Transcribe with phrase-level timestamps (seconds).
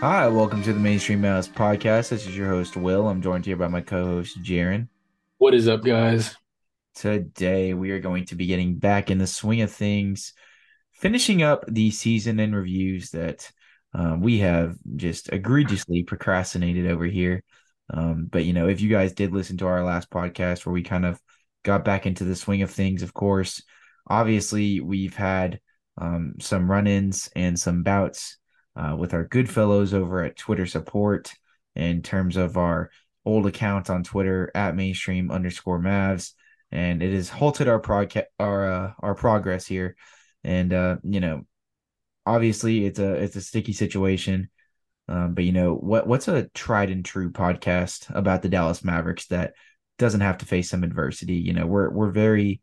[0.00, 2.10] Hi, welcome to the Mainstream Mavs Podcast.
[2.10, 3.08] This is your host, Will.
[3.08, 4.86] I'm joined here by my co host, Jaren.
[5.38, 6.36] What is up, guys?
[6.94, 10.34] Today, we are going to be getting back in the swing of things,
[10.92, 13.50] finishing up the season and reviews that
[13.92, 17.42] uh, we have just egregiously procrastinated over here.
[17.92, 20.84] Um, but, you know, if you guys did listen to our last podcast where we
[20.84, 21.20] kind of
[21.64, 23.64] got back into the swing of things, of course,
[24.06, 25.58] obviously, we've had
[26.00, 28.37] um, some run ins and some bouts
[28.78, 31.32] uh, with our good fellows over at Twitter support
[31.74, 32.90] in terms of our
[33.24, 36.32] old account on Twitter at mainstream underscore Mavs,
[36.70, 39.96] and it has halted our prog- our uh, our progress here.
[40.44, 41.44] And uh, you know,
[42.24, 44.48] obviously it's a it's a sticky situation.
[45.08, 49.26] Um, but you know what what's a tried and true podcast about the Dallas Mavericks
[49.28, 49.54] that
[49.98, 51.34] doesn't have to face some adversity?
[51.34, 52.60] You know, we're we're very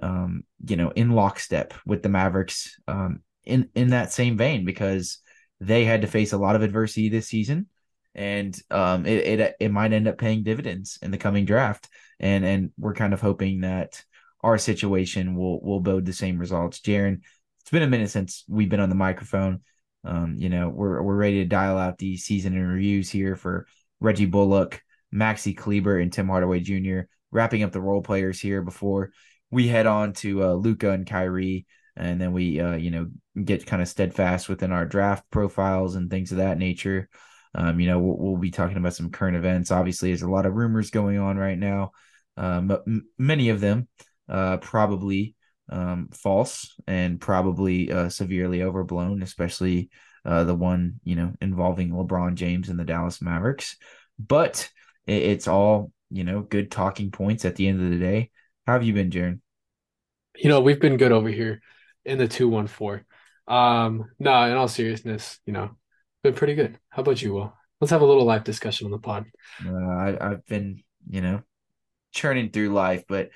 [0.00, 5.18] um, you know, in lockstep with the Mavericks um in in that same vein because
[5.60, 7.66] they had to face a lot of adversity this season.
[8.14, 11.88] And um, it, it it might end up paying dividends in the coming draft.
[12.18, 14.02] And and we're kind of hoping that
[14.42, 16.80] our situation will will bode the same results.
[16.80, 17.20] Jaren
[17.60, 19.60] it's been a minute since we've been on the microphone.
[20.02, 23.66] Um, you know we're we're ready to dial out the season and reviews here for
[24.00, 24.82] Reggie Bullock
[25.14, 27.02] Maxi Kleber and Tim Hardaway Jr.
[27.30, 29.12] wrapping up the role players here before
[29.50, 31.66] we head on to uh, Luka and Kyrie.
[31.96, 33.08] And then we uh, you know
[33.44, 37.08] get kind of steadfast within our draft profiles and things of that nature.
[37.54, 39.72] Um, you know we'll, we'll, be talking about some current events.
[39.72, 41.90] Obviously there's a lot of rumors going on right now
[42.36, 43.88] um, m- many of them
[44.28, 45.34] uh, probably
[45.68, 49.90] um, false and probably uh, severely overblown especially
[50.24, 53.76] uh, the one you know involving lebron james and the dallas mavericks.
[54.18, 54.68] But
[55.06, 58.30] it, it's all you know good talking points at the end of the day.
[58.66, 59.40] How have you been jaren
[60.36, 61.60] you know we've been good over here
[62.04, 63.04] in the 214.
[63.50, 65.70] Um, no, in all seriousness, you know,
[66.22, 66.78] been pretty good.
[66.88, 67.52] How about you, Will?
[67.80, 69.26] Let's have a little life discussion on the pod.
[69.66, 71.42] Uh, I, I've been, you know,
[72.12, 73.30] churning through life, but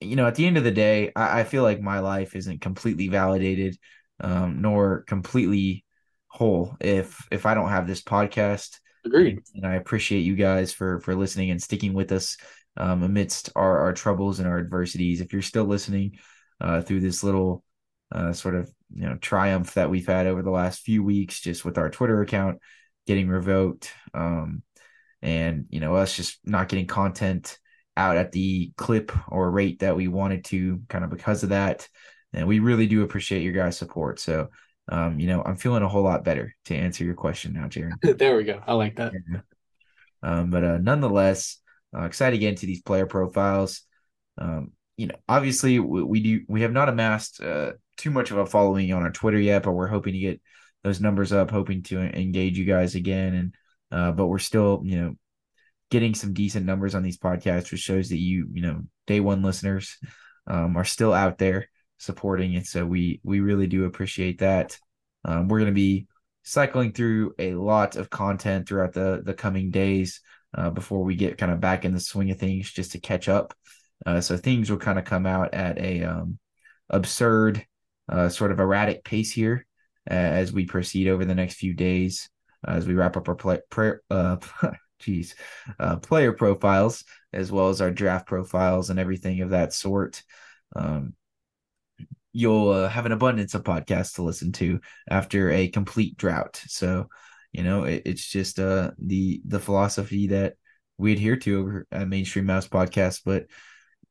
[0.00, 2.60] you know, at the end of the day, I, I feel like my life isn't
[2.60, 3.76] completely validated,
[4.18, 5.84] um, nor completely
[6.26, 8.78] whole if if I don't have this podcast.
[9.04, 9.40] Agreed.
[9.54, 12.36] And I appreciate you guys for for listening and sticking with us
[12.76, 15.20] um, amidst our our troubles and our adversities.
[15.20, 16.18] If you're still listening
[16.60, 17.62] uh, through this little
[18.10, 21.64] uh, sort of you know triumph that we've had over the last few weeks, just
[21.64, 22.58] with our Twitter account
[23.06, 24.62] getting revoked, um,
[25.22, 27.58] and you know us just not getting content
[27.96, 31.88] out at the clip or rate that we wanted to, kind of because of that.
[32.32, 34.20] And we really do appreciate your guys' support.
[34.20, 34.48] So,
[34.88, 37.92] um, you know, I'm feeling a whole lot better to answer your question now, Jaren.
[38.18, 38.62] there we go.
[38.66, 39.12] I like that.
[39.30, 39.40] Yeah.
[40.22, 41.58] Um, but uh, nonetheless,
[41.96, 43.82] uh, excited to get into these player profiles.
[44.38, 48.38] Um, you know, obviously we, we, do we have not amassed uh, too much of
[48.38, 50.40] a following on our Twitter yet, but we're hoping to get
[50.82, 53.34] those numbers up, hoping to engage you guys again.
[53.34, 53.54] And
[53.92, 55.14] uh, but we're still, you know,
[55.90, 59.42] getting some decent numbers on these podcasts, which shows that you, you know, day one
[59.42, 59.98] listeners
[60.46, 61.68] um, are still out there
[61.98, 62.66] supporting it.
[62.66, 64.78] So we we really do appreciate that.
[65.24, 66.06] Um, we're going to be
[66.42, 70.20] cycling through a lot of content throughout the the coming days
[70.56, 73.28] uh, before we get kind of back in the swing of things, just to catch
[73.28, 73.54] up.
[74.06, 76.38] Uh, so things will kind of come out at a um,
[76.88, 77.66] absurd
[78.10, 79.66] uh, sort of erratic pace here
[80.10, 82.28] uh, as we proceed over the next few days
[82.66, 84.36] uh, as we wrap up our play, prayer, uh,
[84.98, 85.34] geez,
[85.78, 90.22] uh, player profiles as well as our draft profiles and everything of that sort.
[90.76, 91.14] Um,
[92.32, 96.62] you'll uh, have an abundance of podcasts to listen to after a complete drought.
[96.66, 97.08] So,
[97.52, 100.54] you know, it, it's just uh, the the philosophy that
[100.98, 103.22] we adhere to over at Mainstream Mavs Podcast.
[103.24, 103.46] But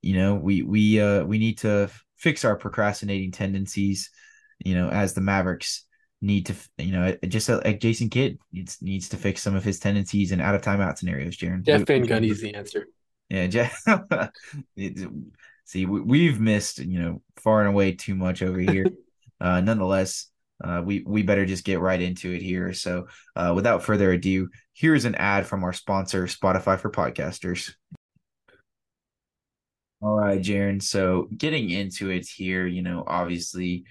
[0.01, 4.11] you know, we we uh, we need to fix our procrastinating tendencies,
[4.59, 5.85] you know, as the Mavericks
[6.21, 9.79] need to, you know, just like Jason Kidd needs needs to fix some of his
[9.79, 11.37] tendencies and out of timeout scenarios.
[11.37, 12.87] Jaren, Jeff Van Gundy is the answer.
[13.29, 13.83] Yeah, Jeff.
[15.65, 18.85] see, we've missed, you know, far and away too much over here.
[19.41, 20.27] uh, nonetheless,
[20.63, 22.73] uh, we we better just get right into it here.
[22.73, 27.71] So, uh, without further ado, here's an ad from our sponsor, Spotify for Podcasters.
[30.01, 30.81] All right, Jaren.
[30.81, 33.83] So getting into it here, you know, obviously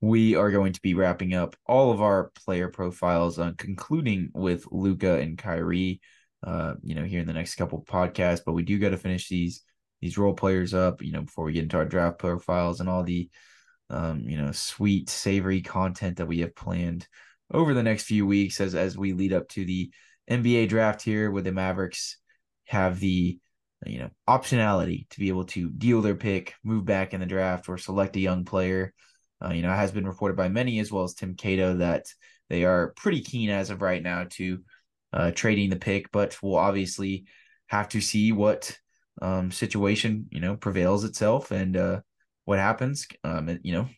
[0.00, 4.66] we are going to be wrapping up all of our player profiles, uh, concluding with
[4.70, 6.00] Luka and Kyrie.
[6.44, 9.28] Uh, you know, here in the next couple podcasts, but we do got to finish
[9.28, 9.62] these
[10.00, 11.02] these role players up.
[11.02, 13.28] You know, before we get into our draft profiles and all the
[13.90, 17.06] um, you know, sweet, savory content that we have planned
[17.52, 19.90] over the next few weeks as as we lead up to the
[20.28, 22.18] NBA draft here, where the Mavericks
[22.66, 23.38] have the
[23.86, 27.68] you know optionality to be able to deal their pick, move back in the draft,
[27.68, 28.92] or select a young player.
[29.44, 32.06] Uh, you know, has been reported by many as well as Tim Cato that
[32.48, 34.60] they are pretty keen as of right now to
[35.12, 37.26] uh, trading the pick, but we'll obviously
[37.66, 38.76] have to see what
[39.20, 42.00] um, situation you know prevails itself and uh,
[42.44, 43.06] what happens.
[43.24, 43.88] Um, you know,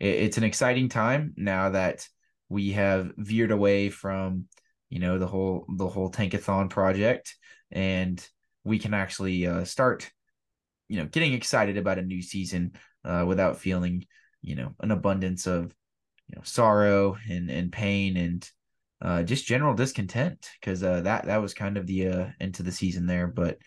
[0.00, 2.08] it, it's an exciting time now that
[2.48, 4.46] we have veered away from
[4.90, 7.34] you know the whole the whole tankathon project
[7.70, 8.28] and
[8.64, 10.10] we can actually uh, start
[10.88, 12.72] you know getting excited about a new season
[13.04, 14.04] uh, without feeling
[14.42, 15.74] you know an abundance of
[16.28, 18.50] you know sorrow and and pain and
[19.00, 20.48] uh, just general discontent.
[20.60, 23.26] Because uh, that that was kind of the uh, end to the season there.
[23.26, 23.58] But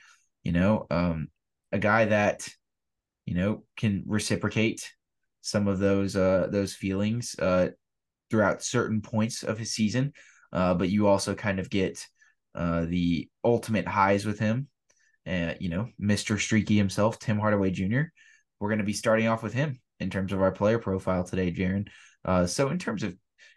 [0.44, 1.30] you know um,
[1.72, 2.48] a guy that
[3.26, 4.92] you know can reciprocate
[5.42, 7.68] some of those uh those feelings uh
[8.30, 10.12] throughout certain points of his season
[10.54, 12.06] uh but you also kind of get
[12.56, 14.68] uh the ultimate highs with him
[15.28, 16.40] uh, you know Mr.
[16.40, 18.04] Streaky himself Tim Hardaway Jr.
[18.60, 21.52] we're going to be starting off with him in terms of our player profile today
[21.52, 21.88] Jaren
[22.26, 23.16] uh so in terms of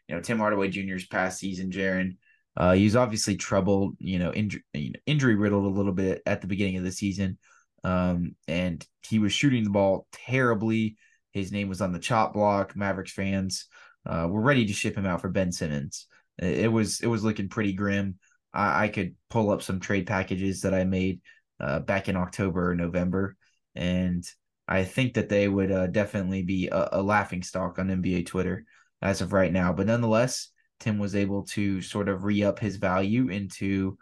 [0.09, 2.17] you know Tim Hardaway Jr.'s past season Jaren
[2.59, 4.65] uh, he's obviously troubled, you know, injury,
[5.07, 7.39] injury riddled a little bit at the beginning of the season.
[7.85, 10.97] Um, and he was shooting the ball terribly.
[11.33, 12.75] His name was on the chop block.
[12.75, 13.67] Mavericks fans
[14.05, 16.07] uh, were ready to ship him out for Ben Simmons.
[16.37, 18.19] It was it was looking pretty grim.
[18.53, 21.21] I, I could pull up some trade packages that I made
[21.61, 23.37] uh, back in October or November,
[23.75, 24.25] and
[24.67, 28.65] I think that they would uh, definitely be a, a laughing stock on NBA Twitter
[29.01, 29.73] as of right now.
[29.73, 30.51] But nonetheless,
[30.81, 33.97] Tim was able to sort of re up his value into,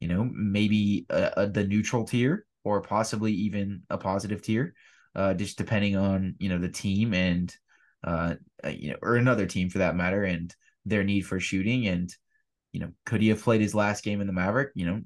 [0.00, 4.74] you know, maybe a, a, the neutral tier or possibly even a positive tier,
[5.14, 7.54] uh, just depending on you know the team and
[8.04, 8.34] uh,
[8.64, 12.14] uh, you know or another team for that matter and their need for shooting and
[12.72, 14.70] you know could he have played his last game in the Maverick?
[14.74, 15.00] You know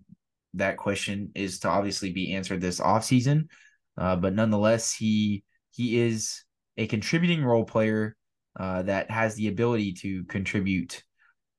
[0.54, 3.48] that question is to obviously be answered this offseason.
[3.96, 6.44] Uh, but nonetheless, he he is
[6.76, 8.16] a contributing role player
[8.58, 11.02] uh, that has the ability to contribute,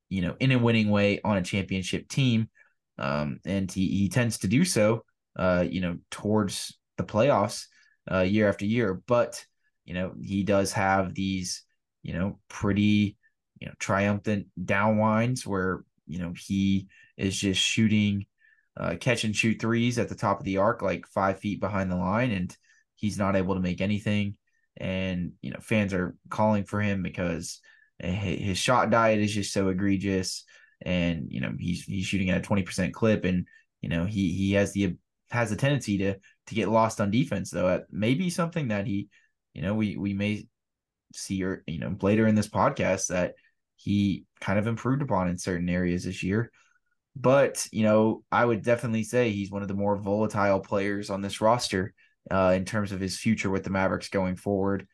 [0.10, 2.50] you know, in a winning way on a championship team.
[3.00, 5.04] Um, and he, he tends to do so
[5.36, 7.66] uh, you know, towards the playoffs
[8.12, 9.02] uh, year after year.
[9.08, 9.44] But
[9.86, 11.64] you know, he does have these,
[12.04, 13.18] you know, pretty,
[13.60, 16.88] you know, triumphant downwinds where you know he
[17.18, 18.26] is just shooting,
[18.78, 21.92] uh, catch and shoot threes at the top of the arc, like five feet behind
[21.92, 22.56] the line, and
[22.96, 24.36] he's not able to make anything.
[24.78, 27.60] And you know, fans are calling for him because
[28.00, 30.44] his shot diet is just so egregious
[30.82, 33.48] and you know he's he's shooting at a 20% clip and
[33.82, 34.98] you know he he has the
[35.34, 36.16] has a tendency to
[36.48, 37.84] to get lost on defense though.
[37.92, 39.10] Maybe something that he,
[39.54, 40.48] you know, we we may
[41.14, 43.34] see or you know later in this podcast that
[43.76, 46.52] he kind of improved upon in certain areas this year.
[47.16, 51.22] But you know, I would definitely say he's one of the more volatile players on
[51.22, 51.94] this roster
[52.32, 54.88] uh, in terms of his future with the Mavericks going forward.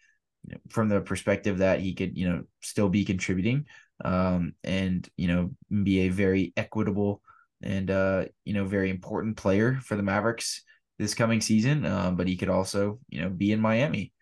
[0.69, 3.65] From the perspective that he could, you know, still be contributing
[4.03, 5.51] um, and you know
[5.83, 7.21] be a very equitable
[7.61, 10.63] and uh, you know, very important player for the Mavericks
[10.97, 11.85] this coming season.
[11.85, 14.13] Um, but he could also, you know, be in Miami.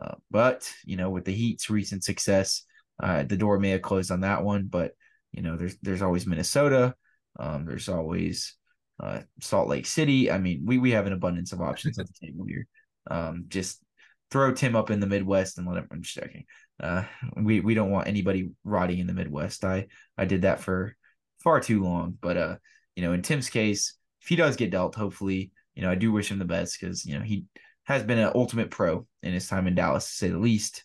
[0.00, 2.64] Uh, but you know, with the Heat's recent success,
[3.02, 4.66] uh, the door may have closed on that one.
[4.66, 4.92] But
[5.32, 6.94] you know, there's there's always Minnesota.
[7.38, 8.56] Um, there's always
[9.02, 10.30] uh, Salt Lake City.
[10.30, 12.66] I mean, we we have an abundance of options at the table here.
[13.10, 13.82] Um, just
[14.30, 15.88] throw Tim up in the Midwest and let him.
[15.90, 16.44] I'm just joking.
[16.82, 17.04] Uh,
[17.36, 19.64] we we don't want anybody rotting in the Midwest.
[19.64, 19.86] I
[20.18, 20.96] I did that for
[21.42, 22.16] far too long.
[22.20, 22.56] But uh,
[22.96, 26.12] you know, in Tim's case, if he does get dealt, hopefully, you know, I do
[26.12, 27.44] wish him the best because, you know, he
[27.84, 30.84] has been an ultimate pro in his time in Dallas, to say the least.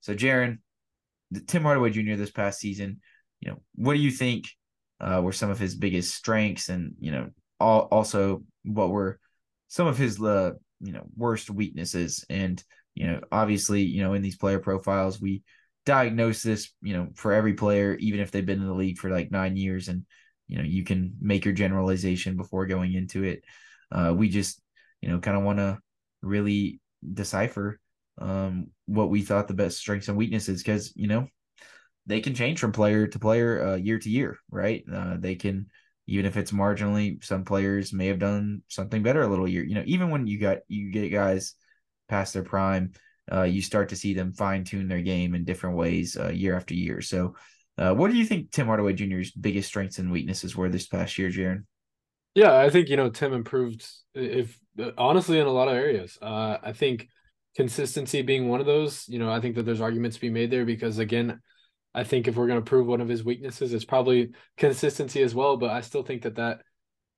[0.00, 0.58] So, Jaren,
[1.46, 2.14] Tim Hardaway Jr.
[2.14, 3.00] this past season,
[3.40, 4.46] you know, what do you think
[5.00, 9.18] uh, were some of his biggest strengths and, you know, all, also what were
[9.68, 12.24] some of his, uh, you know, worst weaknesses?
[12.30, 12.62] And,
[12.94, 15.42] you know, obviously, you know, in these player profiles, we
[15.84, 19.10] diagnose this, you know, for every player, even if they've been in the league for
[19.10, 20.04] like nine years and,
[20.48, 23.42] you know you can make your generalization before going into it
[23.92, 24.60] uh, we just
[25.00, 25.78] you know kind of want to
[26.22, 26.80] really
[27.12, 27.78] decipher
[28.18, 31.26] um, what we thought the best strengths and weaknesses because you know
[32.06, 35.66] they can change from player to player uh, year to year right uh, they can
[36.06, 39.74] even if it's marginally some players may have done something better a little year you
[39.74, 41.54] know even when you got you get guys
[42.08, 42.92] past their prime
[43.32, 46.56] uh, you start to see them fine tune their game in different ways uh, year
[46.56, 47.00] after year.
[47.00, 47.34] So,
[47.78, 51.18] uh, what do you think Tim Hardaway Jr.'s biggest strengths and weaknesses were this past
[51.18, 51.64] year, Jaren?
[52.34, 54.58] Yeah, I think you know Tim improved if
[54.96, 56.18] honestly in a lot of areas.
[56.22, 57.08] Uh, I think
[57.56, 59.08] consistency being one of those.
[59.08, 61.40] You know, I think that there's arguments to be made there because again,
[61.96, 65.34] I think if we're going to prove one of his weaknesses, it's probably consistency as
[65.34, 65.56] well.
[65.56, 66.60] But I still think that that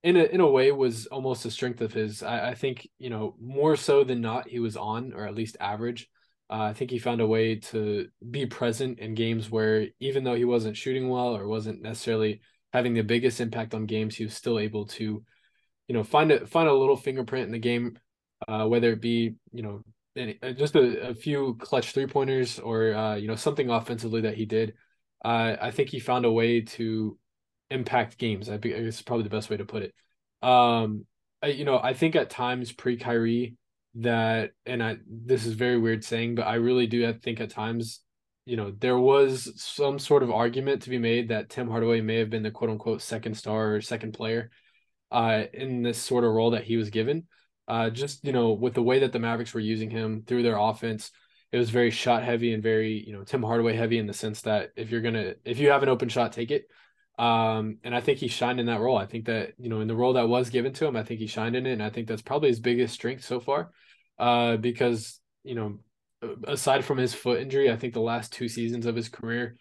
[0.05, 2.23] in a in a way was almost a strength of his.
[2.23, 5.57] I, I think you know more so than not he was on or at least
[5.59, 6.09] average.
[6.49, 10.37] Uh, I think he found a way to be present in games where even though
[10.37, 12.41] he wasn't shooting well or wasn't necessarily
[12.73, 15.25] having the biggest impact on games, he was still able to,
[15.89, 17.99] you know, find a find a little fingerprint in the game,
[18.47, 19.83] uh, whether it be you know
[20.19, 24.23] any, uh, just a, a few clutch three pointers or uh, you know something offensively
[24.23, 24.75] that he did.
[25.25, 27.19] Uh, I think he found a way to
[27.71, 28.49] impact games.
[28.49, 29.95] I think it's probably the best way to put it.
[30.43, 31.07] Um,
[31.43, 33.57] I, you know, I think at times pre Kyrie
[33.97, 38.01] that, and I this is very weird saying, but I really do think at times,
[38.45, 42.17] you know, there was some sort of argument to be made that Tim Hardaway may
[42.17, 44.51] have been the quote unquote second star or second player,
[45.11, 47.27] uh, in this sort of role that he was given.
[47.69, 50.57] Uh, just you know, with the way that the Mavericks were using him through their
[50.57, 51.13] offense,
[51.53, 54.41] it was very shot heavy and very you know Tim Hardaway heavy in the sense
[54.43, 56.65] that if you're gonna if you have an open shot, take it.
[57.19, 58.97] Um, and I think he shined in that role.
[58.97, 61.19] I think that, you know, in the role that was given to him, I think
[61.19, 61.73] he shined in it.
[61.73, 63.73] And I think that's probably his biggest strength so far.
[64.19, 65.81] Uh, because, you know,
[66.47, 69.57] aside from his foot injury, I think the last two seasons of his career,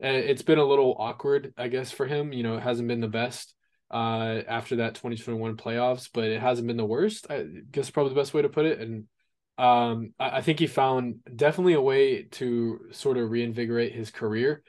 [0.00, 2.32] eh, it's been a little awkward, I guess, for him.
[2.32, 3.52] You know, it hasn't been the best
[3.92, 7.26] uh, after that 2021 playoffs, but it hasn't been the worst.
[7.30, 8.80] I guess probably the best way to put it.
[8.80, 9.04] And
[9.58, 14.62] um, I, I think he found definitely a way to sort of reinvigorate his career.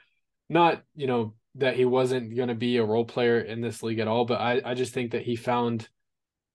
[0.50, 4.00] Not, you know, that he wasn't going to be a role player in this league
[4.00, 5.88] at all, but I, I just think that he found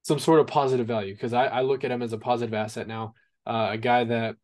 [0.03, 2.87] some sort of positive value because I, I look at him as a positive asset
[2.87, 3.13] now.
[3.47, 4.35] Uh, a guy that,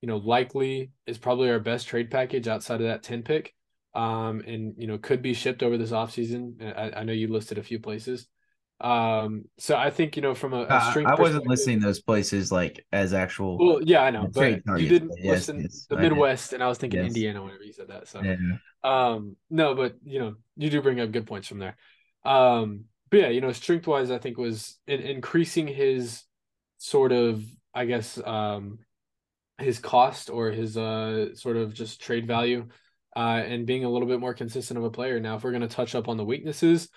[0.00, 3.54] you know, likely is probably our best trade package outside of that 10 pick.
[3.94, 6.62] Um, and, you know, could be shipped over this offseason.
[6.76, 8.26] I, I know you listed a few places.
[8.82, 11.08] Um, so I think you know from a, a strength.
[11.08, 13.56] I wasn't listening those places like as actual.
[13.56, 16.78] Well, yeah, I know, but you didn't yes, listen yes, the Midwest, and I was
[16.78, 17.06] thinking yes.
[17.06, 18.08] Indiana whenever you said that.
[18.08, 18.34] So, yeah.
[18.82, 21.76] um, no, but you know, you do bring up good points from there.
[22.24, 26.24] Um, but yeah, you know, strength wise, I think was in, increasing his
[26.78, 28.80] sort of, I guess, um,
[29.58, 32.66] his cost or his uh sort of just trade value,
[33.14, 35.20] uh, and being a little bit more consistent of a player.
[35.20, 36.88] Now, if we're going to touch up on the weaknesses,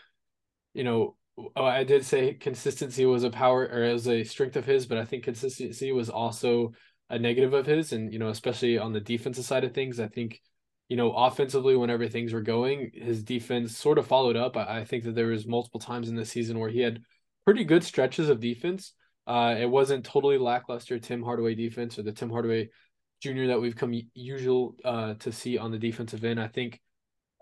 [0.73, 1.15] you know,
[1.55, 4.97] oh, I did say consistency was a power or as a strength of his, but
[4.97, 6.73] I think consistency was also
[7.09, 7.93] a negative of his.
[7.93, 10.41] And, you know, especially on the defensive side of things, I think,
[10.87, 14.55] you know, offensively, whenever things were going, his defense sort of followed up.
[14.55, 17.01] I, I think that there was multiple times in the season where he had
[17.45, 18.93] pretty good stretches of defense.
[19.27, 22.69] Uh, it wasn't totally lackluster Tim Hardaway defense or the Tim Hardaway
[23.25, 23.47] Jr.
[23.47, 26.39] that we've come usual uh, to see on the defensive end.
[26.39, 26.79] I think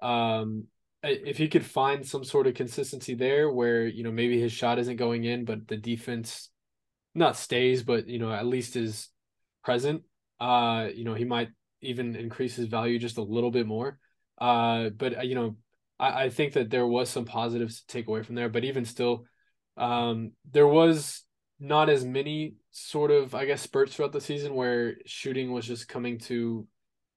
[0.02, 0.66] um,
[1.04, 4.80] if he could find some sort of consistency there where you know maybe his shot
[4.80, 6.50] isn't going in but the defense
[7.14, 9.10] not stays but you know at least is
[9.64, 10.04] present
[10.40, 11.50] uh you know he might
[11.82, 14.00] even increase his value just a little bit more
[14.40, 15.58] uh but uh, you know
[16.00, 18.86] I, I think that there was some positives to take away from there but even
[18.86, 19.26] still
[19.76, 21.24] um there was
[21.60, 25.88] not as many sort of i guess spurts throughout the season where shooting was just
[25.88, 26.68] coming to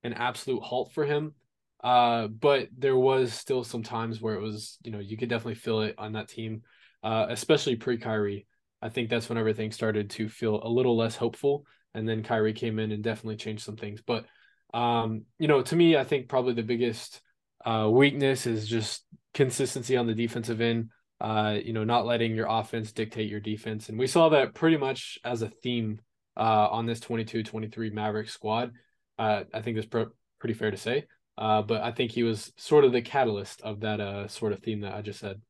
[0.05, 1.35] an absolute halt for him
[1.83, 5.55] uh, but there was still some times where it was, you know, you could definitely
[5.55, 6.63] feel it on that team,
[7.03, 8.47] uh, especially pre Kyrie.
[8.83, 11.65] I think that's when everything started to feel a little less hopeful.
[11.95, 14.03] And then Kyrie came in and definitely changed some things.
[14.05, 14.27] But,
[14.75, 17.21] um, you know, to me, I think probably the biggest
[17.65, 20.91] uh, weakness is just consistency on the defensive end.
[21.21, 23.89] Uh, you know, not letting your offense dictate your defense.
[23.89, 26.01] And we saw that pretty much as a theme
[26.37, 28.73] uh, on this 22 23 Maverick squad.
[29.19, 31.07] Uh, I think that's pr- pretty fair to say.
[31.39, 34.61] Uh, but I think he was sort of the catalyst of that uh, sort of
[34.61, 35.41] theme that I just said.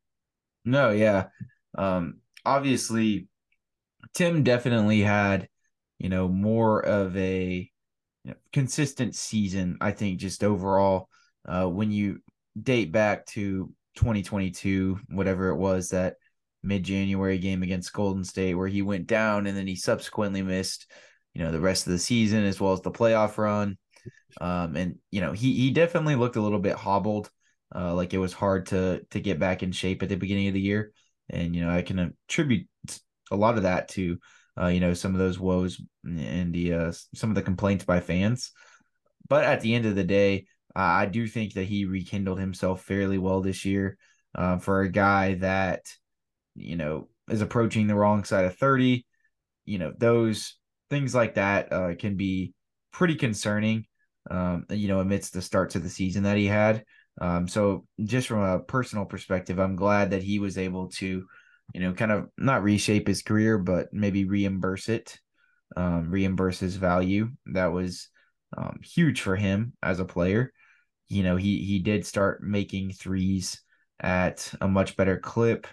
[0.64, 1.26] No, yeah.
[1.76, 3.28] Um, obviously,
[4.14, 5.49] Tim definitely had,
[5.99, 7.70] you know, more of a
[8.25, 9.78] you know, consistent season.
[9.80, 11.08] I think just overall,
[11.44, 12.20] uh, when you
[12.61, 16.16] date back to 2022, whatever it was that
[16.62, 20.90] mid January game against Golden State, where he went down and then he subsequently missed,
[21.34, 23.76] you know, the rest of the season as well as the playoff run.
[24.40, 27.30] Um, and you know, he he definitely looked a little bit hobbled,
[27.74, 30.54] uh, like it was hard to to get back in shape at the beginning of
[30.54, 30.92] the year.
[31.30, 32.68] And you know, I can attribute
[33.30, 34.18] a lot of that to
[34.58, 38.00] uh, you know, some of those woes and the uh, some of the complaints by
[38.00, 38.52] fans.
[39.28, 40.46] But at the end of the day,
[40.76, 43.97] uh, I do think that he rekindled himself fairly well this year
[44.35, 45.83] uh, for a guy that
[46.54, 49.06] you know is approaching the wrong side of thirty.
[49.64, 50.56] You know, those
[50.90, 52.54] things like that uh, can be
[52.92, 53.87] pretty concerning.
[54.30, 56.85] Um, you know, amidst the starts of the season that he had.
[57.21, 61.25] Um, so just from a personal perspective, I'm glad that he was able to,
[61.75, 65.16] you know, kind of not reshape his career, but maybe reimburse it,
[65.76, 67.30] um, reimburse his value.
[67.47, 68.09] That was
[68.56, 70.52] um, huge for him as a player.
[71.08, 73.60] You know, he he did start making threes
[74.00, 75.66] at a much better clip.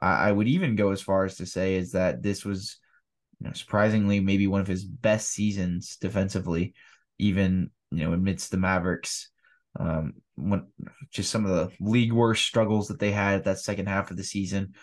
[0.00, 2.78] I, I would even go as far as to say is that this was,
[3.40, 6.74] you know, surprisingly maybe one of his best seasons defensively,
[7.18, 9.28] even you know amidst the Mavericks.
[9.78, 10.66] Um, when
[11.10, 14.16] just some of the league worst struggles that they had at that second half of
[14.16, 14.74] the season,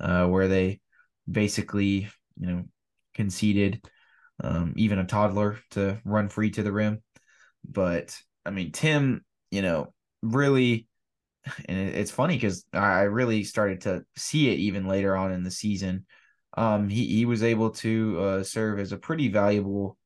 [0.00, 0.80] uh, where they
[1.30, 2.08] basically
[2.40, 2.64] you know
[3.14, 3.84] conceded
[4.42, 7.02] um, even a toddler to run free to the rim.
[7.68, 10.86] But I mean, Tim, you know, really,
[11.68, 15.50] and it's funny because I really started to see it even later on in the
[15.50, 16.06] season.
[16.56, 19.96] Um, he he was able to uh, serve as a pretty valuable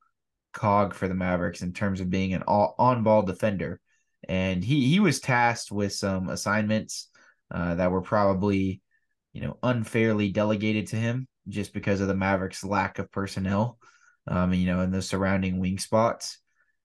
[0.53, 3.79] cog for the Mavericks in terms of being an all, on-ball defender,
[4.27, 7.09] and he he was tasked with some assignments
[7.51, 8.81] uh, that were probably,
[9.33, 13.77] you know, unfairly delegated to him just because of the Mavericks' lack of personnel
[14.27, 16.39] um, you know, in the surrounding wing spots.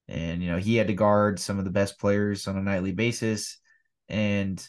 [0.08, 2.92] And, you know, he had to guard some of the best players on a nightly
[2.92, 3.58] basis.
[4.08, 4.66] And,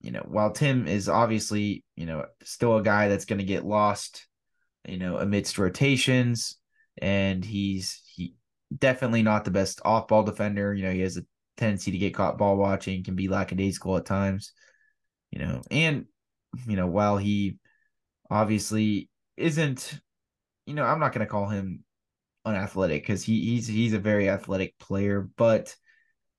[0.00, 3.64] you know, while Tim is obviously, you know, still a guy that's going to get
[3.66, 4.26] lost,
[4.86, 6.56] you know, amidst rotations,
[7.00, 8.34] and he's he
[8.76, 10.72] definitely not the best off ball defender.
[10.72, 11.24] You know, he has a
[11.56, 14.52] tendency to get caught ball watching, can be lackadaisical at times,
[15.32, 16.04] you know, and,
[16.66, 17.58] you know, while he
[18.30, 19.98] obviously isn't,
[20.66, 21.82] you know, I'm not going to call him
[22.48, 25.74] unathletic because he, he's he's a very athletic player, but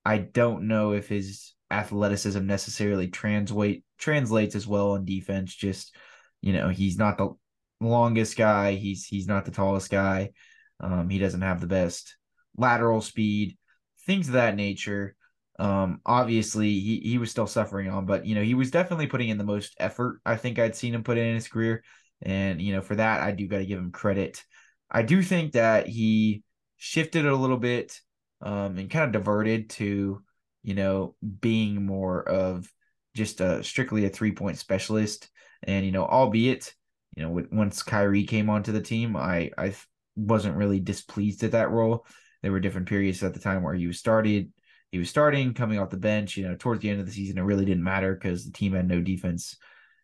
[0.06, 5.54] I don't know if his athleticism necessarily translate translates as well on defense.
[5.56, 5.96] Just
[6.42, 7.36] you know, he's not the
[7.82, 8.74] longest guy.
[8.76, 10.32] He's he's not the tallest guy.
[10.80, 12.16] Um, he doesn't have the best
[12.58, 13.58] lateral speed,
[14.06, 15.16] things of that nature.
[15.60, 19.30] Um, obviously he he was still suffering on, but you know, he was definitely putting
[19.30, 21.84] in the most effort I think I'd seen him put in, in his career.
[22.22, 24.44] And you know, for that I do got to give him credit.
[24.92, 26.44] I do think that he
[26.78, 28.00] shifted a little bit
[28.42, 30.22] um, and kind of diverted to,
[30.64, 32.72] you know, being more of
[33.16, 35.30] just a strictly a three point specialist.
[35.64, 36.74] And, you know, albeit,
[37.16, 39.74] you know, once Kyrie came onto the team, I, I
[40.16, 42.06] wasn't really displeased at that role.
[42.42, 44.52] There were different periods at the time where he was started,
[44.92, 47.38] he was starting, coming off the bench, you know, towards the end of the season,
[47.38, 49.58] it really didn't matter because the team had no defense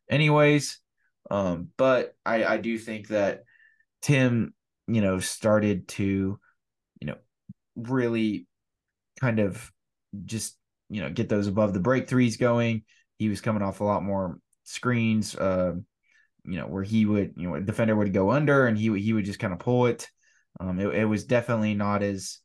[0.09, 0.79] anyways.
[1.31, 3.43] Um, but I, I do think that
[4.01, 4.53] Tim
[4.87, 6.39] you know, started to,
[6.99, 7.15] you know,
[7.75, 8.47] really
[9.19, 9.71] kind of
[10.25, 10.57] just,
[10.89, 12.83] you know, get those above the break threes going.
[13.17, 15.73] He was coming off a lot more screens, uh,
[16.43, 19.13] you know, where he would, you know, a defender would go under and he he
[19.13, 20.09] would just kind of pull it.
[20.59, 22.39] Um, it, it was definitely not as,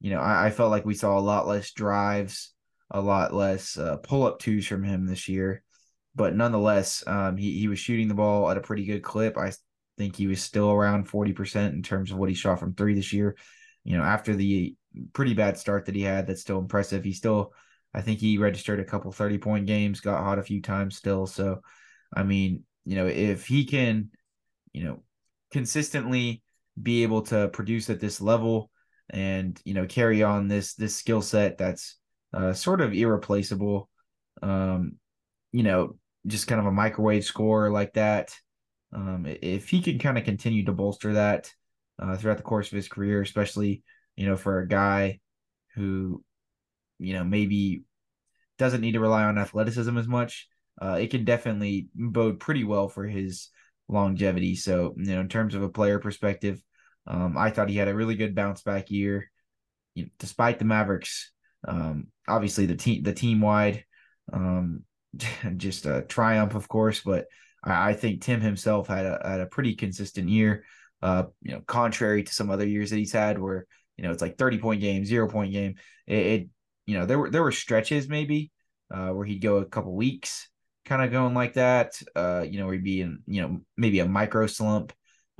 [0.00, 2.52] you know, I, I felt like we saw a lot less drives,
[2.90, 5.62] a lot less uh, pull up twos from him this year
[6.16, 9.36] but nonetheless, um, he he was shooting the ball at a pretty good clip.
[9.36, 9.52] I
[9.96, 13.12] think he was still around 40% in terms of what he shot from three this
[13.12, 13.36] year.
[13.84, 14.74] You know, after the
[15.12, 17.04] pretty bad start that he had, that's still impressive.
[17.04, 17.52] He still,
[17.94, 21.26] I think he registered a couple 30 point games, got hot a few times still.
[21.26, 21.60] So,
[22.14, 24.10] I mean, you know, if he can,
[24.72, 25.02] you know,
[25.50, 26.42] consistently
[26.80, 28.70] be able to produce at this level
[29.10, 31.96] and, you know, carry on this, this skill set that's
[32.34, 33.88] uh, sort of irreplaceable,
[34.42, 34.96] um,
[35.52, 38.34] you know, just kind of a microwave score like that
[38.92, 41.52] um, if he can kind of continue to bolster that
[41.98, 43.82] uh, throughout the course of his career, especially
[44.16, 45.20] you know for a guy
[45.74, 46.22] who
[46.98, 47.84] you know maybe
[48.58, 50.48] doesn't need to rely on athleticism as much,
[50.80, 53.50] uh, it can definitely bode pretty well for his
[53.88, 54.56] longevity.
[54.56, 56.62] So you know, in terms of a player perspective,
[57.06, 59.30] um, I thought he had a really good bounce back year,
[59.94, 61.32] you know, despite the Mavericks.
[61.66, 63.84] Um, obviously, the team the team wide,
[64.32, 64.84] um,
[65.56, 67.26] just a triumph, of course, but
[67.66, 70.64] I, think Tim himself had a had a pretty consistent year.
[71.02, 74.22] Uh, you know, contrary to some other years that he's had, where you know it's
[74.22, 75.74] like thirty point game, zero point game.
[76.06, 76.48] It, it
[76.86, 78.50] you know there were there were stretches maybe
[78.90, 80.48] uh, where he'd go a couple weeks,
[80.84, 82.00] kind of going like that.
[82.14, 84.92] Uh, you know, where he'd be in you know maybe a micro slump.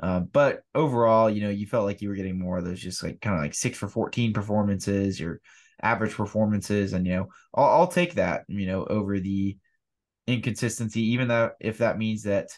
[0.03, 3.03] Uh, but overall, you know, you felt like you were getting more of those just
[3.03, 5.41] like kind of like six for 14 performances, your
[5.83, 6.93] average performances.
[6.93, 9.57] And, you know, I'll, I'll take that, you know, over the,
[10.27, 12.49] inconsistency, even though if that means that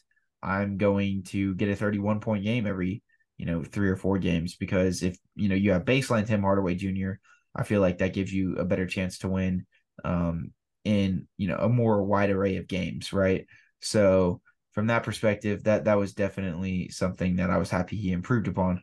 [0.43, 3.03] I'm going to get a 31 point game every,
[3.37, 4.57] you know, three or four games.
[4.57, 7.13] Because if, you know, you have baseline Tim Hardaway Jr.,
[7.55, 9.67] I feel like that gives you a better chance to win
[10.05, 10.53] um,
[10.85, 13.47] in, you know, a more wide array of games, right?
[13.81, 14.41] So
[14.73, 18.83] from that perspective, that that was definitely something that I was happy he improved upon.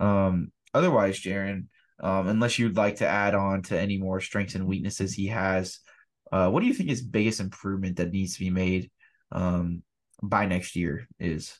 [0.00, 1.66] Um, otherwise, Jaren,
[2.00, 5.78] um, unless you'd like to add on to any more strengths and weaknesses he has,
[6.32, 8.90] uh, what do you think his biggest improvement that needs to be made
[9.32, 9.82] um,
[10.22, 11.58] by next year is?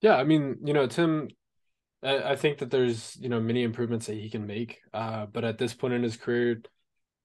[0.00, 1.28] Yeah, I mean, you know, Tim,
[2.02, 5.44] I, I think that there's you know many improvements that he can make, uh, but
[5.44, 6.62] at this point in his career,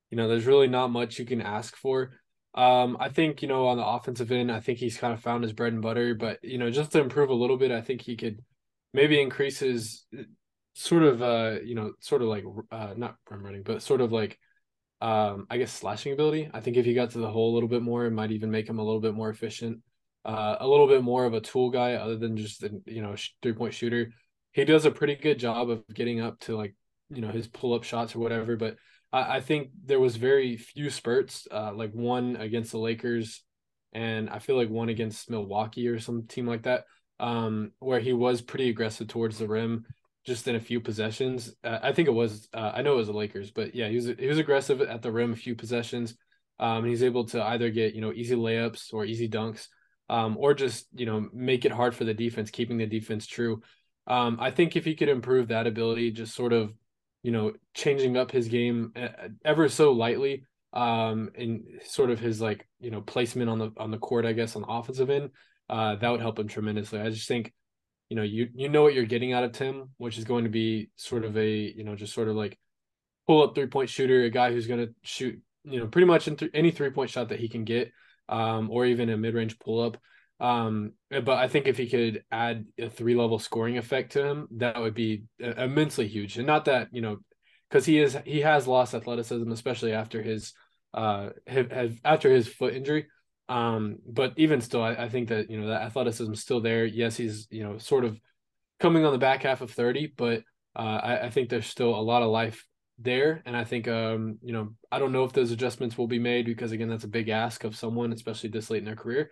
[0.10, 2.12] you know, there's really not much you can ask for.
[2.56, 5.43] Um, I think you know on the offensive end, I think he's kind of found
[5.43, 8.01] his bread and butter, but you know, just to improve a little bit, I think
[8.01, 8.41] he could
[8.93, 10.06] maybe increase his
[10.75, 14.12] sort of uh you know sort of like uh not run running but sort of
[14.12, 14.39] like
[15.03, 16.49] um i guess slashing ability.
[16.53, 18.49] I think if he got to the hole a little bit more it might even
[18.49, 19.79] make him a little bit more efficient
[20.25, 23.15] uh a little bit more of a tool guy other than just a you know
[23.41, 24.11] three point shooter.
[24.53, 26.75] He does a pretty good job of getting up to like
[27.09, 28.75] you know his pull up shots or whatever but
[29.11, 33.43] i i think there was very few spurts uh like one against the lakers
[33.93, 36.85] and i feel like one against milwaukee or some team like that
[37.19, 39.85] um where he was pretty aggressive towards the rim
[40.25, 41.53] just in a few possessions.
[41.63, 43.95] Uh, I think it was uh, I know it was the Lakers, but yeah, he
[43.95, 46.15] was he was aggressive at the rim a few possessions.
[46.59, 49.67] Um, he's able to either get you know easy layups or easy dunks,
[50.09, 53.62] um, or just you know make it hard for the defense, keeping the defense true.
[54.07, 56.73] Um, I think if he could improve that ability, just sort of
[57.21, 58.93] you know changing up his game
[59.43, 63.91] ever so lightly, um, and sort of his like you know placement on the on
[63.91, 65.31] the court, I guess on the offensive end,
[65.69, 66.99] uh, that would help him tremendously.
[66.99, 67.53] I just think
[68.09, 70.49] you know you you know what you're getting out of Tim, which is going to
[70.49, 72.57] be sort of a you know just sort of like
[73.27, 76.25] pull up three point shooter, a guy who's going to shoot you know pretty much
[76.25, 77.91] th- any three point shot that he can get,
[78.29, 79.97] um, or even a mid range pull up.
[80.39, 84.47] Um, but I think if he could add a three level scoring effect to him,
[84.57, 86.37] that would be immensely huge.
[86.37, 87.17] And not that you know,
[87.69, 90.53] because he is he has lost athleticism, especially after his
[90.93, 93.07] uh have, have after his foot injury.
[93.49, 96.86] Um, but even still, I, I think that you know that athleticism is still there.
[96.86, 98.19] Yes, he's you know sort of
[98.79, 100.43] coming on the back half of thirty, but
[100.75, 102.65] uh, I, I think there's still a lot of life
[102.97, 106.19] there, and I think um, you know I don't know if those adjustments will be
[106.19, 109.29] made because again that's a big ask of someone, especially this late in their career.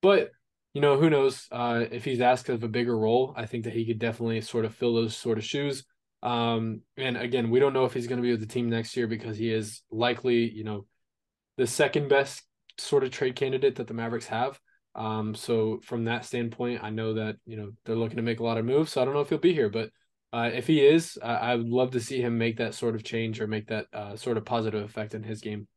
[0.00, 0.30] But
[0.72, 3.74] you know who knows uh, if he's asked of a bigger role, I think that
[3.74, 5.84] he could definitely sort of fill those sort of shoes.
[6.22, 8.96] Um, and again, we don't know if he's going to be with the team next
[8.96, 10.86] year because he is likely, you know,
[11.56, 12.42] the second best
[12.78, 14.58] sort of trade candidate that the Mavericks have.
[14.94, 18.44] Um, so from that standpoint, I know that you know they're looking to make a
[18.44, 18.92] lot of moves.
[18.92, 19.90] So I don't know if he'll be here, but
[20.32, 23.40] uh, if he is, I, would love to see him make that sort of change
[23.40, 25.68] or make that uh, sort of positive effect in his game.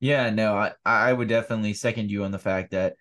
[0.00, 2.96] Yeah, no, I I would definitely second you on the fact that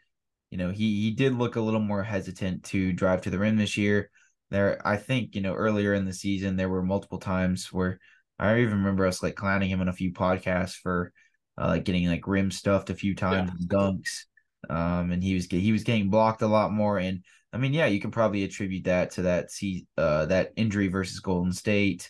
[0.49, 3.58] you know he he did look a little more hesitant to drive to the rim
[3.58, 4.10] this year.
[4.51, 7.99] There, I think you know earlier in the season there were multiple times where
[8.38, 11.13] I even remember us like clowning him in a few podcasts for
[11.59, 13.67] uh, like getting like rim stuffed a few times yeah.
[13.67, 14.25] dunks.
[14.69, 16.97] Um, and he was he was getting blocked a lot more.
[16.97, 20.87] And I mean, yeah, you can probably attribute that to that see uh that injury
[20.87, 22.09] versus Golden State,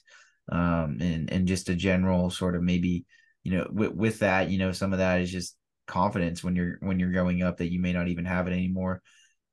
[0.51, 3.05] um, and and just a general sort of maybe
[3.43, 5.55] you know with with that you know some of that is just
[5.87, 9.01] confidence when you're when you're going up that you may not even have it anymore.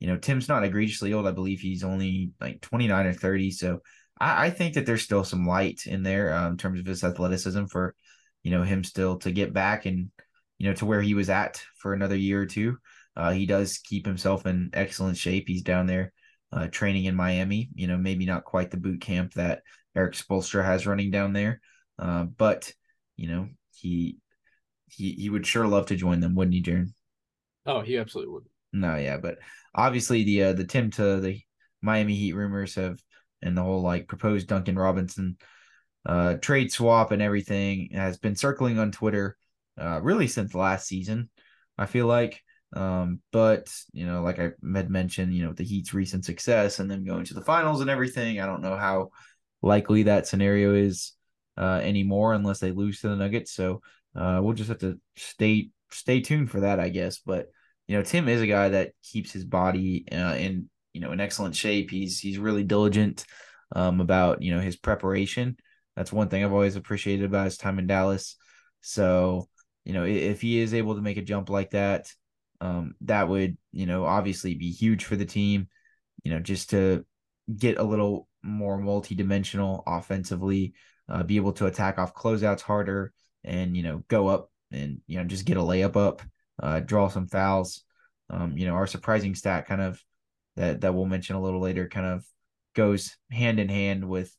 [0.00, 1.26] You know, Tim's not egregiously old.
[1.26, 3.50] I believe he's only like 29 or 30.
[3.50, 3.80] So
[4.20, 7.02] I, I think that there's still some light in there um, in terms of his
[7.02, 7.94] athleticism for
[8.46, 10.09] you know him still to get back and
[10.56, 12.78] you know to where he was at for another year or two.
[13.16, 15.48] Uh, he does keep himself in excellent shape.
[15.48, 16.12] He's down there
[16.52, 17.70] uh, training in Miami.
[17.74, 19.62] You know, maybe not quite the boot camp that
[19.96, 21.61] Erik Spoelstra has running down there,
[21.98, 22.72] uh, but
[23.16, 24.18] you know he
[24.92, 26.92] he he would sure love to join them, wouldn't he, Jaren?
[27.66, 28.44] Oh, he absolutely would.
[28.72, 29.38] No, yeah, but
[29.74, 31.40] obviously the uh, the Tim to the
[31.82, 33.00] Miami Heat rumors have
[33.42, 35.37] and the whole like proposed Duncan Robinson
[36.07, 39.37] uh, trade swap and everything has been circling on Twitter
[39.79, 41.29] uh, really since last season.
[41.77, 42.42] I feel like,
[42.75, 46.90] um, but you know, like I had mentioned, you know, the Heat's recent success and
[46.90, 48.40] them going to the finals and everything.
[48.40, 49.11] I don't know how
[49.62, 51.12] likely that scenario is
[51.59, 53.53] uh, anymore unless they lose to the Nuggets.
[53.53, 53.83] So
[54.14, 57.19] uh, we'll just have to stay stay tuned for that, I guess.
[57.19, 57.49] But
[57.88, 61.21] you know, Tim is a guy that keeps his body uh, in you know in
[61.21, 61.90] excellent shape.
[61.90, 63.25] He's he's really diligent
[63.75, 65.57] um, about you know his preparation.
[65.96, 68.37] That's one thing I've always appreciated about his time in Dallas.
[68.82, 69.48] So,
[69.85, 72.12] you know, if he is able to make a jump like that,
[72.61, 75.68] um, that would, you know, obviously be huge for the team,
[76.22, 77.04] you know, just to
[77.54, 80.74] get a little more multi-dimensional offensively,
[81.09, 83.12] uh, be able to attack off closeouts harder
[83.44, 86.22] and, you know, go up and, you know, just get a layup up,
[86.62, 87.82] uh, draw some fouls.
[88.28, 90.02] Um, you know, our surprising stat kind of
[90.56, 92.24] that, that we'll mention a little later kind of
[92.74, 94.35] goes hand in hand with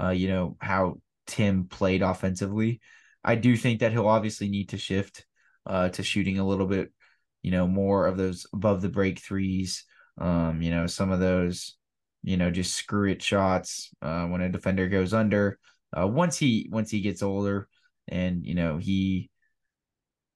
[0.00, 2.80] uh, you know, how Tim played offensively.
[3.24, 5.26] I do think that he'll obviously need to shift
[5.66, 6.92] uh, to shooting a little bit,
[7.42, 9.84] you know, more of those above the break threes.
[10.18, 11.76] Um, you know, some of those,
[12.22, 15.58] you know, just screw it shots uh, when a defender goes under.
[15.98, 17.68] uh, once he once he gets older,
[18.08, 19.30] and you know he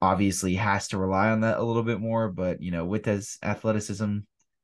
[0.03, 2.29] obviously has to rely on that a little bit more.
[2.31, 4.18] But you know, with his athleticism,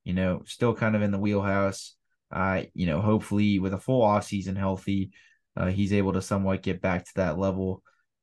[0.04, 1.95] you know, still kind of in the wheelhouse.
[2.30, 5.10] Uh, you know, hopefully with a full off season healthy,
[5.56, 7.82] uh, he's able to somewhat get back to that level.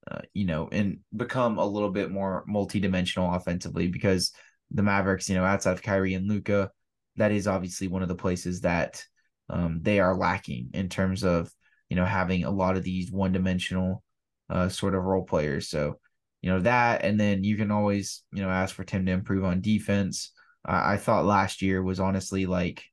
[0.09, 4.33] Uh, you know, and become a little bit more multidimensional offensively because
[4.69, 6.71] the Mavericks, you know, outside of Kyrie and Luka,
[7.15, 9.01] that is obviously one of the places that
[9.49, 11.51] um, they are lacking in terms of
[11.89, 14.03] you know having a lot of these one dimensional
[14.49, 15.69] uh, sort of role players.
[15.69, 15.99] So
[16.41, 19.43] you know that, and then you can always you know ask for Tim to improve
[19.43, 20.31] on defense.
[20.65, 22.85] I thought last year was honestly like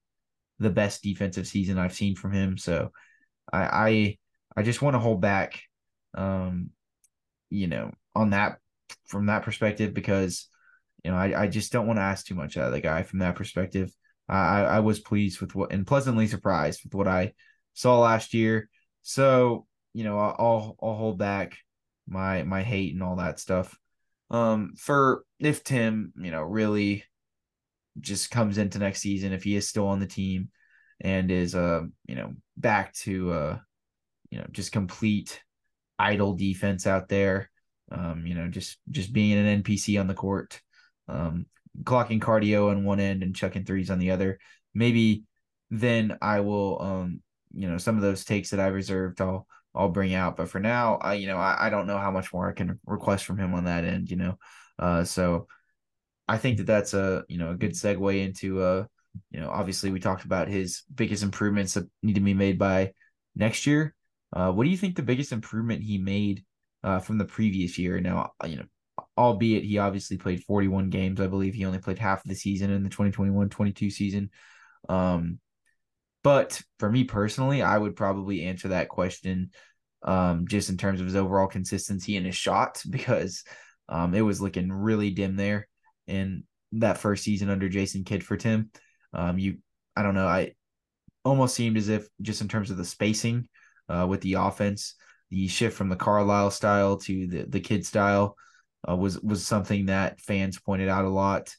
[0.61, 2.59] the best defensive season I've seen from him.
[2.59, 2.93] So
[3.53, 4.19] I I,
[4.57, 5.61] I just want to hold back,
[6.15, 6.71] um,
[7.49, 8.59] you know, on that
[9.07, 10.47] from that perspective because
[11.05, 13.03] you know I, I just don't want to ask too much out of the guy
[13.03, 13.91] from that perspective.
[14.29, 17.33] I I was pleased with what and pleasantly surprised with what I
[17.75, 18.69] saw last year.
[19.03, 21.57] So you know I'll I'll hold back
[22.07, 23.77] my my hate and all that stuff.
[24.31, 27.05] Um, for if Tim, you know, really
[28.01, 30.51] just comes into next season, if he is still on the team
[31.01, 33.59] and is uh, you know, back to uh,
[34.31, 35.43] you know, just complete
[35.99, 37.51] idle defense out there.
[37.93, 40.61] Um, you know, just just being an NPC on the court,
[41.09, 41.47] um,
[41.83, 44.39] clocking cardio on one end and chucking threes on the other.
[44.75, 45.25] Maybe
[45.71, 47.21] then I will um,
[47.53, 50.37] you know, some of those takes that I reserved, I'll I'll bring out.
[50.37, 52.79] But for now, I you know I, I don't know how much more I can
[52.87, 54.11] request from him on that end.
[54.11, 54.39] You know,
[54.79, 55.47] uh, so
[56.31, 58.85] I think that that's a you know a good segue into uh
[59.33, 62.93] you know obviously we talked about his biggest improvements that need to be made by
[63.35, 63.97] next year.
[64.33, 66.45] Uh, what do you think the biggest improvement he made
[66.85, 68.01] uh, from the previous year?
[68.01, 68.65] Now you know
[69.19, 71.21] albeit he obviously played 41 games.
[71.21, 74.31] I believe he only played half of the season in the 2021-22 season.
[74.89, 75.41] Um,
[76.23, 79.51] but for me personally, I would probably answer that question
[80.05, 83.43] um, just in terms of his overall consistency and his shot because
[83.89, 85.67] um, it was looking really dim there
[86.11, 88.71] in that first season under Jason Kidd for Tim.
[89.13, 89.59] Um, you,
[89.97, 90.53] I don't know, I
[91.25, 93.49] almost seemed as if just in terms of the spacing
[93.89, 94.95] uh, with the offense,
[95.31, 98.37] the shift from the Carlisle style to the the Kidd style
[98.89, 101.55] uh, was was something that fans pointed out a lot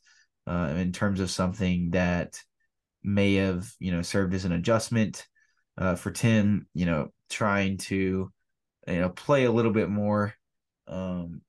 [0.47, 2.39] uh, in terms of something that
[3.03, 5.25] may have you know served as an adjustment
[5.77, 6.67] uh, for Tim.
[6.73, 8.31] You know, trying to
[8.87, 10.33] you know play a little bit more,
[10.87, 11.41] um,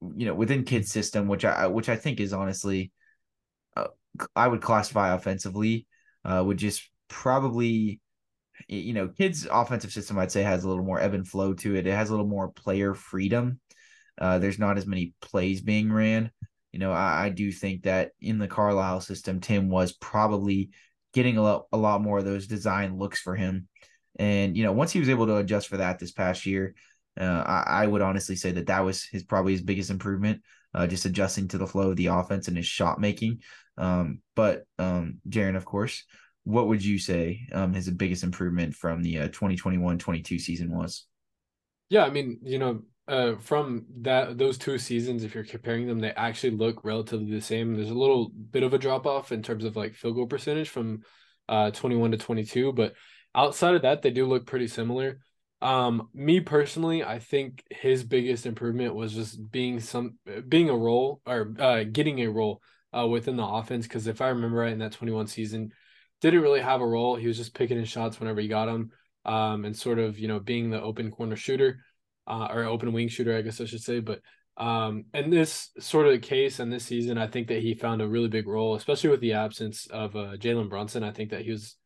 [0.00, 2.92] you know, within Kidd's system, which I which I think is honestly,
[3.76, 3.88] uh,
[4.36, 5.86] I would classify offensively,
[6.24, 8.00] uh, would just probably.
[8.66, 11.76] You know, Kidd's offensive system, I'd say, has a little more ebb and flow to
[11.76, 11.86] it.
[11.86, 13.60] It has a little more player freedom.
[14.20, 16.32] Uh, there's not as many plays being ran
[16.72, 20.70] you know, I, I do think that in the Carlisle system, Tim was probably
[21.14, 23.68] getting a lot, a lot more of those design looks for him.
[24.18, 26.74] And, you know, once he was able to adjust for that this past year,
[27.18, 30.42] uh, I, I, would honestly say that that was his probably his biggest improvement,
[30.74, 33.42] uh, just adjusting to the flow of the offense and his shot making.
[33.76, 36.04] Um, but um, Jaren, of course,
[36.44, 41.06] what would you say um, his biggest improvement from the uh, 2021-22 season was?
[41.90, 45.98] Yeah, I mean, you know, uh, from that those two seasons, if you're comparing them,
[45.98, 47.74] they actually look relatively the same.
[47.74, 50.68] There's a little bit of a drop off in terms of like field goal percentage
[50.68, 51.02] from
[51.48, 52.94] uh 21 to 22, but
[53.34, 55.20] outside of that, they do look pretty similar.
[55.60, 60.18] Um, me personally, I think his biggest improvement was just being some
[60.48, 62.62] being a role or uh, getting a role
[62.96, 63.86] uh, within the offense.
[63.86, 65.72] Because if I remember right, in that 21 season,
[66.20, 67.16] didn't really have a role.
[67.16, 68.90] He was just picking his shots whenever he got them,
[69.24, 71.80] um, and sort of you know being the open corner shooter
[72.26, 74.00] uh, or open wing shooter, I guess I should say.
[74.00, 74.20] But
[74.56, 78.08] um, in this sort of case and this season, I think that he found a
[78.08, 81.02] really big role, especially with the absence of uh, Jalen Brunson.
[81.02, 81.76] I think that he was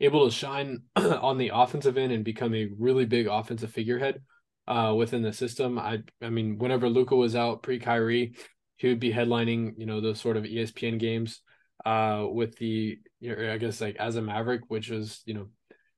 [0.00, 4.22] able to shine on the offensive end and become a really big offensive figurehead
[4.66, 5.78] uh, within the system.
[5.78, 8.34] I I mean, whenever Luka was out pre Kyrie,
[8.76, 11.40] he would be headlining, you know, those sort of ESPN games
[11.84, 15.48] uh, with the, you know, I guess like as a Maverick, which was, you know,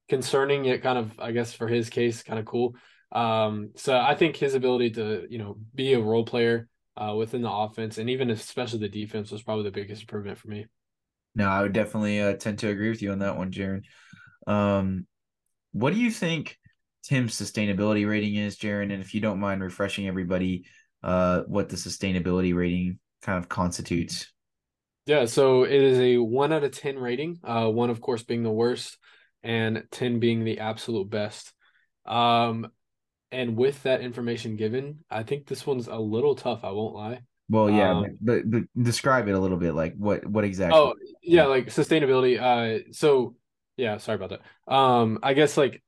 [0.09, 2.75] concerning yet kind of, I guess for his case, kind of cool.
[3.13, 7.43] Um, so I think his ability to, you know, be a role player uh, within
[7.43, 10.67] the offense and even especially the defense was probably the biggest improvement for me.
[11.35, 13.83] No, I would definitely uh, tend to agree with you on that one, Jaren.
[14.47, 15.07] Um,
[15.73, 16.59] what do you think
[17.05, 18.93] Tim's sustainability rating is, Jaren?
[18.93, 20.65] And if you don't mind refreshing everybody,
[21.03, 24.33] uh, what the sustainability rating kind of constitutes.
[25.07, 27.41] Yeah, so it is a one out of ten rating.
[27.43, 28.99] Uh, one, of course, being the worst,
[29.43, 31.53] and ten being the absolute best.
[32.07, 32.71] Um,
[33.33, 36.65] and with that information given, I think this one's a little tough.
[36.65, 37.21] I won't lie.
[37.51, 39.75] Well, yeah, um, but, but describe it a little bit.
[39.75, 40.79] Like what what exactly?
[40.79, 42.41] Oh, yeah, like sustainability.
[42.41, 43.35] Uh, so
[43.77, 44.73] yeah, sorry about that.
[44.73, 45.83] Um, I guess like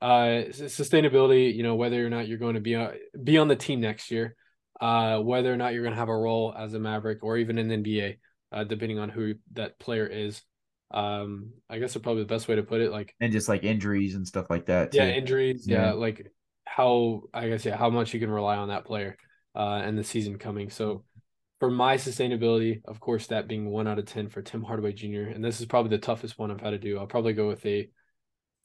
[0.00, 1.54] uh, sustainability.
[1.54, 4.10] You know, whether or not you're going to be on, be on the team next
[4.10, 4.34] year,
[4.80, 7.58] uh, whether or not you're going to have a role as a Maverick or even
[7.58, 8.18] in the NBA,
[8.50, 10.40] uh, depending on who that player is.
[10.90, 12.90] Um, I guess it's probably the best way to put it.
[12.90, 14.92] Like and just like injuries and stuff like that.
[14.92, 14.98] Too.
[14.98, 15.66] Yeah, injuries.
[15.66, 15.88] Yeah.
[15.88, 16.32] yeah, like
[16.64, 19.18] how I guess yeah, how much you can rely on that player,
[19.54, 20.70] uh, and the season coming.
[20.70, 21.04] So
[21.60, 25.30] for my sustainability, of course, that being one out of 10 for Tim Hardaway Jr.
[25.32, 26.98] And this is probably the toughest one I've had to do.
[26.98, 27.88] I'll probably go with a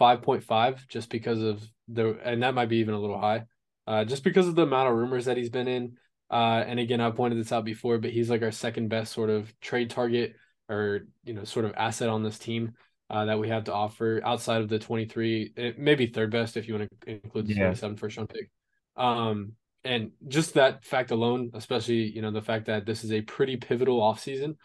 [0.01, 3.43] 5.5 just because of the, and that might be even a little high,
[3.85, 5.97] uh, just because of the amount of rumors that he's been in.
[6.29, 9.29] Uh, and again, I pointed this out before, but he's like our second best sort
[9.29, 10.35] of trade target
[10.67, 12.73] or, you know, sort of asset on this team.
[13.09, 16.67] Uh, that we have to offer outside of the 23, eh, maybe third best if
[16.67, 17.59] you want to include the yeah.
[17.65, 18.49] 27 first round pick.
[18.97, 19.53] Um,
[19.87, 23.57] and just that fact alone, especially you know the fact that this is a pretty
[23.57, 24.55] pivotal offseason,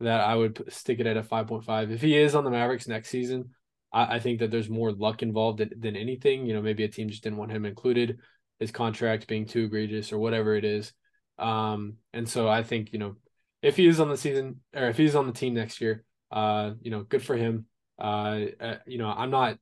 [0.00, 1.90] that I would stick it at a five point five.
[1.90, 3.50] If he is on the Mavericks next season,
[3.92, 6.46] I, I think that there's more luck involved than, than anything.
[6.46, 8.18] You know, maybe a team just didn't want him included,
[8.58, 10.92] his contract being too egregious or whatever it is.
[11.38, 13.16] Um, and so I think you know
[13.62, 16.72] if he is on the season or if he's on the team next year, uh,
[16.82, 17.66] you know, good for him.
[17.98, 19.58] Uh, uh you know, I'm not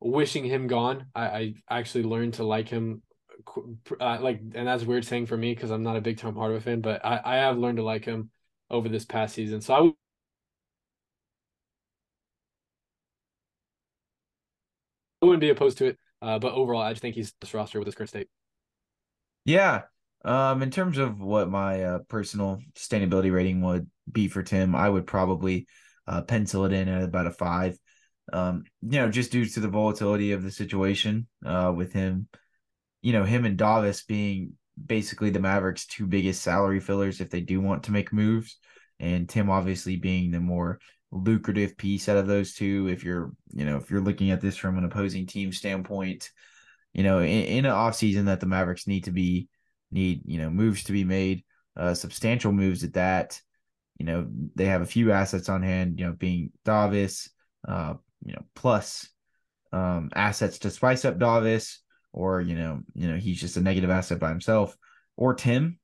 [0.00, 1.06] wishing him gone.
[1.14, 3.02] I, I actually learned to like him
[4.00, 6.34] uh, like, and that's a weird saying for me because I'm not a big Tim
[6.34, 8.30] Hardaway fan, but I, I have learned to like him
[8.70, 9.60] over this past season.
[9.60, 9.80] So I
[15.26, 15.98] wouldn't be opposed to it.
[16.20, 18.28] Uh, but overall, I just think he's this roster with his current state.
[19.44, 19.82] Yeah.
[20.24, 24.88] Um, in terms of what my uh, personal sustainability rating would be for Tim, I
[24.88, 25.66] would probably
[26.06, 27.78] uh, pencil it in at about a five.
[28.32, 32.26] Um, you know, just due to the volatility of the situation uh, with him
[33.04, 37.42] you know, him and Davis being basically the Mavericks' two biggest salary fillers if they
[37.42, 38.56] do want to make moves,
[38.98, 42.88] and Tim obviously being the more lucrative piece out of those two.
[42.88, 46.30] If you're, you know, if you're looking at this from an opposing team standpoint,
[46.94, 49.48] you know, in, in an offseason that the Mavericks need to be
[49.92, 51.44] need, you know, moves to be made,
[51.76, 53.38] uh, substantial moves at that.
[53.98, 57.28] You know, they have a few assets on hand, you know, being Davis,
[57.68, 59.10] uh, you know, plus
[59.74, 61.83] um assets to spice up Davis
[62.14, 64.74] or you know, you know, he's just a negative asset by himself,
[65.16, 65.78] or Tim,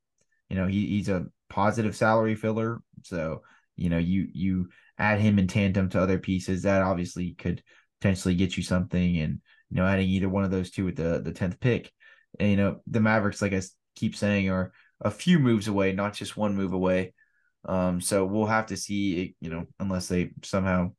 [0.48, 2.80] you know, he, he's a positive salary filler.
[3.02, 3.42] So,
[3.76, 7.62] you know, you you add him in tandem to other pieces that obviously could
[8.00, 9.40] potentially get you something, and
[9.70, 11.90] you know, adding either one of those two with the the tenth pick,
[12.38, 13.62] and you know, the Mavericks, like I
[13.96, 17.12] keep saying, are a few moves away, not just one move away.
[17.64, 20.92] Um, so we'll have to see, you know, unless they somehow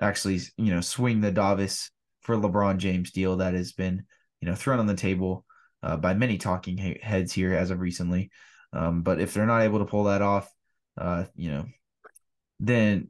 [0.00, 1.90] actually, you know, swing the Davis
[2.22, 4.04] for LeBron James deal that has been
[4.40, 5.44] you know, thrown on the table
[5.82, 8.30] uh, by many talking heads here as of recently.
[8.72, 10.50] Um, but if they're not able to pull that off,
[10.98, 11.66] uh, you know,
[12.60, 13.08] then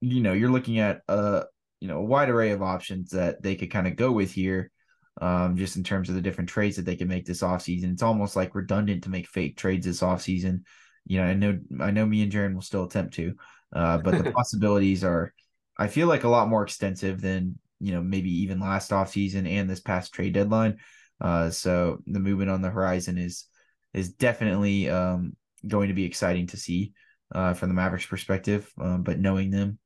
[0.00, 1.44] you know you're looking at a
[1.80, 4.70] you know a wide array of options that they could kind of go with here.
[5.18, 7.90] Um, just in terms of the different trades that they can make this offseason.
[7.92, 10.64] It's almost like redundant to make fake trades this offseason.
[11.06, 13.34] You know, I know I know me and Jaren will still attempt to,
[13.74, 15.32] uh, but the possibilities are
[15.78, 19.68] I feel like a lot more extensive than you know, maybe even last offseason and
[19.68, 20.78] this past trade deadline.
[21.20, 23.46] Uh, so the movement on the horizon is
[23.94, 25.34] is definitely um,
[25.66, 26.92] going to be exciting to see
[27.34, 28.70] uh, from the Mavericks perspective.
[28.78, 29.78] Um, but knowing them,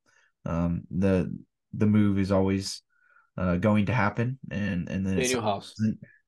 [0.45, 1.35] um, the
[1.73, 2.81] the move is always
[3.37, 5.73] uh, going to happen, and and then House,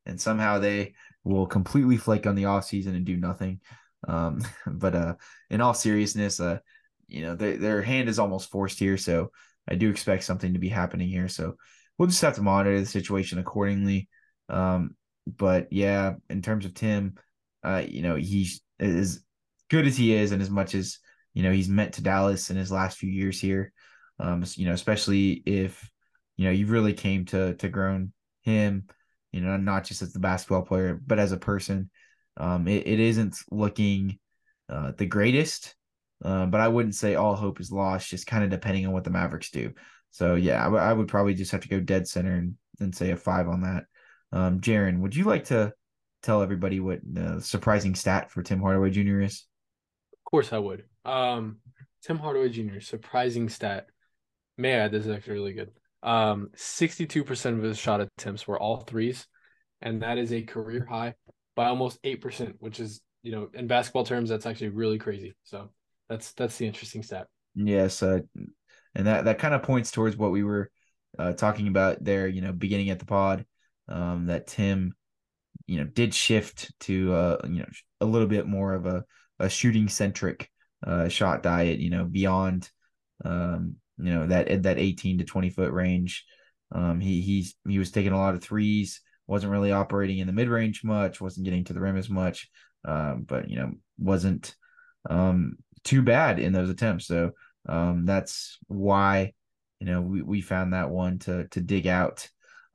[0.06, 3.60] and somehow they will completely flake on the offseason and do nothing.
[4.08, 5.16] Um, but uh,
[5.50, 6.60] in all seriousness, uh,
[7.08, 9.32] you know, their their hand is almost forced here, so
[9.70, 11.28] I do expect something to be happening here.
[11.28, 11.56] So
[11.98, 14.10] we'll just have to monitor the situation accordingly.
[14.50, 14.96] Um,
[15.26, 17.16] but yeah, in terms of Tim,
[17.64, 19.24] uh, you know, he's as
[19.70, 21.00] good as he is, and as much as
[21.34, 23.72] you know he's meant to Dallas in his last few years here.
[24.20, 25.90] Um, you know, especially if
[26.36, 28.88] you know you really came to to grown him,
[29.32, 31.90] you know, not just as the basketball player, but as a person.
[32.36, 34.20] Um, it, it isn't looking
[34.70, 35.76] uh, the greatest,
[36.24, 39.04] uh, but I wouldn't say all hope is lost, just kind of depending on what
[39.04, 39.74] the Mavericks do.
[40.12, 42.96] So yeah, I, w- I would probably just have to go dead center and, and
[42.96, 43.86] say a five on that.
[44.32, 45.74] Um, Jaren, would you like to
[46.22, 49.22] tell everybody what the surprising stat for Tim Hardaway Jr.
[49.22, 49.46] is?
[50.14, 50.86] Of course, I would.
[51.04, 51.58] Um,
[52.04, 52.80] Tim Hardaway Jr.
[52.80, 53.88] surprising stat.
[54.58, 55.72] May I add, this is actually really good.
[56.04, 59.26] Um, 62% of his shot attempts were all threes,
[59.82, 61.16] and that is a career high
[61.56, 65.34] by almost 8%, which is, you know, in basketball terms, that's actually really crazy.
[65.44, 65.70] So
[66.14, 67.28] that's that's the interesting stat.
[67.56, 68.20] Yes, uh,
[68.94, 70.70] and that that kind of points towards what we were
[71.18, 72.28] uh, talking about there.
[72.28, 73.46] You know, beginning at the pod,
[73.90, 74.94] um, that Tim,
[75.66, 77.68] you know, did shift to uh, you know
[78.00, 79.04] a little bit more of a
[79.40, 80.50] a shooting centric
[80.86, 81.80] uh, shot diet.
[81.80, 82.70] You know, beyond
[83.26, 86.26] um, you know that that eighteen to twenty foot range.
[86.72, 90.34] Um, he he's he was taking a lot of threes, wasn't really operating in the
[90.34, 92.50] mid range much, wasn't getting to the rim as much,
[92.86, 94.56] um, but you know wasn't
[95.10, 97.08] um, too bad in those attempts.
[97.08, 97.32] So
[97.68, 99.34] um, that's why
[99.80, 102.28] you know we, we found that one to to dig out.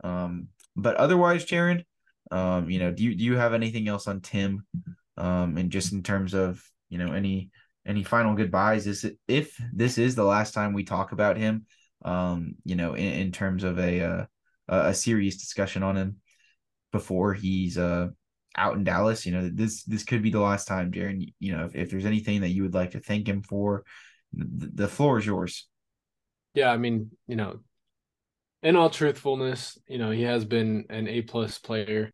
[0.05, 1.85] Um, but otherwise, Jaren,
[2.31, 4.65] um, you know, do you do you have anything else on Tim?
[5.17, 7.51] Um, and just in terms of you know any
[7.87, 8.87] any final goodbyes?
[8.87, 11.67] Is it, if this is the last time we talk about him?
[12.05, 14.27] Um, you know, in, in terms of a uh,
[14.69, 16.17] a serious discussion on him
[16.93, 18.09] before he's uh
[18.59, 19.25] out in Dallas.
[19.25, 21.33] You know, this this could be the last time, Jaren.
[21.39, 23.85] You know, if, if there's anything that you would like to thank him for,
[24.33, 25.67] the, the floor is yours.
[26.55, 27.61] Yeah, I mean, you know,
[28.63, 32.13] in all truthfulness, you know, he has been an A plus player,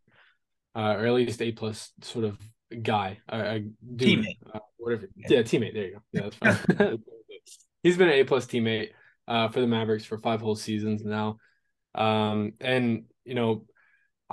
[0.76, 2.38] uh, or at least A plus sort of
[2.82, 5.09] guy, a, dude, teammate, uh, whatever.
[5.16, 5.38] Yeah.
[5.38, 5.42] yeah.
[5.42, 5.74] teammate.
[5.74, 6.01] There you go.
[6.12, 6.99] Yeah, that's fine.
[7.82, 8.90] He's been an A plus teammate
[9.28, 11.38] uh, for the Mavericks for five whole seasons now,
[11.95, 13.64] um, and you know,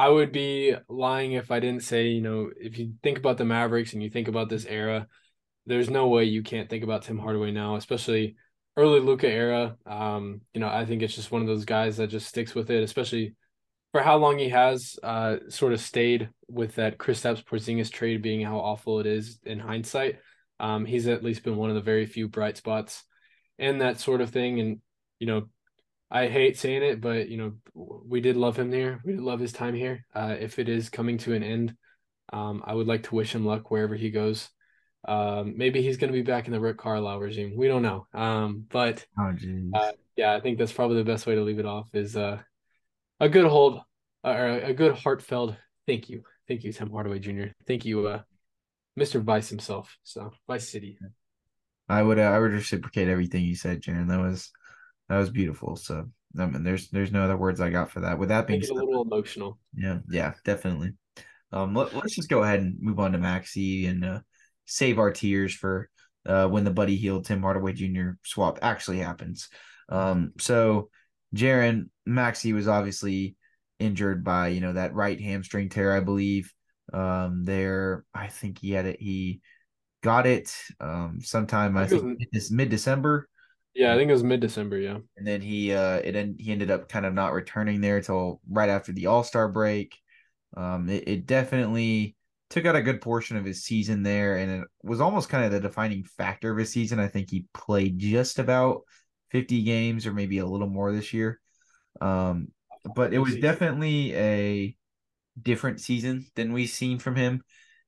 [0.02, 3.45] I would be lying if I didn't say, you know, if you think about the
[3.45, 5.08] Mavericks and you think about this era,
[5.68, 8.36] there's no way you can't think about Tim Hardaway now, especially
[8.76, 9.78] early Luka era.
[9.86, 12.72] Um, you know, I think it's just one of those guys that just sticks with
[12.72, 13.36] it, especially
[13.91, 18.24] for how long he has uh sort of stayed with that Chris Kristaps Porzingis trade
[18.24, 20.18] being how awful it is in hindsight.
[20.60, 23.04] Um, he's at least been one of the very few bright spots
[23.60, 24.60] and that sort of thing.
[24.62, 24.82] And
[25.20, 25.49] you know,
[26.12, 28.99] I hate saying it, but you know, we did love him there.
[29.05, 30.05] We did love his time here.
[30.14, 31.76] Uh, if it is coming to an end,
[32.34, 34.49] um, I would like to wish him luck wherever he goes.
[35.07, 37.53] Um, maybe he's going to be back in the Rick Carlisle regime.
[37.55, 38.07] We don't know.
[38.14, 39.34] Um, but oh,
[39.74, 42.39] uh, yeah, I think that's probably the best way to leave it off is uh,
[43.20, 43.82] a good hold
[44.24, 45.55] or a good heartfelt
[45.88, 47.53] thank you, thank you, Tim Hardaway Jr.
[47.68, 48.22] Thank you, uh,
[48.99, 49.22] Mr.
[49.22, 49.97] Vice himself.
[50.03, 50.97] So Vice City.
[51.89, 54.07] I would uh, I would reciprocate everything you said, Jaren.
[54.09, 54.51] That was
[55.12, 55.76] that was beautiful.
[55.76, 56.09] So
[56.39, 58.18] I mean, there's there's no other words I got for that.
[58.18, 59.59] With that being said, a little emotional.
[59.76, 60.93] Yeah, yeah, definitely.
[61.51, 64.20] Um, let, us just go ahead and move on to Maxi and uh,
[64.66, 65.89] save our tears for
[66.26, 68.12] uh, when the Buddy Hield Tim Hardaway Jr.
[68.24, 69.49] swap actually happens.
[69.89, 70.89] Um, so
[71.36, 73.36] Jaren Maxi was obviously
[73.80, 76.53] injured by you know that right hamstring tear, I believe.
[76.93, 79.01] Um, there, I think he had it.
[79.01, 79.41] He
[80.01, 83.28] got it um sometime I, think it's mid December.
[83.74, 84.78] Yeah, I think it was mid December.
[84.78, 88.01] Yeah, and then he uh it en- he ended up kind of not returning there
[88.01, 89.97] till right after the All Star break.
[90.57, 92.15] Um, it, it definitely
[92.49, 95.51] took out a good portion of his season there, and it was almost kind of
[95.51, 96.99] the defining factor of his season.
[96.99, 98.82] I think he played just about
[99.32, 101.39] 50 games or maybe a little more this year.
[102.01, 102.49] Um,
[102.95, 104.78] but it was definitely a
[105.41, 107.43] different season than we've seen from him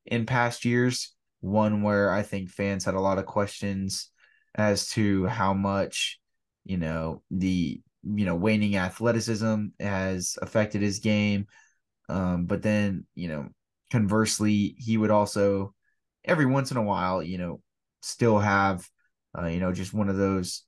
[0.05, 1.13] in past years.
[1.41, 4.09] One where I think fans had a lot of questions
[4.56, 6.20] as to how much,
[6.66, 11.47] you know, the you know waning athleticism has affected his game.
[12.10, 13.49] Um, but then you know
[13.91, 15.74] conversely, he would also
[16.26, 17.62] every once in a while, you know,
[18.01, 18.88] still have,
[19.38, 20.64] uh, you know, just one of those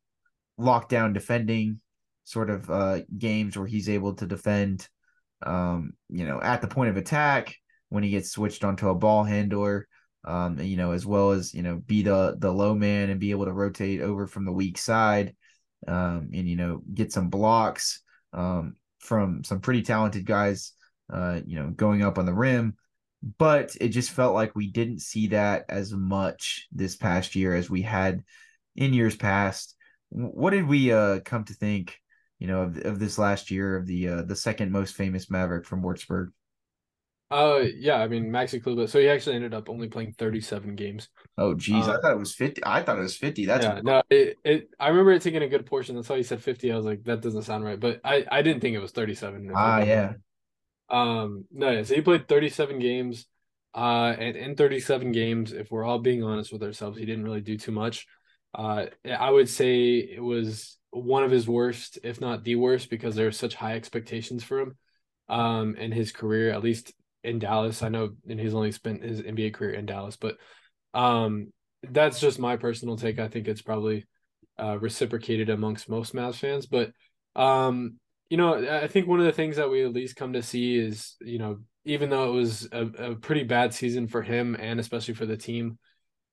[0.60, 1.80] lockdown defending
[2.24, 4.88] sort of uh, games where he's able to defend,
[5.46, 7.56] um, you know, at the point of attack
[7.90, 9.88] when he gets switched onto a ball handler,
[10.26, 13.32] um, you know, as well as you know, be the the low man and be
[13.32, 15.36] able to rotate over from the weak side,
[15.88, 18.02] um, and you know, get some blocks
[18.34, 20.74] um, from some pretty talented guys,
[21.14, 22.76] uh, you know, going up on the rim
[23.40, 27.70] but it just felt like we didn't see that as much this past year as
[27.70, 28.24] we had
[28.76, 29.76] in years past.
[30.10, 32.00] What did we uh, come to think,
[32.38, 35.66] you know, of, of this last year of the uh, the second most famous Maverick
[35.66, 36.28] from Würzburg?
[37.32, 38.88] Uh, yeah, I mean Maxi Kleber.
[38.88, 41.10] So he actually ended up only playing 37 games.
[41.38, 42.62] Oh, geez, I uh, thought it was 50.
[42.66, 43.46] I thought it was 50.
[43.46, 44.70] That's yeah, no, it, it.
[44.80, 45.96] I remember it taking a good portion.
[45.96, 46.72] That's why he said 50.
[46.72, 49.52] I was like, that doesn't sound right, but I I didn't think it was 37.
[49.56, 50.14] Ah, yeah.
[50.90, 53.26] Um, no, yeah, so he played 37 games.
[53.74, 57.42] Uh, and in 37 games, if we're all being honest with ourselves, he didn't really
[57.42, 58.08] do too much.
[58.54, 63.16] Uh, I would say it was one of his worst, if not the worst, because
[63.16, 64.78] there are such high expectations for him
[65.28, 66.94] um, in his career, at least
[67.26, 67.84] in Dallas.
[67.84, 70.38] I know, and he's only spent his NBA career in Dallas, but
[70.94, 71.52] um,
[71.84, 73.20] that's just my personal take.
[73.20, 74.06] I think it's probably
[74.58, 76.92] uh, reciprocated amongst most Mavs fans, but
[77.36, 78.00] um,
[78.30, 80.78] you know, I think one of the things that we at least come to see
[80.78, 84.80] is, you know, even though it was a, a pretty bad season for him and
[84.80, 85.78] especially for the team,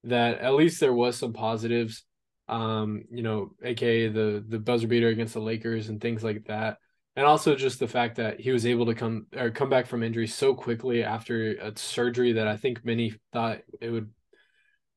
[0.04, 2.04] that at least there was some positives.
[2.48, 6.78] Um, you know, aka the the buzzer beater against the Lakers and things like that.
[7.14, 10.02] And also just the fact that he was able to come or come back from
[10.02, 14.10] injury so quickly after a surgery that I think many thought it would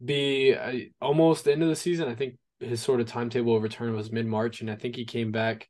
[0.04, 2.08] be uh, almost the end of the season.
[2.08, 5.04] I think his sort of timetable of return was mid March, and I think he
[5.04, 5.68] came back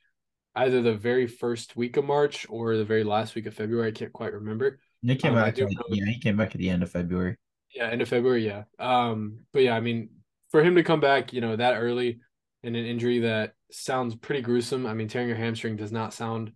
[0.55, 3.89] either the very first week of March or the very last week of February.
[3.89, 4.79] I can't quite remember.
[5.01, 5.57] He came um, back.
[5.57, 7.37] Like, yeah, he came back at the end of February.
[7.73, 8.45] Yeah, end of February.
[8.45, 8.63] Yeah.
[8.79, 10.09] Um, but yeah, I mean,
[10.49, 12.19] for him to come back, you know, that early
[12.65, 14.85] in an injury that sounds pretty gruesome.
[14.85, 16.51] I mean, tearing your hamstring does not sound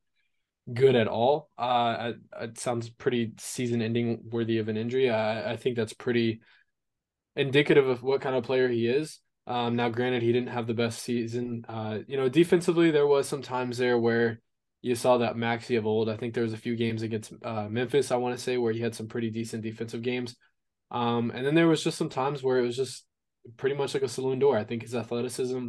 [0.72, 1.49] good at all.
[1.57, 5.10] Uh, it sounds pretty season-ending worthy of an injury.
[5.10, 6.41] I, I think that's pretty
[7.36, 9.20] indicative of what kind of player he is.
[9.47, 11.66] Um, now, granted, he didn't have the best season.
[11.68, 14.41] Uh, you know, defensively, there was some times there where
[14.82, 16.07] you saw that Maxi of old.
[16.07, 18.74] I think there was a few games against uh, Memphis, I want to say, where
[18.74, 20.36] he had some pretty decent defensive games.
[20.91, 23.05] Um, and then there was just some times where it was just
[23.57, 24.57] pretty much like a saloon door.
[24.57, 25.68] I think his athleticism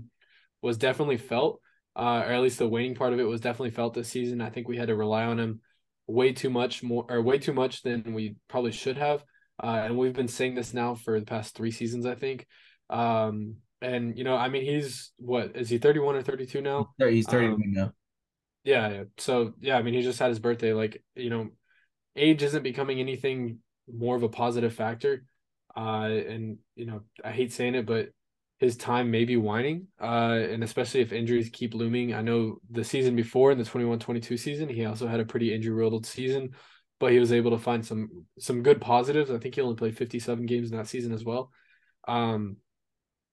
[0.63, 1.61] was definitely felt,
[1.97, 4.41] uh, or at least the waning part of it was definitely felt this season.
[4.41, 5.61] I think we had to rely on him
[6.07, 9.25] way too much more, or way too much than we probably should have.
[9.63, 12.47] Uh, and we've been saying this now for the past three seasons, I think.
[12.89, 16.91] Um, and you know, I mean, he's what is he 31 or 32 now?
[16.99, 17.93] He's 31 um, now.
[18.65, 19.03] Yeah, yeah.
[19.19, 20.73] So yeah, I mean, he just had his birthday.
[20.73, 21.49] Like, you know,
[22.17, 23.59] age isn't becoming anything
[23.93, 25.25] more of a positive factor.
[25.77, 28.09] Uh, and you know, I hate saying it, but
[28.61, 29.89] his time may be whining.
[30.01, 32.15] Uh, and especially if injuries keep looming.
[32.15, 36.05] I know the season before in the 21-22 season, he also had a pretty injury-riddled
[36.05, 36.51] season,
[37.01, 39.31] but he was able to find some some good positives.
[39.31, 41.51] I think he only played 57 games in that season as well.
[42.07, 42.59] Um,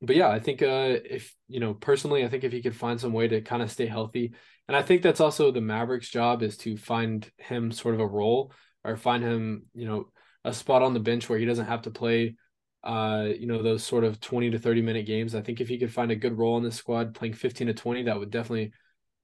[0.02, 3.00] but yeah, I think uh, if you know personally, I think if he could find
[3.00, 4.34] some way to kind of stay healthy,
[4.68, 8.08] and I think that's also the Mavericks' job is to find him sort of a
[8.08, 8.54] role
[8.86, 10.12] or find him, you know,
[10.46, 12.36] a spot on the bench where he doesn't have to play,
[12.84, 15.36] uh, you know, those sort of twenty to thirty minute games.
[15.36, 17.74] I think if he could find a good role in this squad, playing fifteen to
[17.74, 18.72] twenty, that would definitely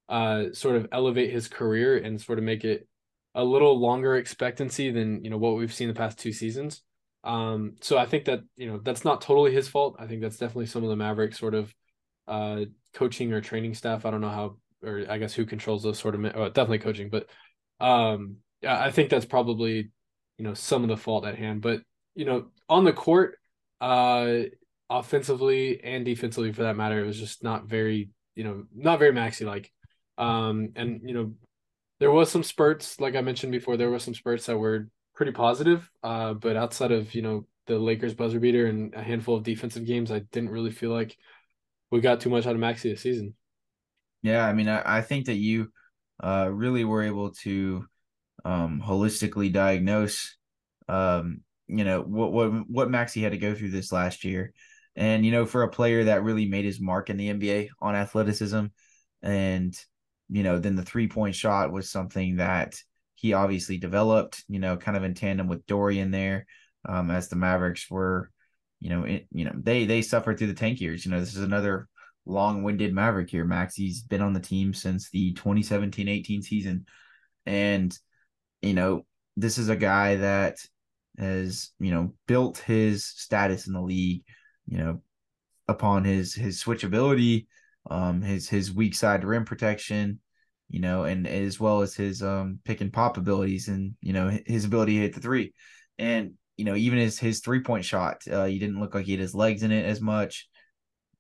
[0.10, 2.88] uh, sort of elevate his career and sort of make it
[3.36, 6.82] a little longer expectancy than you know what we've seen the past two seasons.
[7.24, 9.96] Um, so I think that you know that's not totally his fault.
[10.00, 11.74] I think that's definitely some of the Mavericks sort of
[12.28, 14.06] uh, coaching or training staff.
[14.06, 16.22] I don't know how, or I guess who controls those sort of,
[16.54, 17.28] definitely coaching, but
[17.80, 18.38] um,
[18.68, 19.92] I think that's probably
[20.38, 21.62] you know some of the fault at hand.
[21.62, 21.82] But
[22.16, 23.38] you know on the court,
[23.84, 24.44] uh,
[24.90, 29.12] offensively and defensively for that matter, it was just not very you know not very
[29.12, 29.72] Maxi like.
[30.18, 31.34] Um, and you know
[32.00, 33.78] there was some spurts like I mentioned before.
[33.78, 35.90] There were some spurts that were pretty positive.
[36.02, 39.86] Uh, but outside of you know the Lakers buzzer beater and a handful of defensive
[39.86, 41.18] games, I didn't really feel like
[41.92, 43.36] we got too much out of Maxi this season.
[44.22, 45.72] Yeah, I mean, I, I think that you
[46.22, 47.86] uh, really were able to
[48.46, 50.38] um, holistically diagnose,
[50.88, 51.42] um,
[51.78, 54.54] you know, what what what Maxi had to go through this last year,
[54.96, 57.96] and you know, for a player that really made his mark in the NBA on
[57.96, 58.66] athleticism,
[59.22, 59.86] and
[60.30, 62.80] you know, then the three point shot was something that
[63.16, 66.46] he obviously developed, you know, kind of in tandem with Dorian there,
[66.88, 68.30] um, as the Mavericks were,
[68.80, 71.06] you know, it, you know, they they suffered through the tank years.
[71.06, 71.88] You know, this is another
[72.26, 73.46] long-winded Maverick here.
[73.46, 76.86] Maxi's been on the team since the 2017-18 season.
[77.46, 77.98] And,
[78.62, 79.06] you know,
[79.36, 80.58] this is a guy that
[81.18, 84.24] has, you know, built his status in the league,
[84.68, 85.02] you know,
[85.68, 87.48] upon his his switchability,
[87.90, 90.20] um, his his weak side rim protection,
[90.70, 94.38] you know, and as well as his um pick and pop abilities and you know
[94.46, 95.54] his ability to hit the three,
[95.98, 99.12] and you know even his his three point shot, uh, he didn't look like he
[99.14, 100.48] had his legs in it as much.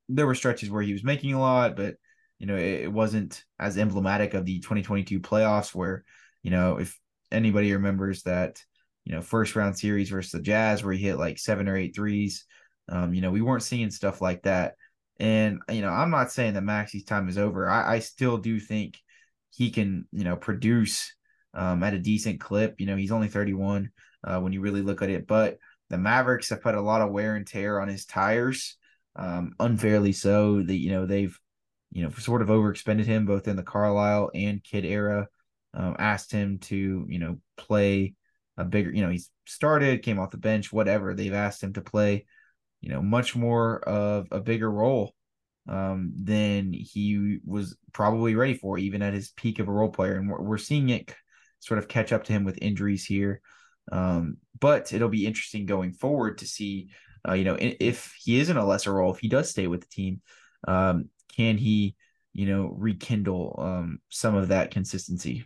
[0.09, 1.95] There were stretches where he was making a lot, but
[2.39, 6.03] you know it, it wasn't as emblematic of the 2022 playoffs where
[6.41, 6.99] you know if
[7.31, 8.61] anybody remembers that
[9.05, 11.95] you know first round series versus the Jazz where he hit like seven or eight
[11.95, 12.45] threes,
[12.89, 14.75] um, you know we weren't seeing stuff like that.
[15.19, 17.69] And you know, I'm not saying that Maxi's time is over.
[17.69, 18.97] I, I still do think
[19.51, 21.13] he can, you know, produce
[21.53, 22.75] um, at a decent clip.
[22.79, 23.91] You know, he's only 31
[24.23, 25.57] uh, when you really look at it, but
[25.89, 28.77] the Mavericks have put a lot of wear and tear on his tires,
[29.15, 30.63] um, unfairly so.
[30.63, 31.37] That you know they've,
[31.91, 35.27] you know, sort of overexpended him both in the Carlisle and Kidd era.
[35.75, 38.13] Um, asked him to, you know, play
[38.57, 41.13] a bigger, you know, he's started, came off the bench, whatever.
[41.13, 42.25] They've asked him to play,
[42.81, 45.13] you know, much more of a bigger role
[45.67, 50.15] um, than he was probably ready for, even at his peak of a role player.
[50.15, 51.13] And we're, we're seeing it
[51.59, 53.41] sort of catch up to him with injuries here.
[53.91, 56.89] Um, but it'll be interesting going forward to see,
[57.27, 59.81] uh, you know, if he is in a lesser role, if he does stay with
[59.81, 60.21] the team,
[60.67, 61.95] um, can he,
[62.33, 65.45] you know, rekindle um, some of that consistency?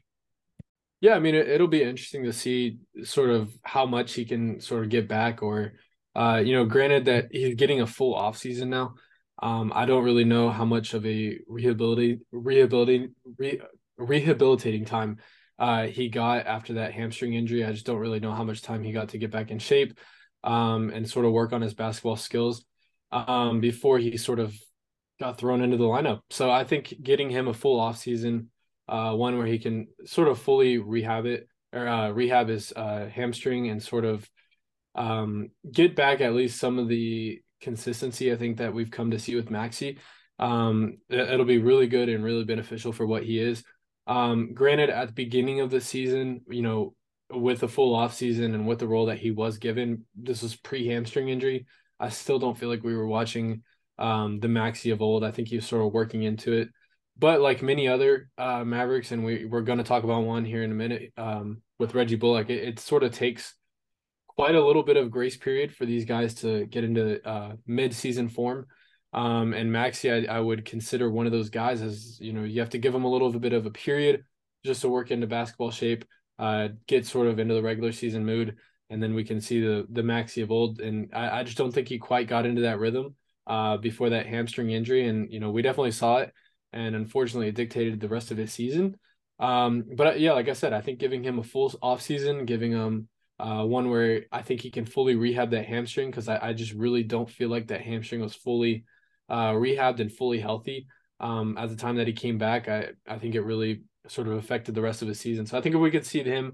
[1.00, 4.60] Yeah, I mean, it, will be interesting to see sort of how much he can
[4.60, 5.74] sort of get back, or,
[6.16, 8.96] uh, you know, granted that he's getting a full off season now.
[9.42, 13.62] Um, I don't really know how much of a rehabilitating rehabilitating re,
[13.98, 15.18] rehabilitating time
[15.60, 17.64] uh, he got after that hamstring injury.
[17.64, 20.00] I just don't really know how much time he got to get back in shape
[20.44, 22.66] um, and sort of work on his basketball skills
[23.12, 24.56] um, before he sort of
[25.20, 26.22] got thrown into the lineup.
[26.30, 28.50] So I think getting him a full off season
[28.88, 33.10] uh, one where he can sort of fully rehab it or uh, rehab his uh,
[33.12, 34.30] hamstring and sort of
[34.96, 39.20] um, get back at least some of the consistency I think that we've come to
[39.20, 39.98] see with Maxi.
[40.40, 43.64] Um, it'll be really good and really beneficial for what he is.
[44.06, 46.94] Um, granted, at the beginning of the season, you know,
[47.30, 50.56] with the full off season and with the role that he was given, this was
[50.56, 51.66] pre hamstring injury.
[52.00, 53.64] I still don't feel like we were watching
[53.98, 55.24] um, the Maxi of old.
[55.24, 56.70] I think he was sort of working into it.
[57.20, 60.64] But like many other uh, Mavericks, and we, we're going to talk about one here
[60.64, 63.56] in a minute um, with Reggie Bullock, it, it, sort of takes
[64.28, 67.94] quite a little bit of grace period for these guys to get into uh, mid
[67.94, 68.68] season form.
[69.14, 72.60] Um, and Maxi, I, I would consider one of those guys as, you know, you
[72.60, 74.24] have to give him a little bit of a period
[74.64, 76.06] just to work into basketball shape,
[76.38, 78.58] uh, get sort of into the regular season mood
[78.90, 80.80] and then we can see the the Maxi of old.
[80.80, 83.16] And I, I just don't think he quite got into that rhythm
[83.46, 85.08] uh, before that hamstring injury.
[85.08, 86.34] And you know, we definitely saw it,
[86.78, 88.98] and unfortunately, it dictated the rest of his season.
[89.40, 92.72] Um, but yeah, like I said, I think giving him a full off season, giving
[92.72, 93.08] him
[93.40, 96.74] uh, one where I think he can fully rehab that hamstring because I, I just
[96.74, 98.86] really don't feel like that hamstring was fully
[99.30, 100.88] uh, rehabbed and fully healthy
[101.20, 102.68] um, at the time that he came back.
[102.68, 105.46] I I think it really sort of affected the rest of his season.
[105.46, 106.54] So I think if we could see him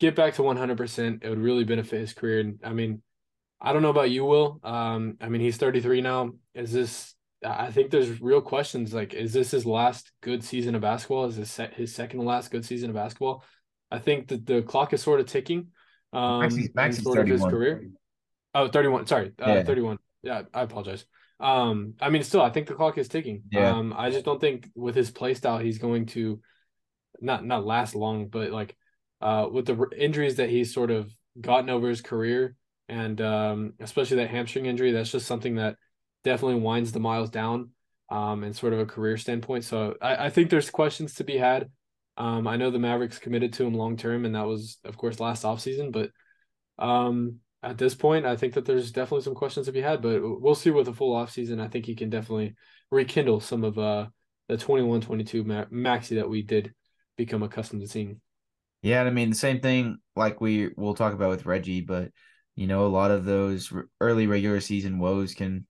[0.00, 2.40] get back to 100%, it would really benefit his career.
[2.40, 3.02] And I mean,
[3.60, 4.60] I don't know about you, Will.
[4.62, 6.32] Um, I mean, he's 33 now.
[6.54, 7.14] Is this?
[7.44, 8.92] I think there's real questions.
[8.92, 11.26] Like, is this his last good season of basketball?
[11.26, 13.44] Is this his second to last good season of basketball?
[13.90, 15.68] I think that the clock is sort of ticking.
[16.12, 17.18] Um, sort 31.
[17.18, 17.88] of his career.
[18.54, 19.06] Oh, 31.
[19.06, 19.62] Sorry, uh, yeah.
[19.62, 19.98] 31.
[20.22, 21.04] Yeah, I apologize.
[21.40, 23.44] Um, I mean, still, I think the clock is ticking.
[23.52, 23.70] Yeah.
[23.70, 26.40] Um, I just don't think with his play style, he's going to
[27.20, 28.76] not not last long, but like
[29.20, 32.56] uh, with the injuries that he's sort of gotten over his career,
[32.88, 35.76] and um, especially that hamstring injury, that's just something that
[36.28, 37.70] definitely winds the miles down
[38.10, 39.64] um, and sort of a career standpoint.
[39.64, 41.70] So I, I think there's questions to be had.
[42.16, 45.20] Um, I know the Mavericks committed to him long term, and that was, of course,
[45.20, 45.92] last offseason.
[45.92, 46.10] But
[46.84, 50.02] um, at this point, I think that there's definitely some questions to be had.
[50.02, 51.60] But we'll see with a full offseason.
[51.60, 52.56] I think he can definitely
[52.90, 54.06] rekindle some of uh,
[54.48, 56.74] the 21 22 maxi that we did
[57.16, 58.20] become accustomed to seeing.
[58.82, 62.10] Yeah, I mean the same thing like we we'll talk about with Reggie, but
[62.54, 65.66] you know a lot of those early regular season woes can,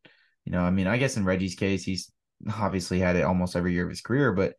[0.48, 2.10] you know, I mean I guess in Reggie's case he's
[2.56, 4.54] obviously had it almost every year of his career, but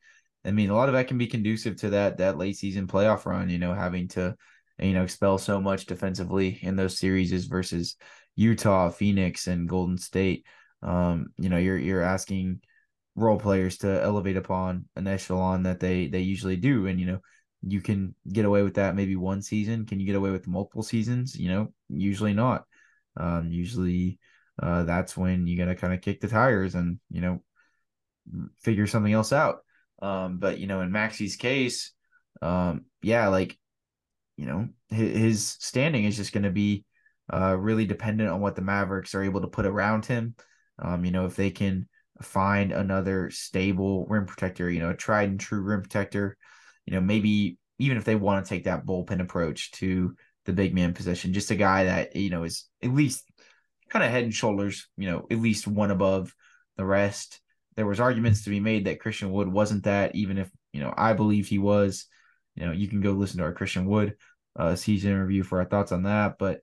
[0.46, 3.26] I mean a lot of that can be conducive to that that late season playoff
[3.26, 3.50] run.
[3.50, 4.36] You know, having to
[4.78, 7.96] you know expel so much defensively in those series versus
[8.36, 10.46] Utah, Phoenix, and Golden State.
[10.84, 12.62] Um, you know, you're you're asking
[13.16, 17.20] role players to elevate upon an echelon that they they usually do, and you know
[17.64, 19.88] you can get away with that maybe one season.
[19.88, 21.36] Can you get away with multiple seasons?
[21.36, 22.66] You know, usually not.
[23.18, 24.20] Um, usually
[24.62, 27.42] uh, that's when you gotta kind of kick the tires and you know
[28.62, 29.60] figure something else out.
[30.02, 31.92] Um, but you know, in Maxi's case,
[32.42, 33.58] um, yeah, like
[34.38, 36.86] you know, his, his standing is just gonna be
[37.32, 40.36] uh, really dependent on what the Mavericks are able to put around him.
[40.78, 41.88] Um, you know, if they can
[42.22, 46.38] find another stable rim protector, you know, a tried and true rim protector
[46.90, 50.74] you know, maybe even if they want to take that bullpen approach to the big
[50.74, 53.29] man position, just a guy that, you know, is at least
[53.90, 56.34] kind of head and shoulders, you know, at least one above
[56.78, 57.42] the rest.
[57.76, 60.94] There was arguments to be made that Christian Wood wasn't that, even if, you know,
[60.96, 62.06] I believe he was.
[62.56, 64.16] You know, you can go listen to our Christian Wood
[64.58, 66.38] uh, season review for our thoughts on that.
[66.38, 66.62] But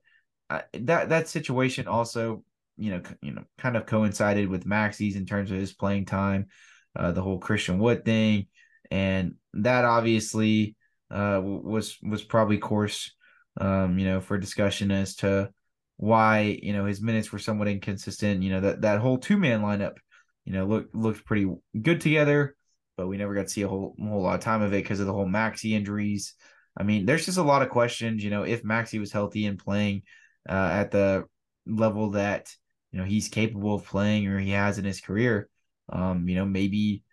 [0.49, 2.43] uh, that that situation also,
[2.77, 6.47] you know, you know, kind of coincided with Maxi's in terms of his playing time,
[6.95, 8.47] uh, the whole Christian Wood thing
[8.91, 10.75] and that obviously
[11.11, 13.13] uh, was was probably course,
[13.59, 15.49] um, you know, for discussion as to
[15.97, 18.43] why you know his minutes were somewhat inconsistent.
[18.43, 19.97] You know that that whole two man lineup,
[20.45, 22.55] you know, looked looked pretty good together,
[22.95, 24.99] but we never got to see a whole whole lot of time of it because
[24.99, 26.33] of the whole Maxi injuries.
[26.79, 28.23] I mean, there's just a lot of questions.
[28.23, 30.03] You know, if Maxi was healthy and playing
[30.47, 31.25] uh, at the
[31.65, 32.53] level that
[32.91, 35.49] you know he's capable of playing or he has in his career,
[35.89, 37.03] um, you know, maybe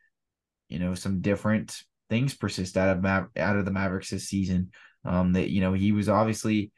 [0.69, 4.71] you know some different things persist out of Ma- out of the Mavericks this season.
[5.05, 6.73] Um, that you know he was obviously,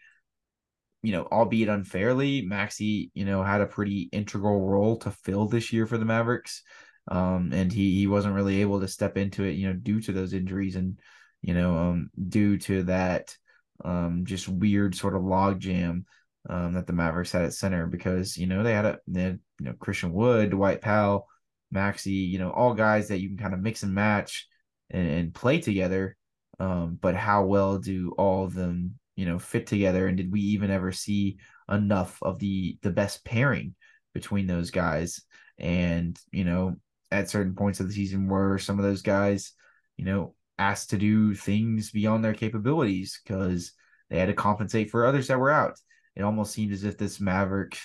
[1.07, 5.73] you know, albeit unfairly, Maxi, you know, had a pretty integral role to fill this
[5.73, 6.63] year for the Mavericks.
[7.09, 10.13] Um, and he he wasn't really able to step into it, you know, due to
[10.13, 10.99] those injuries and
[11.43, 13.37] you know, um, due to that
[13.85, 16.05] um just weird sort of logjam
[16.49, 19.41] um that the Mavericks had at center because you know they had a they had,
[19.61, 21.29] you know Christian Wood, Dwight Powell,
[21.75, 24.49] Maxi, you know, all guys that you can kind of mix and match
[24.91, 26.17] and, and play together.
[26.59, 30.07] Um, but how well do all of them, you know, fit together?
[30.07, 31.39] And did we even ever see
[31.71, 33.75] enough of the the best pairing
[34.15, 35.21] between those guys?
[35.59, 36.77] And you know,
[37.11, 39.53] at certain points of the season, were some of those guys,
[39.97, 43.73] you know, asked to do things beyond their capabilities because
[44.11, 45.79] they had to compensate for others that were out.
[46.15, 47.77] It almost seemed as if this Maverick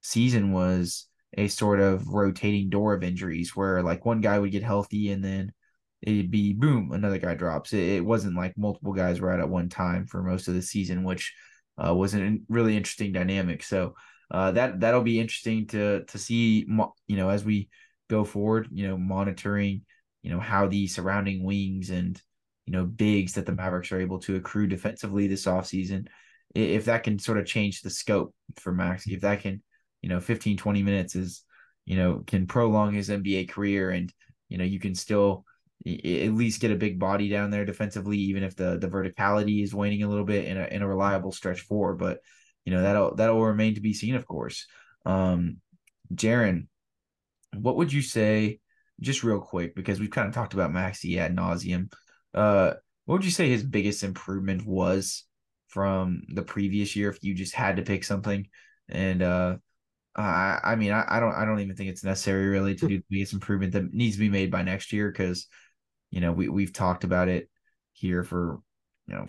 [0.00, 1.06] season was
[1.36, 5.22] a sort of rotating door of injuries where like one guy would get healthy and
[5.22, 5.52] then
[6.02, 7.72] it'd be boom, another guy drops.
[7.72, 10.62] It, it wasn't like multiple guys were out at one time for most of the
[10.62, 11.34] season, which
[11.84, 13.62] uh, was a really interesting dynamic.
[13.62, 13.94] So
[14.30, 16.66] uh, that that'll be interesting to to see.
[17.06, 17.68] You know, as we
[18.08, 19.82] go forward, you know, monitoring,
[20.22, 22.20] you know, how the surrounding wings and
[22.66, 26.06] you know bigs that the Mavericks are able to accrue defensively this offseason,
[26.54, 29.62] if that can sort of change the scope for Max, if that can,
[30.02, 31.42] you know, 15, 20 minutes is,
[31.84, 34.12] you know, can prolong his NBA career and,
[34.48, 35.44] you know, you can still
[35.86, 39.74] at least get a big body down there defensively, even if the the verticality is
[39.74, 41.94] waning a little bit in a in a reliable stretch four.
[41.94, 42.20] But
[42.64, 44.66] you know that'll that'll remain to be seen, of course.
[45.06, 45.58] Um,
[46.14, 46.66] Jaren,
[47.56, 48.60] what would you say,
[49.00, 51.92] just real quick, because we've kind of talked about Maxi ad nauseum.
[52.34, 52.72] Uh,
[53.04, 55.24] what would you say his biggest improvement was
[55.68, 58.48] from the previous year if you just had to pick something?
[58.88, 59.56] And uh,
[60.16, 62.98] I, I mean, I, I don't, I don't even think it's necessary really to do
[62.98, 65.46] the biggest improvement that needs to be made by next year because
[66.10, 67.48] you know, we we've talked about it
[67.92, 68.60] here for,
[69.06, 69.26] you know,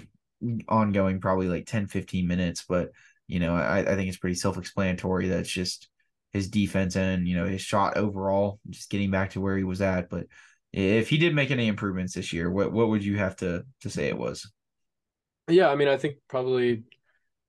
[0.68, 2.90] ongoing probably like 10, 15 minutes, but
[3.28, 5.88] you know, I, I think it's pretty self-explanatory that it's just
[6.32, 9.82] his defense and, you know, his shot overall, just getting back to where he was
[9.82, 10.10] at.
[10.10, 10.26] But
[10.74, 13.90] if he did make any improvements this year, what what would you have to to
[13.90, 14.52] say it was?
[15.48, 16.84] Yeah, I mean, I think probably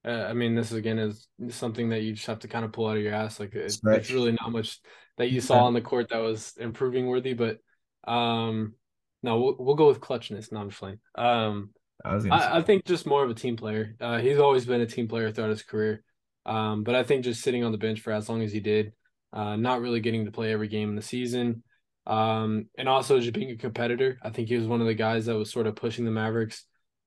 [0.05, 2.87] uh, I mean, this again is something that you just have to kind of pull
[2.87, 3.39] out of your ass.
[3.39, 4.81] Like it, it's really not much
[5.19, 7.59] that you saw on the court that was improving worthy, but
[8.05, 8.75] um,
[9.23, 10.53] no, we'll, we'll go with clutchness.
[10.53, 10.99] No, I'm just playing.
[11.17, 11.71] Um,
[12.05, 13.95] I, I, I, think just more of a team player.
[14.01, 16.03] Uh, he's always been a team player throughout his career.
[16.47, 18.93] Um, but I think just sitting on the bench for as long as he did,
[19.33, 21.63] uh, not really getting to play every game in the season,
[22.07, 24.19] um, and also just being a competitor.
[24.23, 26.65] I think he was one of the guys that was sort of pushing the Mavericks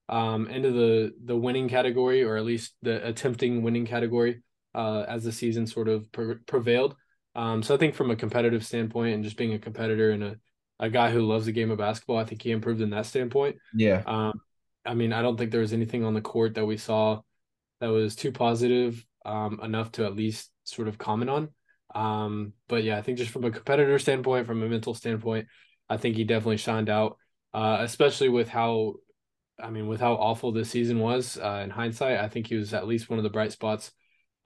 [0.07, 4.43] um, into the the winning category, or at least the attempting winning category,
[4.75, 6.95] uh, as the season sort of pre- prevailed.
[7.35, 10.35] Um, so I think from a competitive standpoint and just being a competitor and a
[10.83, 12.17] a guy who loves the game of basketball.
[12.17, 13.55] I think he improved in that standpoint.
[13.73, 14.03] Yeah.
[14.05, 14.41] Um,
[14.85, 17.21] I mean, I don't think there was anything on the court that we saw
[17.79, 21.49] that was too positive um, enough to at least sort of comment on.
[21.95, 25.47] Um, but yeah, I think just from a competitor standpoint, from a mental standpoint,
[25.89, 27.17] I think he definitely shined out,
[27.53, 28.95] uh, especially with how,
[29.57, 32.19] I mean, with how awful this season was uh, in hindsight.
[32.19, 33.91] I think he was at least one of the bright spots,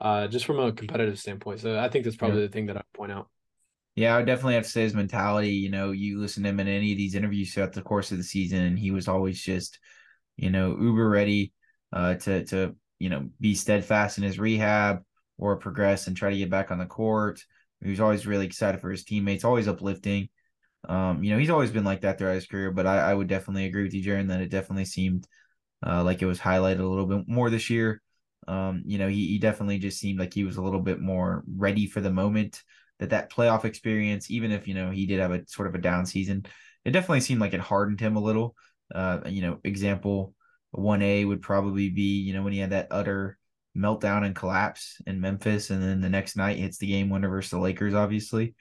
[0.00, 1.58] uh, just from a competitive standpoint.
[1.58, 2.46] So I think that's probably yeah.
[2.46, 3.28] the thing that I point out.
[3.98, 5.50] Yeah, I would definitely have to say his mentality.
[5.50, 8.18] You know, you listen to him in any of these interviews throughout the course of
[8.18, 9.80] the season, and he was always just,
[10.36, 11.52] you know, uber ready
[11.92, 15.02] uh, to to you know be steadfast in his rehab
[15.36, 17.40] or progress and try to get back on the court.
[17.82, 20.28] He was always really excited for his teammates, always uplifting.
[20.88, 23.28] Um, you know, he's always been like that throughout his career, but I, I would
[23.28, 25.26] definitely agree with you, Jaren, that it definitely seemed
[25.86, 28.02] uh, like it was highlighted a little bit more this year.
[28.48, 31.44] Um, you know, he, he definitely just seemed like he was a little bit more
[31.56, 32.62] ready for the moment
[32.98, 35.78] that that playoff experience, even if you know he did have a sort of a
[35.78, 36.44] down season,
[36.84, 38.54] it definitely seemed like it hardened him a little.
[38.94, 40.34] Uh, you know, example
[40.70, 43.38] one A would probably be you know when he had that utter
[43.76, 47.50] meltdown and collapse in Memphis, and then the next night hits the game winner versus
[47.50, 47.94] the Lakers.
[47.94, 48.54] Obviously,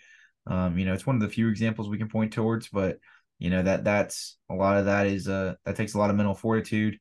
[0.46, 2.98] um, you know it's one of the few examples we can point towards, but
[3.40, 6.16] you know that that's a lot of that is uh that takes a lot of
[6.16, 6.98] mental fortitude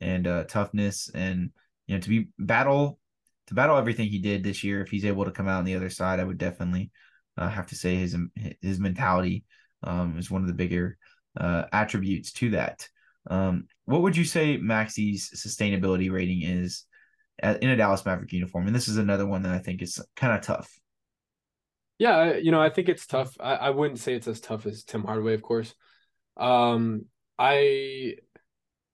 [0.00, 1.50] and uh, toughness and
[1.86, 2.98] you know to be battle
[3.52, 5.76] to battle everything he did this year, if he's able to come out on the
[5.76, 6.90] other side, I would definitely
[7.36, 8.16] uh, have to say his
[8.60, 9.44] his mentality
[9.82, 10.96] um, is one of the bigger
[11.38, 12.88] uh, attributes to that.
[13.30, 16.84] Um, what would you say Maxi's sustainability rating is
[17.42, 18.66] at, in a Dallas Maverick uniform?
[18.66, 20.70] And this is another one that I think is kind of tough.
[21.98, 23.36] Yeah, you know, I think it's tough.
[23.38, 25.74] I, I wouldn't say it's as tough as Tim Hardaway, of course.
[26.36, 27.04] Um,
[27.38, 28.16] I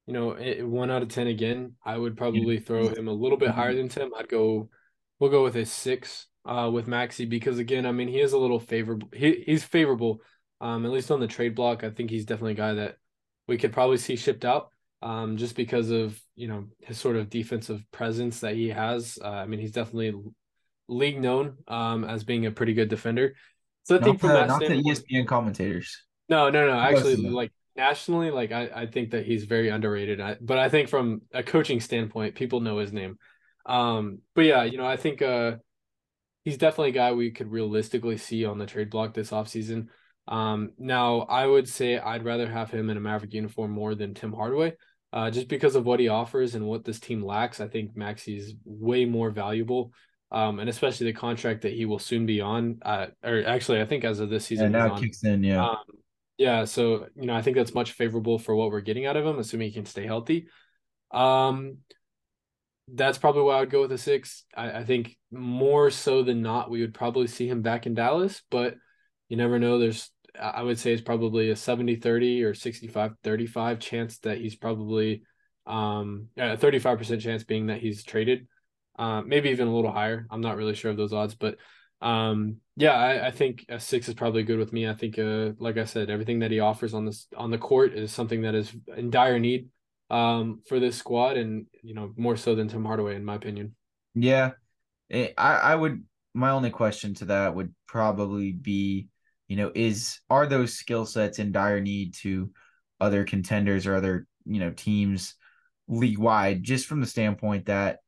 [0.08, 0.30] you know,
[0.66, 1.74] one out of ten again.
[1.84, 4.10] I would probably throw him a little bit higher than Tim.
[4.18, 4.70] I'd go,
[5.18, 8.38] we'll go with a six uh, with Maxi because again, I mean, he is a
[8.38, 9.10] little favorable.
[9.12, 10.22] He he's favorable,
[10.62, 11.84] um, at least on the trade block.
[11.84, 12.96] I think he's definitely a guy that
[13.48, 14.70] we could probably see shipped out,
[15.02, 19.18] um, just because of you know his sort of defensive presence that he has.
[19.22, 20.14] Uh, I mean, he's definitely
[20.88, 23.34] league known um, as being a pretty good defender.
[23.82, 26.02] So I not think from the, that not the ESPN commentators.
[26.30, 26.78] No, no, no.
[26.78, 30.20] Actually, like nationally, like I, I think that he's very underrated.
[30.20, 33.16] I, but I think from a coaching standpoint, people know his name.
[33.64, 35.52] Um, but yeah, you know, I think uh,
[36.44, 39.86] he's definitely a guy we could realistically see on the trade block this offseason.
[40.26, 44.12] Um, now I would say I'd rather have him in a Maverick uniform more than
[44.12, 44.74] Tim Hardaway,
[45.12, 47.60] uh, just because of what he offers and what this team lacks.
[47.60, 49.92] I think Maxi's way more valuable.
[50.30, 53.86] Um, and especially the contract that he will soon be on, uh, or actually, I
[53.86, 55.64] think as of this season, yeah, now kicks in, yeah.
[55.64, 55.78] Um,
[56.38, 59.26] Yeah, so you know, I think that's much favorable for what we're getting out of
[59.26, 60.46] him, assuming he can stay healthy.
[61.10, 61.78] Um,
[62.94, 64.44] that's probably why I would go with a six.
[64.56, 68.42] I, I think more so than not, we would probably see him back in Dallas,
[68.50, 68.76] but
[69.28, 69.78] you never know.
[69.78, 70.10] There's,
[70.40, 75.22] I would say, it's probably a 70 30 or 65 35 chance that he's probably,
[75.66, 78.46] um, a 35% chance being that he's traded.
[78.98, 80.26] Uh, maybe even a little higher.
[80.30, 81.56] I'm not really sure of those odds, but
[82.00, 84.88] um, yeah, I, I, think a six is probably good with me.
[84.88, 87.94] I think, uh, like I said, everything that he offers on this on the court
[87.94, 89.68] is something that is in dire need
[90.10, 93.74] um, for this squad, and you know more so than Tim Hardaway, in my opinion.
[94.14, 94.52] Yeah,
[95.10, 96.04] eh, I I would.
[96.34, 99.08] My only question to that would probably be,
[99.48, 102.52] you know, is are those skill sets in dire need to
[103.00, 105.34] other contenders or other you know teams
[105.88, 107.98] league wide, just from the standpoint that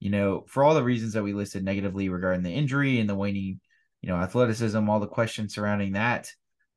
[0.00, 3.14] you know, for all the reasons that we listed negatively regarding the injury and the
[3.14, 3.60] waning,
[4.00, 6.30] you know, athleticism, all the questions surrounding that,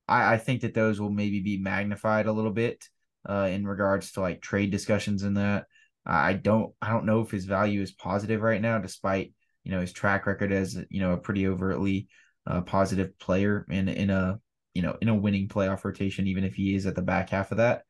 [0.08, 2.84] I, I think that those will maybe be magnified a little bit
[3.28, 5.66] uh, in regards to like trade discussions and that.
[6.06, 9.80] I don't I don't know if his value is positive right now, despite you know
[9.80, 12.10] his track record as you know a pretty overtly
[12.46, 14.38] uh, positive player in in a
[14.74, 17.52] you know in a winning playoff rotation, even if he is at the back half
[17.52, 17.84] of that.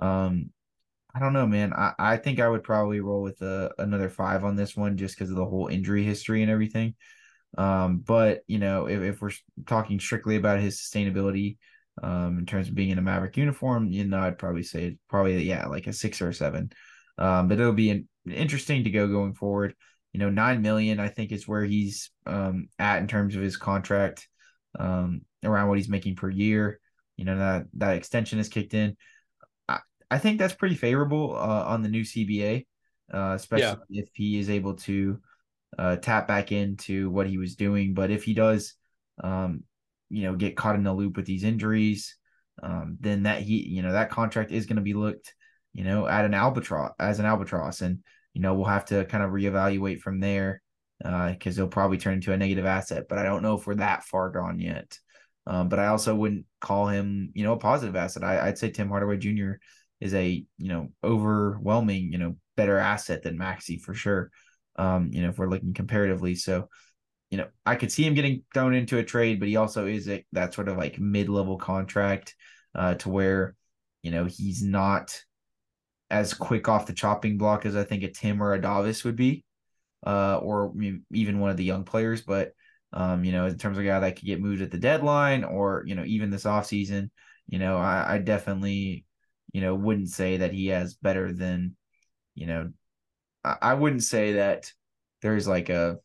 [0.00, 0.50] Um,
[1.14, 1.72] I don't know, man.
[1.72, 5.16] I, I think I would probably roll with a, another five on this one just
[5.16, 6.94] because of the whole injury history and everything.
[7.56, 9.30] Um, but you know, if, if we're
[9.66, 11.56] talking strictly about his sustainability,
[12.02, 15.42] um, in terms of being in a Maverick uniform, you know, I'd probably say probably
[15.42, 16.70] yeah, like a six or a seven.
[17.16, 19.74] Um, but it'll be an, interesting to go going forward.
[20.12, 23.56] You know, nine million I think is where he's um at in terms of his
[23.56, 24.28] contract,
[24.78, 26.78] um, around what he's making per year.
[27.16, 28.96] You know that that extension has kicked in.
[30.10, 32.66] I, think that's pretty favorable uh, on the new CBA,
[33.12, 34.02] uh, especially yeah.
[34.02, 35.18] if he is able to
[35.78, 37.94] uh, tap back into what he was doing.
[37.94, 38.74] But if he does,
[39.22, 39.64] um,
[40.10, 42.16] you know, get caught in the loop with these injuries,
[42.62, 45.34] um, then that he, you know, that contract is going to be looked,
[45.72, 48.00] you know, at an albatross as an albatross, and
[48.34, 50.62] you know, we'll have to kind of reevaluate from there
[50.98, 53.04] because uh, he'll probably turn into a negative asset.
[53.08, 54.98] But I don't know if we're that far gone yet.
[55.48, 58.22] Um, but I also wouldn't call him, you know, a positive asset.
[58.22, 59.52] I, I'd say Tim Hardaway Jr.
[60.00, 64.30] is a, you know, overwhelming, you know, better asset than Maxi for sure.
[64.76, 66.34] Um, you know, if we're looking comparatively.
[66.36, 66.68] So,
[67.30, 70.08] you know, I could see him getting thrown into a trade, but he also is
[70.08, 72.34] a, that sort of like mid level contract
[72.74, 73.54] uh, to where,
[74.02, 75.20] you know, he's not
[76.10, 79.16] as quick off the chopping block as I think a Tim or a Davis would
[79.16, 79.44] be,
[80.06, 80.72] uh, or
[81.12, 82.22] even one of the young players.
[82.22, 82.52] But,
[82.92, 85.44] um, you know, in terms of a guy that could get moved at the deadline
[85.44, 87.10] or, you know, even this offseason,
[87.48, 89.04] you know, I, I definitely,
[89.52, 91.76] you know, wouldn't say that he has better than,
[92.34, 92.72] you know,
[93.44, 94.72] I, I wouldn't say that
[95.22, 95.98] there's like a,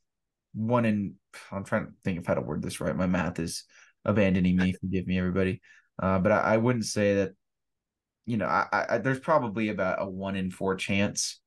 [0.53, 1.15] one in
[1.51, 2.95] I'm trying to think of how to word this right.
[2.95, 3.63] My math is
[4.05, 4.73] abandoning me.
[4.73, 5.61] Forgive me, everybody.
[6.01, 7.31] Uh, but I, I, wouldn't say that.
[8.25, 11.41] You know, I, I, there's probably about a one in four chance,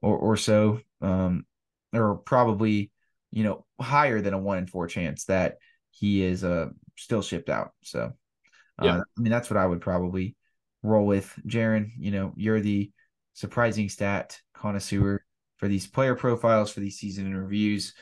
[0.00, 1.44] or or so, um,
[1.92, 2.92] or probably
[3.30, 5.58] you know higher than a one in four chance that
[5.90, 7.72] he is uh still shipped out.
[7.82, 8.12] So,
[8.80, 10.36] uh, yeah, I mean that's what I would probably
[10.82, 11.32] roll with.
[11.46, 12.90] Jaren, you know, you're the
[13.34, 15.24] surprising stat connoisseur
[15.56, 17.94] for these player profiles for these season and reviews.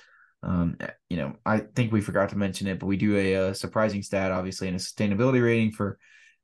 [0.42, 3.54] Um, you know, I think we forgot to mention it, but we do a, a
[3.54, 5.98] surprising stat, obviously, and a sustainability rating for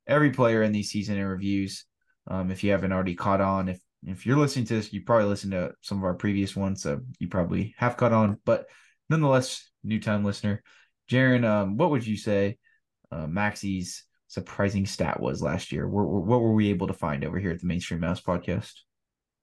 [0.07, 1.85] every player in these season and reviews.
[2.27, 5.27] Um, if you haven't already caught on, if if you're listening to this, you probably
[5.27, 8.37] listened to some of our previous ones, so you probably have caught on.
[8.45, 8.67] But
[9.09, 10.61] nonetheless, new time listener,
[11.09, 12.57] Jaren, um, what would you say
[13.11, 14.04] uh, Maxi's
[14.35, 15.87] surprising stat was last year?
[15.87, 18.73] What, what were we able to find over here at the Mainstream Mavs podcast?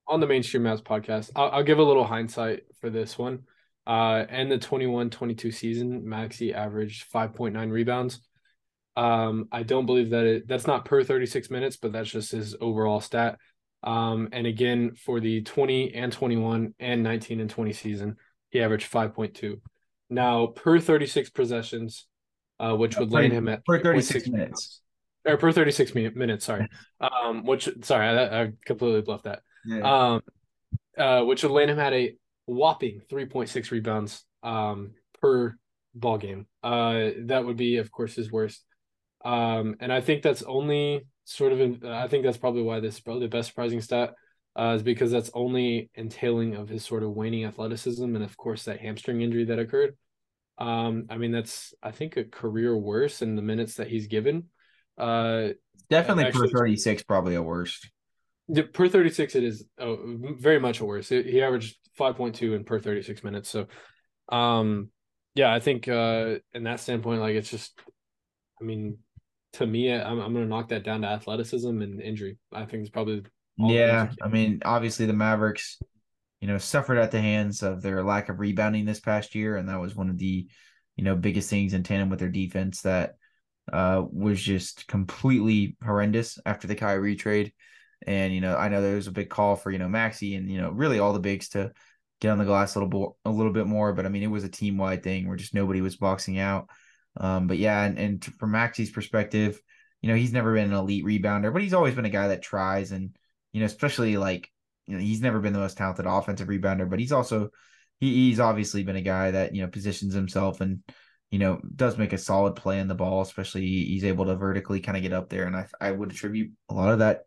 [0.06, 3.44] On the Mainstream Mavs podcast, I'll, I'll give a little hindsight for this one.
[3.86, 8.20] Uh, and the 21 22 season, Maxi averaged 5.9 rebounds.
[8.94, 12.54] Um, I don't believe that it, that's not per 36 minutes, but that's just his
[12.60, 13.38] overall stat.
[13.82, 18.16] Um, and again, for the 20 and 21 and 19 and 20 season,
[18.50, 19.60] he averaged 5.2.
[20.10, 22.06] Now, per 36 possessions,
[22.62, 24.80] uh, which would land him at per 36 minutes.
[25.26, 26.68] Or per 36 minutes, sorry.
[27.00, 29.40] Um, which, sorry, I, I completely bluffed that.
[29.64, 29.80] Yeah.
[29.80, 30.20] Um,
[30.96, 35.56] uh, which would land him at a whopping 3.6 rebounds um, per
[35.94, 36.46] ball game.
[36.62, 38.64] Uh, that would be, of course, his worst.
[39.24, 43.00] Um, and I think that's only sort of, I think that's probably why this is
[43.00, 44.14] probably the best surprising stat
[44.56, 48.64] uh, is because that's only entailing of his sort of waning athleticism and, of course,
[48.64, 49.96] that hamstring injury that occurred.
[50.62, 54.44] Um, I mean, that's, I think, a career worse in the minutes that he's given.
[54.96, 55.48] Uh,
[55.90, 57.90] Definitely actually, per 36, probably a worst.
[58.72, 59.98] Per 36, it is oh,
[60.38, 61.08] very much a worse.
[61.08, 63.48] He averaged 5.2 in per 36 minutes.
[63.48, 63.66] So,
[64.28, 64.90] um,
[65.34, 67.76] yeah, I think uh, in that standpoint, like it's just,
[68.60, 68.98] I mean,
[69.54, 72.38] to me, I'm I'm gonna knock that down to athleticism and injury.
[72.52, 73.24] I think it's probably
[73.58, 74.10] yeah.
[74.22, 75.78] I mean, obviously the Mavericks,
[76.42, 79.68] you know, suffered at the hands of their lack of rebounding this past year, and
[79.68, 80.48] that was one of the,
[80.96, 83.14] you know, biggest things in tandem with their defense that
[83.72, 87.52] uh was just completely horrendous after the Kyrie trade.
[88.06, 90.50] And you know, I know there was a big call for you know Maxi and
[90.50, 91.72] you know really all the bigs to
[92.20, 94.26] get on the glass a little bit a little bit more, but I mean it
[94.26, 96.68] was a team wide thing where just nobody was boxing out.
[97.16, 99.60] Um, but yeah, and, and from Maxi's perspective,
[100.00, 102.42] you know, he's never been an elite rebounder, but he's always been a guy that
[102.42, 103.16] tries and
[103.52, 104.50] you know, especially like
[104.92, 107.48] you know, he's never been the most talented offensive rebounder, but he's also
[107.98, 110.82] he, he's obviously been a guy that, you know, positions himself and
[111.30, 114.80] you know, does make a solid play in the ball, especially he's able to vertically
[114.80, 115.46] kind of get up there.
[115.46, 117.22] And I I would attribute a lot of that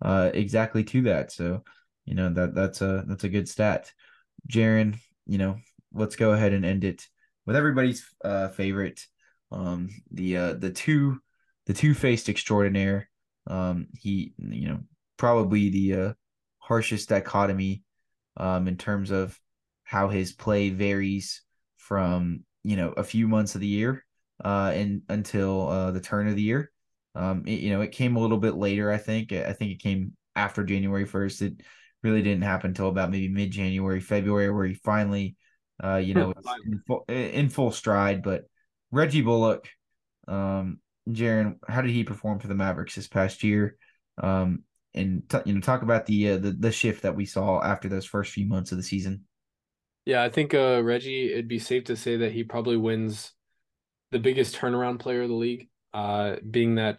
[0.00, 1.30] uh exactly to that.
[1.30, 1.62] So,
[2.06, 3.92] you know, that that's a that's a good stat.
[4.48, 4.96] Jaren,
[5.26, 5.58] you know,
[5.92, 7.06] let's go ahead and end it
[7.44, 9.06] with everybody's uh favorite
[9.52, 11.20] um the uh the two
[11.66, 13.10] the two-faced extraordinaire.
[13.46, 14.80] Um he you know,
[15.18, 16.12] probably the uh
[16.64, 17.82] harshest dichotomy
[18.36, 19.38] um in terms of
[19.84, 21.42] how his play varies
[21.76, 24.04] from, you know, a few months of the year
[24.44, 26.70] uh and until uh the turn of the year.
[27.14, 29.32] Um it, you know, it came a little bit later, I think.
[29.32, 31.42] I think it came after January 1st.
[31.42, 31.60] It
[32.02, 35.36] really didn't happen until about maybe mid January, February, where he finally,
[35.82, 36.34] uh, you know,
[36.66, 38.22] in full, in full stride.
[38.22, 38.44] But
[38.90, 39.68] Reggie Bullock,
[40.28, 43.76] um, Jaren, how did he perform for the Mavericks this past year?
[44.18, 44.62] Um,
[44.94, 47.88] and t- you know, talk about the uh, the the shift that we saw after
[47.88, 49.24] those first few months of the season.
[50.04, 51.32] Yeah, I think uh, Reggie.
[51.32, 53.32] It'd be safe to say that he probably wins
[54.10, 55.68] the biggest turnaround player of the league.
[55.92, 56.98] Uh, being that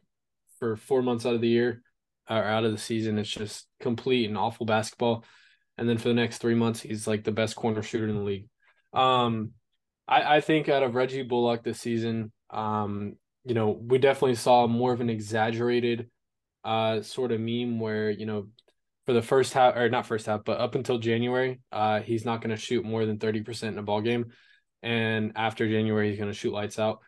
[0.59, 1.81] for four months out of the year,
[2.29, 5.23] or out of the season, it's just complete and awful basketball.
[5.77, 8.23] And then for the next three months, he's like the best corner shooter in the
[8.23, 8.47] league.
[8.93, 9.51] Um,
[10.07, 14.67] I, I think out of Reggie Bullock this season, um, you know, we definitely saw
[14.67, 16.09] more of an exaggerated
[16.65, 18.47] uh sort of meme where, you know,
[19.05, 22.41] for the first half or not first half, but up until January, uh, he's not
[22.41, 24.25] going to shoot more than 30% in a ball game.
[24.81, 26.99] And after January, he's going to shoot lights out.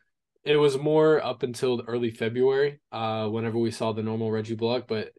[0.43, 4.87] It was more up until early February, uh, whenever we saw the normal Reggie Bullock.
[4.87, 5.11] But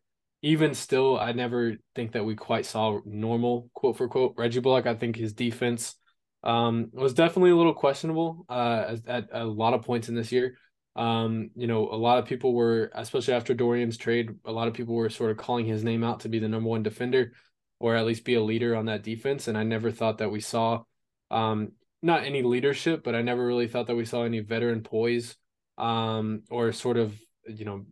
[0.42, 4.86] even still, I never think that we quite saw normal quote for quote Reggie Bullock.
[4.86, 5.96] I think his defense
[6.44, 10.30] um, was definitely a little questionable uh, at, at a lot of points in this
[10.30, 10.56] year.
[10.98, 14.74] Um, you know, a lot of people were, especially after Dorian's trade, a lot of
[14.74, 17.32] people were sort of calling his name out to be the number one defender
[17.78, 19.46] or at least be a leader on that defense.
[19.46, 20.82] And I never thought that we saw
[21.30, 21.72] um,
[22.02, 25.36] not any leadership, but I never really thought that we saw any veteran poise
[25.78, 27.14] um, or sort of,
[27.46, 27.86] you know,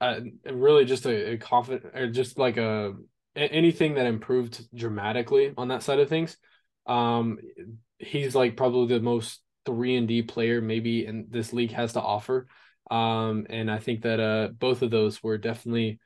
[0.00, 0.20] uh,
[0.50, 2.94] really just a, a confident or just like a
[3.36, 6.36] anything that improved dramatically on that side of things.
[6.86, 7.38] Um,
[7.98, 12.00] he's like probably the most three and D player maybe in this league has to
[12.00, 12.46] offer.
[12.90, 15.98] Um, and I think that uh both of those were definitely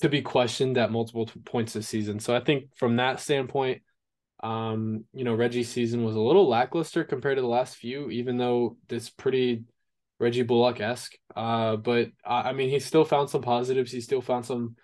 [0.00, 2.18] to be questioned at multiple points this season.
[2.18, 3.82] So I think from that standpoint,
[4.42, 8.36] um, you know, Reggie's season was a little lackluster compared to the last few, even
[8.36, 9.64] though it's pretty
[10.18, 11.12] Reggie Bullock esque.
[11.34, 13.92] Uh, but I mean, he still found some positives.
[13.92, 14.76] He still found some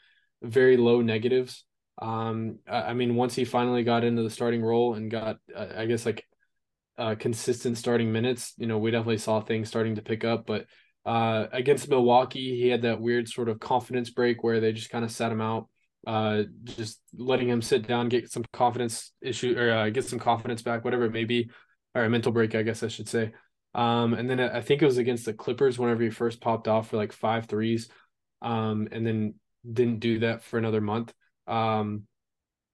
[0.42, 1.64] very low negatives.
[2.00, 5.86] Um, I mean, once he finally got into the starting role and got, uh, I
[5.86, 6.24] guess, like
[6.99, 10.47] uh, consistent starting minutes, you know, we definitely saw things starting to pick up.
[10.47, 10.66] But
[11.05, 15.05] uh, against Milwaukee, he had that weird sort of confidence break where they just kind
[15.05, 15.68] of sat him out,
[16.07, 20.62] uh, just letting him sit down, get some confidence issue or uh, get some confidence
[20.62, 21.51] back, whatever it may be,
[21.95, 23.32] or a mental break, I guess I should say.
[23.74, 26.91] Um, and then I think it was against the Clippers whenever he first popped off
[26.91, 27.88] for like five threes,
[28.43, 29.34] um, and then
[29.70, 31.12] didn't do that for another month.
[31.47, 32.07] Um,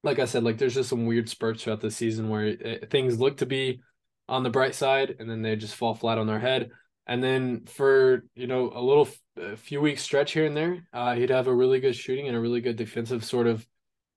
[0.03, 3.19] like I said, like there's just some weird spurts throughout the season where it, things
[3.19, 3.83] look to be
[4.29, 6.70] on the bright side, and then they just fall flat on their head.
[7.07, 11.14] And then for you know a little a few weeks stretch here and there, uh,
[11.14, 13.66] he'd have a really good shooting and a really good defensive sort of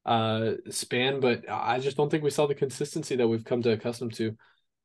[0.05, 1.19] uh, span.
[1.19, 4.35] But I just don't think we saw the consistency that we've come to accustom to.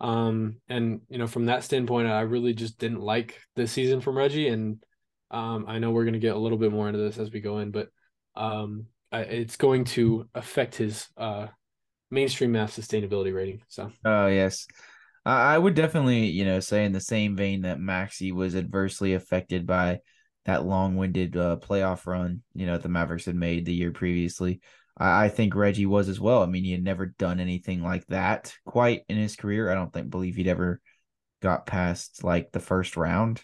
[0.01, 4.19] Um, and you know, from that standpoint, I really just didn't like the season from
[4.19, 4.49] Reggie.
[4.49, 4.83] And
[5.31, 7.59] um, I know we're gonna get a little bit more into this as we go
[7.59, 7.89] in, but
[8.37, 11.47] um, it's going to affect his uh
[12.11, 13.63] Mainstream Mavs sustainability rating.
[13.69, 14.67] So, oh yes.
[15.25, 19.67] I would definitely, you know, say in the same vein that Maxi was adversely affected
[19.67, 20.01] by
[20.45, 24.61] that long-winded uh, playoff run, you know, the Mavericks had made the year previously.
[24.99, 26.43] I, I think Reggie was as well.
[26.43, 29.71] I mean, he had never done anything like that quite in his career.
[29.71, 30.81] I don't think believe he'd ever
[31.43, 33.43] got past like the first round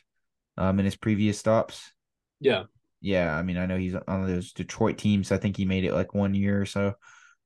[0.56, 1.92] um in his previous stops.
[2.40, 2.64] Yeah.
[3.00, 5.32] Yeah, I mean, I know he's on those Detroit teams.
[5.32, 6.94] I think he made it like one year or so.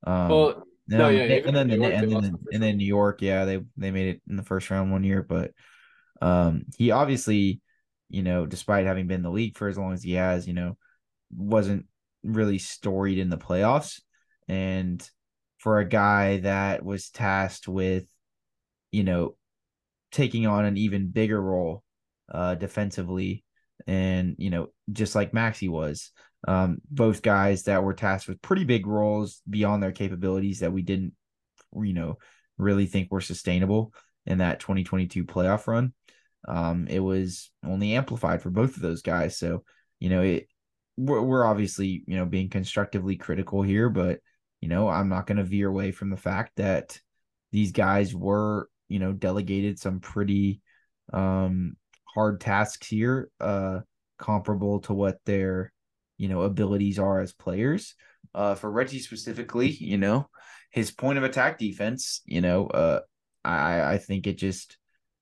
[0.04, 3.60] Um, well, no, yeah, and then, York, and then, and then New York, yeah, they
[3.76, 5.52] they made it in the first round one year, but
[6.20, 7.60] um, he obviously
[8.14, 10.54] you know, despite having been in the league for as long as he has, you
[10.54, 10.76] know,
[11.36, 11.86] wasn't
[12.22, 14.00] really storied in the playoffs.
[14.46, 15.04] And
[15.58, 18.04] for a guy that was tasked with,
[18.92, 19.36] you know,
[20.12, 21.82] taking on an even bigger role
[22.32, 23.44] uh defensively
[23.86, 26.10] and you know just like Maxi was
[26.46, 30.82] um both guys that were tasked with pretty big roles beyond their capabilities that we
[30.82, 31.12] didn't
[31.82, 32.18] you know
[32.58, 33.92] really think were sustainable
[34.26, 35.92] in that 2022 playoff run.
[36.46, 39.38] Um it was only amplified for both of those guys.
[39.38, 39.64] So
[39.98, 40.48] you know it
[40.96, 44.20] we're, we're obviously you know being constructively critical here but
[44.60, 46.98] you know I'm not going to veer away from the fact that
[47.52, 50.60] these guys were you know delegated some pretty
[51.12, 53.80] um hard tasks here uh
[54.18, 55.72] comparable to what their
[56.16, 57.94] you know abilities are as players.
[58.34, 60.28] Uh for Reggie specifically you know
[60.70, 63.00] his point of attack defense you know uh
[63.44, 64.76] I I think it just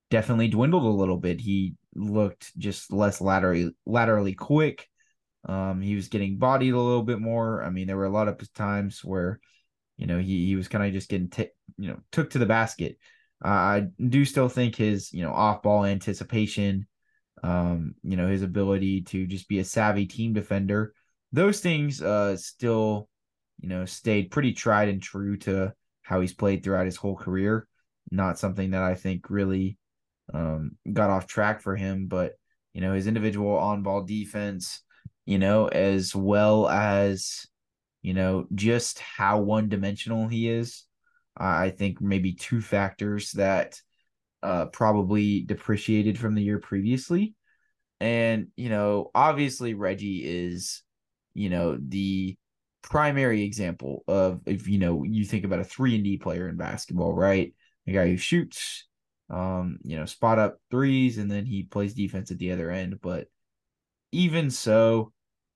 [0.09, 1.41] definitely dwindled a little bit.
[1.41, 4.87] He looked just less laterally laterally quick.
[5.47, 7.63] Um he was getting bodied a little bit more.
[7.63, 9.39] I mean there were a lot of times where
[9.97, 12.45] you know he he was kind of just getting t- you know took to the
[12.45, 12.97] basket.
[13.43, 16.87] Uh, I do still think his, you know, off ball anticipation,
[17.43, 20.93] um, you know, his ability to just be a savvy team defender,
[21.31, 23.09] those things uh still,
[23.59, 27.67] you know, stayed pretty tried and true to how he's played throughout his whole career.
[28.11, 29.77] Not something that I think really
[30.33, 32.33] um got off track for him, but
[32.73, 34.81] you know, his individual on ball defense,
[35.25, 37.45] you know, as well as
[38.01, 40.85] you know, just how one dimensional he is
[41.35, 43.81] I think maybe two factors that
[44.43, 47.33] uh, probably depreciated from the year previously.
[47.99, 50.83] And, you know, obviously Reggie is,
[51.33, 52.37] you know, the
[52.81, 56.57] primary example of if you know you think about a three and D player in
[56.57, 57.53] basketball, right?
[57.87, 58.87] A guy who shoots,
[59.29, 62.99] um, you know, spot up threes, and then he plays defense at the other end.
[63.01, 63.27] But
[64.11, 65.11] even so,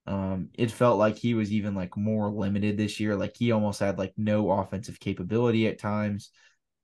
[0.08, 3.16] um, it felt like he was even like more limited this year.
[3.16, 6.32] Like he almost had like no offensive capability at times,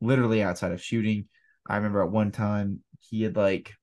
[0.02, 1.28] literally outside of shooting.
[1.68, 3.74] I remember at one time he had like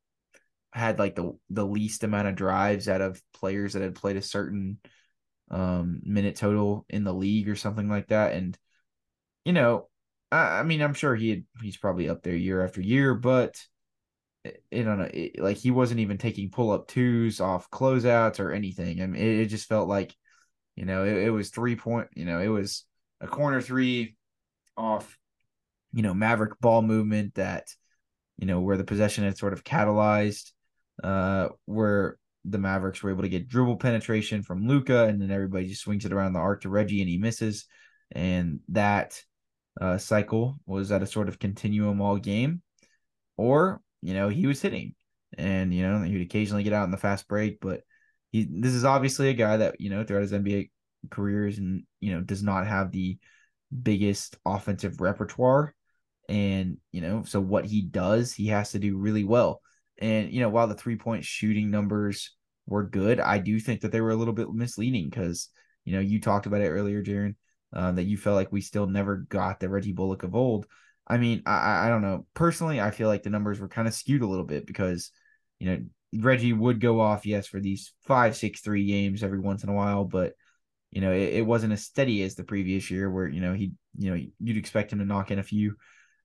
[0.73, 4.23] had like the the least amount of drives out of players that had played a
[4.23, 4.79] certain
[5.51, 8.35] um minute total in the league or something like that.
[8.35, 8.57] And
[9.45, 9.89] you know,
[10.31, 13.57] I, I mean, I'm sure he had, he's probably up there year after year, but
[14.71, 19.03] you know, it, like he wasn't even taking pull up twos off closeouts or anything.
[19.03, 20.15] I mean, it, it just felt like,
[20.77, 22.85] you know, it, it, was three point, you know, it was
[23.21, 24.17] a corner three
[24.77, 25.19] off,
[25.93, 27.69] you know, Maverick ball movement that,
[28.39, 30.53] you know, where the possession had sort of catalyzed,
[31.03, 35.69] uh, where the Mavericks were able to get dribble penetration from Luka, and then everybody
[35.69, 37.67] just swings it around the arc to Reggie, and he misses,
[38.13, 39.23] and that
[39.81, 42.63] uh, cycle was at a sort of continuum all game,
[43.37, 44.95] or you know, he was hitting.
[45.39, 47.83] And, you know, he would occasionally get out in the fast break, but
[48.33, 50.71] he, this is obviously a guy that, you know, throughout his NBA
[51.11, 53.19] careers and, you know, does not have the
[53.83, 55.75] biggest offensive repertoire.
[56.31, 59.61] And, you know, so what he does, he has to do really well.
[59.99, 63.91] And, you know, while the three point shooting numbers were good, I do think that
[63.91, 65.49] they were a little bit misleading because,
[65.85, 67.35] you know, you talked about it earlier, Jaren,
[67.75, 70.67] uh, that you felt like we still never got the Reggie Bullock of old.
[71.05, 72.27] I mean, I I don't know.
[72.33, 75.11] Personally, I feel like the numbers were kind of skewed a little bit because,
[75.59, 75.81] you know,
[76.15, 79.75] Reggie would go off, yes, for these five, six, three games every once in a
[79.75, 80.35] while, but
[80.91, 83.73] you know, it, it wasn't as steady as the previous year where, you know, he
[83.99, 85.77] you know, you'd expect him to knock in a few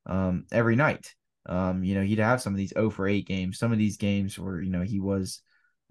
[0.05, 1.13] um every night.
[1.47, 3.97] Um, you know, he'd have some of these 0 for 8 games, some of these
[3.97, 5.41] games where, you know, he was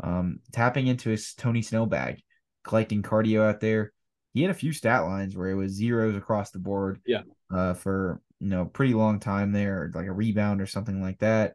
[0.02, 2.20] um tapping into his Tony Snell bag,
[2.64, 3.92] collecting cardio out there.
[4.32, 7.00] He had a few stat lines where it was zeros across the board.
[7.06, 7.22] Yeah.
[7.52, 11.54] Uh, for you know, pretty long time there, like a rebound or something like that.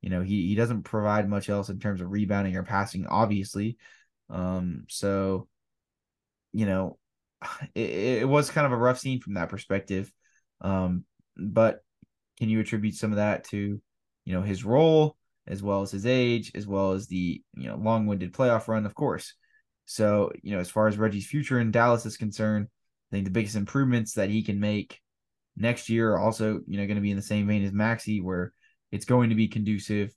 [0.00, 3.76] You know, he he doesn't provide much else in terms of rebounding or passing, obviously.
[4.30, 5.48] Um, so
[6.52, 6.98] you know,
[7.74, 10.12] it, it was kind of a rough scene from that perspective.
[10.60, 11.04] Um,
[11.36, 11.82] but
[12.40, 13.80] can you attribute some of that to,
[14.24, 17.76] you know, his role as well as his age, as well as the you know
[17.76, 19.34] long-winded playoff run, of course.
[19.86, 22.68] So, you know, as far as Reggie's future in Dallas is concerned,
[23.10, 25.00] I think the biggest improvements that he can make
[25.56, 28.22] next year are also, you know, going to be in the same vein as Maxi,
[28.22, 28.52] where
[28.92, 30.14] it's going to be conducive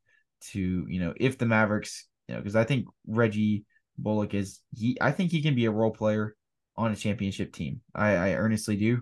[0.51, 3.65] to, you know, if the Mavericks, you know, because I think Reggie
[3.97, 6.35] Bullock is he I think he can be a role player
[6.75, 7.81] on a championship team.
[7.93, 9.01] I, I earnestly do.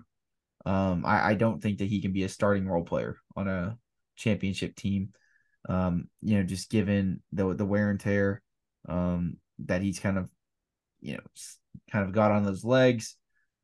[0.64, 3.76] Um, I, I don't think that he can be a starting role player on a
[4.16, 5.10] championship team.
[5.68, 8.42] Um, you know, just given the the wear and tear
[8.88, 10.28] um that he's kind of
[11.00, 11.20] you know
[11.90, 13.16] kind of got on those legs.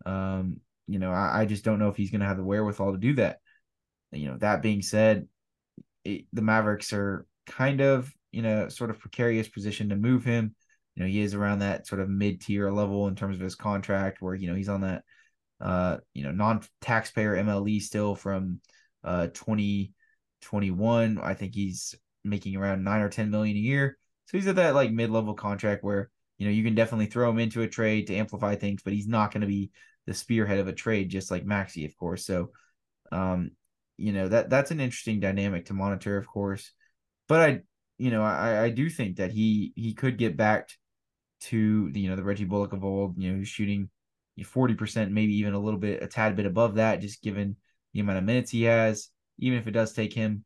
[0.06, 2.92] Um, you know, I, I just don't know if he's going to have the wherewithal
[2.92, 3.38] to do that.
[4.12, 5.28] You know, that being said,
[6.04, 10.54] it, the Mavericks are kind of in a sort of precarious position to move him.
[10.94, 13.54] You know, he is around that sort of mid tier level in terms of his
[13.54, 15.04] contract, where you know he's on that
[15.60, 18.60] uh, you know, non-taxpayer MLE still from
[19.04, 21.18] uh 2021.
[21.22, 21.94] I think he's
[22.24, 23.98] making around nine or ten million a year.
[24.26, 27.38] So he's at that like mid-level contract where you know you can definitely throw him
[27.38, 29.70] into a trade to amplify things, but he's not going to be
[30.06, 32.24] the spearhead of a trade, just like Maxi, of course.
[32.24, 32.50] So,
[33.12, 33.50] um,
[33.96, 36.72] you know that that's an interesting dynamic to monitor, of course.
[37.26, 37.60] But I,
[37.98, 40.70] you know, I I do think that he he could get back
[41.40, 43.90] to the you know the Reggie Bullock of old, you know, who's shooting
[44.46, 47.56] 40%, maybe even a little bit, a tad bit above that, just given
[47.92, 49.08] the amount of minutes he has,
[49.38, 50.44] even if it does take him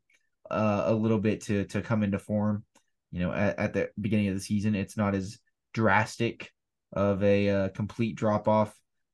[0.49, 2.63] uh, a little bit to to come into form.
[3.11, 5.37] You know, at, at the beginning of the season, it's not as
[5.73, 6.51] drastic
[6.91, 8.73] of a uh, complete drop off,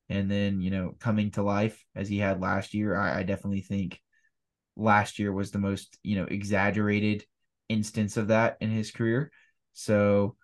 [0.10, 2.95] and then you know coming to life as he had last year.
[2.95, 4.01] I, I definitely think
[4.76, 7.26] last year was the most you know exaggerated
[7.68, 9.31] instance of that in his career.
[9.73, 10.35] So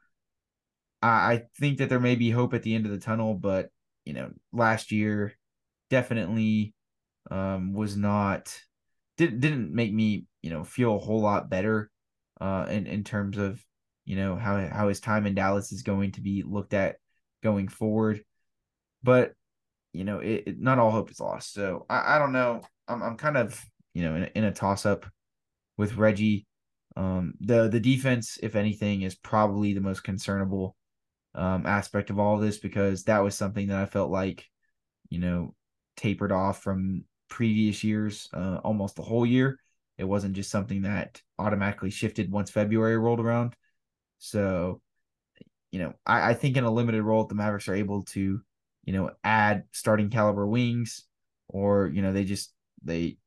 [1.05, 3.69] I think that there may be hope at the end of the tunnel, but
[4.05, 5.33] you know, last year
[5.89, 6.73] definitely
[7.31, 8.57] um, was not
[9.17, 11.89] didn't didn't make me you know feel a whole lot better
[12.39, 13.63] uh, in in terms of
[14.05, 16.97] you know how how his time in Dallas is going to be looked at
[17.43, 18.23] going forward.
[19.03, 19.33] But
[19.93, 21.53] you know, it, it not all hope is lost.
[21.53, 22.61] So I, I don't know.
[22.87, 23.59] I'm I'm kind of
[23.93, 25.05] you know in, in a toss up
[25.77, 26.45] with Reggie.
[26.97, 30.75] Um, the the defense, if anything, is probably the most concernable
[31.35, 34.45] um, aspect of all of this because that was something that I felt like,
[35.09, 35.53] you know,
[35.97, 39.59] tapered off from previous years, uh, almost the whole year.
[39.97, 43.55] It wasn't just something that automatically shifted once February rolled around.
[44.17, 44.81] So,
[45.71, 48.41] you know, I, I think in a limited role, the Mavericks are able to,
[48.85, 51.03] you know, add starting caliber wings,
[51.47, 52.53] or you know, they just
[52.83, 53.17] they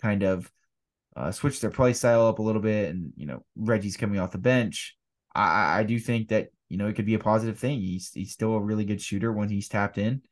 [0.00, 0.50] kind of
[1.16, 4.32] uh, switch their play style up a little bit, and you know, Reggie's coming off
[4.32, 4.96] the bench.
[5.34, 7.80] I, I do think that you know, it could be a positive thing.
[7.80, 10.22] He's he's still a really good shooter when he's tapped in.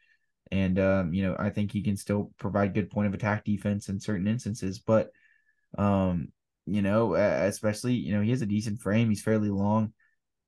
[0.51, 3.89] And um, you know, I think he can still provide good point of attack defense
[3.89, 4.79] in certain instances.
[4.79, 5.11] But
[5.79, 6.29] um,
[6.67, 9.09] you know, especially, you know, he has a decent frame.
[9.09, 9.93] He's fairly long.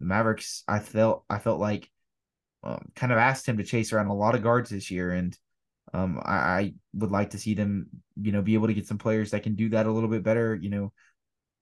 [0.01, 1.91] The Mavericks, I felt I felt like
[2.63, 5.13] um, kind of asked him to chase around a lot of guards this year.
[5.13, 5.37] And
[5.95, 7.89] um, I, I would like to see them,
[8.21, 10.23] you know, be able to get some players that can do that a little bit
[10.23, 10.55] better.
[10.55, 10.93] You know,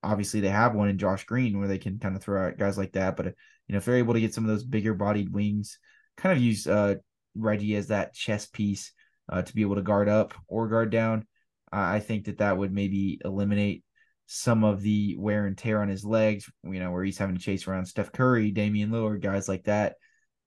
[0.03, 2.79] obviously they have one in Josh Green where they can kind of throw out guys
[2.79, 3.17] like that.
[3.17, 3.35] But
[3.69, 5.79] you know, if they're able to get some of those bigger bodied wings,
[6.17, 6.97] kind of use uh
[7.37, 8.93] Reggie as that chess piece
[9.29, 11.27] uh, to be able to guard up or guard down,
[11.73, 13.85] I think that that would maybe eliminate
[14.27, 16.51] some of the wear and tear on his legs.
[16.63, 19.97] You know, where he's having to chase around Steph Curry, Damian Lillard, guys like that.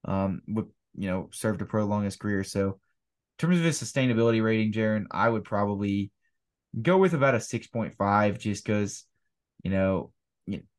[0.05, 2.43] Um, would you know serve to prolong his career.
[2.43, 2.75] So, in
[3.39, 6.11] terms of his sustainability rating, Jaren, I would probably
[6.81, 9.03] go with about a six point five, just because
[9.63, 10.11] you know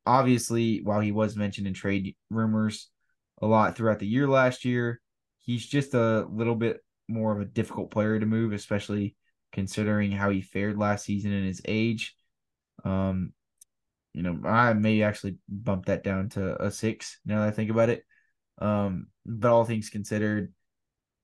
[0.06, 2.88] obviously, while he was mentioned in trade rumors
[3.40, 5.00] a lot throughout the year last year,
[5.40, 9.14] he's just a little bit more of a difficult player to move, especially
[9.52, 12.16] considering how he fared last season and his age.
[12.84, 13.32] Um,
[14.14, 17.70] you know, I may actually bump that down to a six now that I think
[17.70, 18.04] about it.
[18.58, 20.52] Um, but all things considered,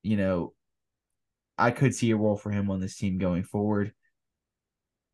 [0.02, 0.54] you know,
[1.58, 3.92] I could see a role for him on this team going forward.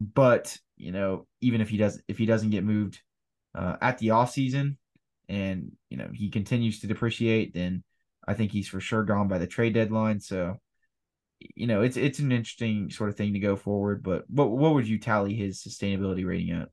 [0.01, 3.01] But, you know, even if he does if he doesn't get moved
[3.55, 4.79] uh, at the off season,
[5.29, 7.83] and you know he continues to depreciate, then
[8.27, 10.21] I think he's for sure gone by the trade deadline.
[10.21, 10.57] So,
[11.55, 14.03] you know, it's it's an interesting sort of thing to go forward.
[14.03, 16.69] But what what would you tally his sustainability rating at?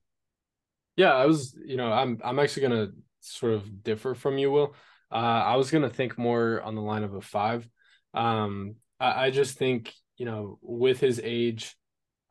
[0.95, 2.88] Yeah, I was, you know, I'm I'm actually gonna
[3.22, 4.76] sort of differ from you, Will.
[5.12, 7.68] Uh, I was gonna think more on the line of a five.
[8.14, 11.76] Um, I, I just think, you know, with his age,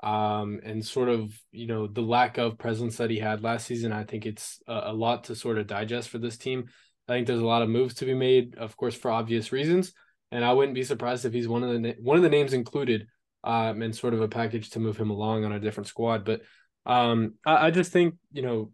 [0.02, 3.93] um, and sort of you know the lack of presence that he had last season.
[3.93, 6.66] I think it's a, a, lot to sort of digest for this team.
[7.09, 9.93] I think there's a lot of moves to be made, of course, for obvious reasons,
[10.31, 13.06] and I wouldn't be surprised if he's one of the one of the names included,
[13.44, 16.24] um, and sort of a package to move him along on a different squad.
[16.24, 16.43] But
[16.85, 18.73] um, I, I just think you know,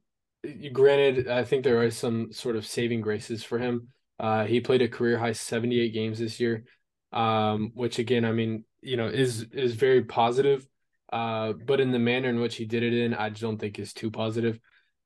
[0.72, 3.88] granted, I think there are some sort of saving graces for him.
[4.18, 6.64] Uh, he played a career high 78 games this year,
[7.12, 10.66] um, which again, I mean, you know, is is very positive.
[11.12, 13.78] Uh, but in the manner in which he did it in, I just don't think
[13.78, 14.58] is too positive.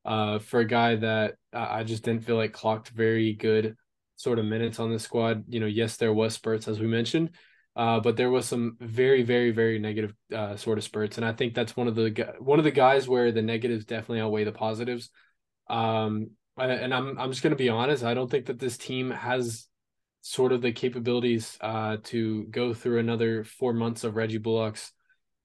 [0.04, 3.74] Uh, for a guy that I just didn't feel like clocked very good
[4.14, 5.44] sort of minutes on the squad.
[5.48, 7.30] You know, yes, there was spurts as we mentioned,
[7.74, 11.32] uh, but there was some very, very, very negative uh, sort of spurts, and I
[11.32, 14.52] think that's one of the one of the guys where the negatives definitely outweigh the
[14.52, 15.10] positives.
[15.68, 18.04] Um, and I'm I'm just gonna be honest.
[18.04, 19.66] I don't think that this team has
[20.20, 24.92] sort of the capabilities uh, to go through another four months of Reggie Bullock's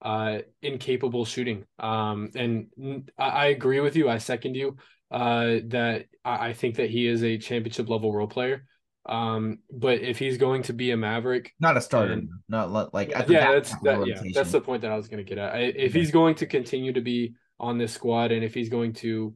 [0.02, 1.66] uh, incapable shooting.
[1.80, 4.10] Um, and I, I, agree with you.
[4.10, 4.78] I second you
[5.12, 8.66] uh, that I, I, think that he is a championship level role player.
[9.06, 13.10] Um, but if he's going to be a Maverick, not a starter, and, not like
[13.10, 15.54] yeah, that's that, yeah, that's the point that I was going to get at.
[15.54, 18.94] I, if he's going to continue to be on this squad, and if he's going
[18.94, 19.36] to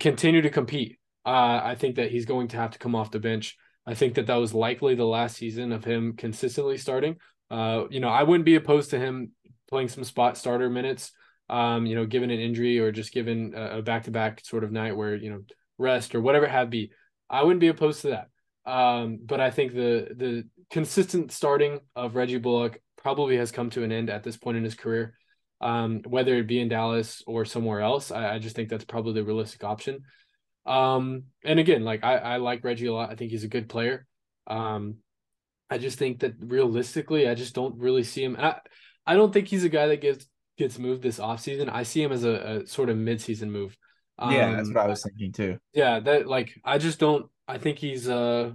[0.00, 3.18] continue to compete, uh, I think that he's going to have to come off the
[3.18, 3.56] bench.
[3.86, 7.16] I think that that was likely the last season of him consistently starting.
[7.50, 9.32] Uh, you know, I wouldn't be opposed to him
[9.68, 11.12] playing some spot starter minutes.
[11.50, 14.72] Um, you know, given an injury or just given a back to back sort of
[14.72, 15.42] night where you know
[15.78, 16.90] rest or whatever have be,
[17.30, 18.28] I wouldn't be opposed to that.
[18.70, 23.82] Um, but I think the the consistent starting of Reggie Bullock probably has come to
[23.82, 25.14] an end at this point in his career.
[25.60, 29.14] Um, whether it be in Dallas or somewhere else, I, I just think that's probably
[29.14, 30.02] the realistic option.
[30.66, 33.10] Um, and again, like I, I like Reggie a lot.
[33.10, 34.06] I think he's a good player.
[34.46, 34.96] Um,
[35.70, 38.36] I just think that realistically, I just don't really see him.
[38.38, 38.60] I,
[39.08, 40.26] I don't think he's a guy that gets
[40.58, 41.72] gets moved this offseason.
[41.72, 43.74] I see him as a, a sort of midseason move.
[44.18, 45.58] Um, yeah, that's um, what I was thinking too.
[45.72, 47.26] Yeah, that like I just don't.
[47.46, 48.52] I think he's uh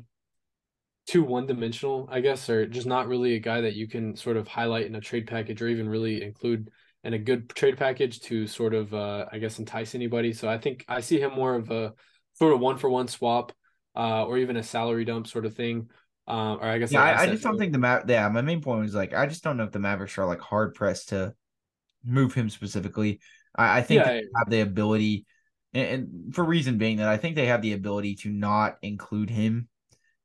[1.07, 4.37] too one dimensional, I guess, or just not really a guy that you can sort
[4.37, 6.69] of highlight in a trade package or even really include
[7.03, 10.33] in a good trade package to sort of uh I guess entice anybody.
[10.33, 11.93] So I think I see him more of a
[12.33, 13.53] sort of one for one swap,
[13.95, 15.89] uh, or even a salary dump sort of thing.
[16.27, 18.05] Um, or I guess yeah, I, I, just don't think the map.
[18.07, 20.39] Yeah, my main point was like I just don't know if the Mavericks are like
[20.39, 21.33] hard pressed to
[22.03, 23.19] move him specifically.
[23.55, 25.25] I, I think yeah, they have the ability,
[25.73, 29.29] and, and, for reason being that I think they have the ability to not include
[29.29, 29.67] him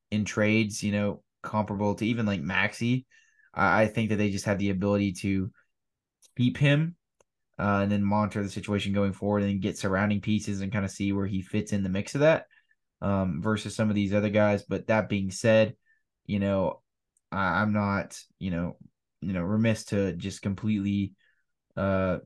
[0.09, 0.81] in trades.
[0.81, 3.05] You know, comparable to even like Maxi.
[3.53, 5.51] I, I think that they just have the ability to
[6.37, 6.95] keep him
[7.59, 10.91] uh, and then monitor the situation going forward and get surrounding pieces and kind of
[10.91, 12.45] see where he fits in the mix of that
[13.01, 14.63] um, versus some of these other guys.
[14.63, 15.75] But that being said,
[16.29, 16.79] you know,
[17.31, 18.77] I, am not, you know,
[19.19, 21.13] you know, remiss to just completely
[21.75, 22.19] uh,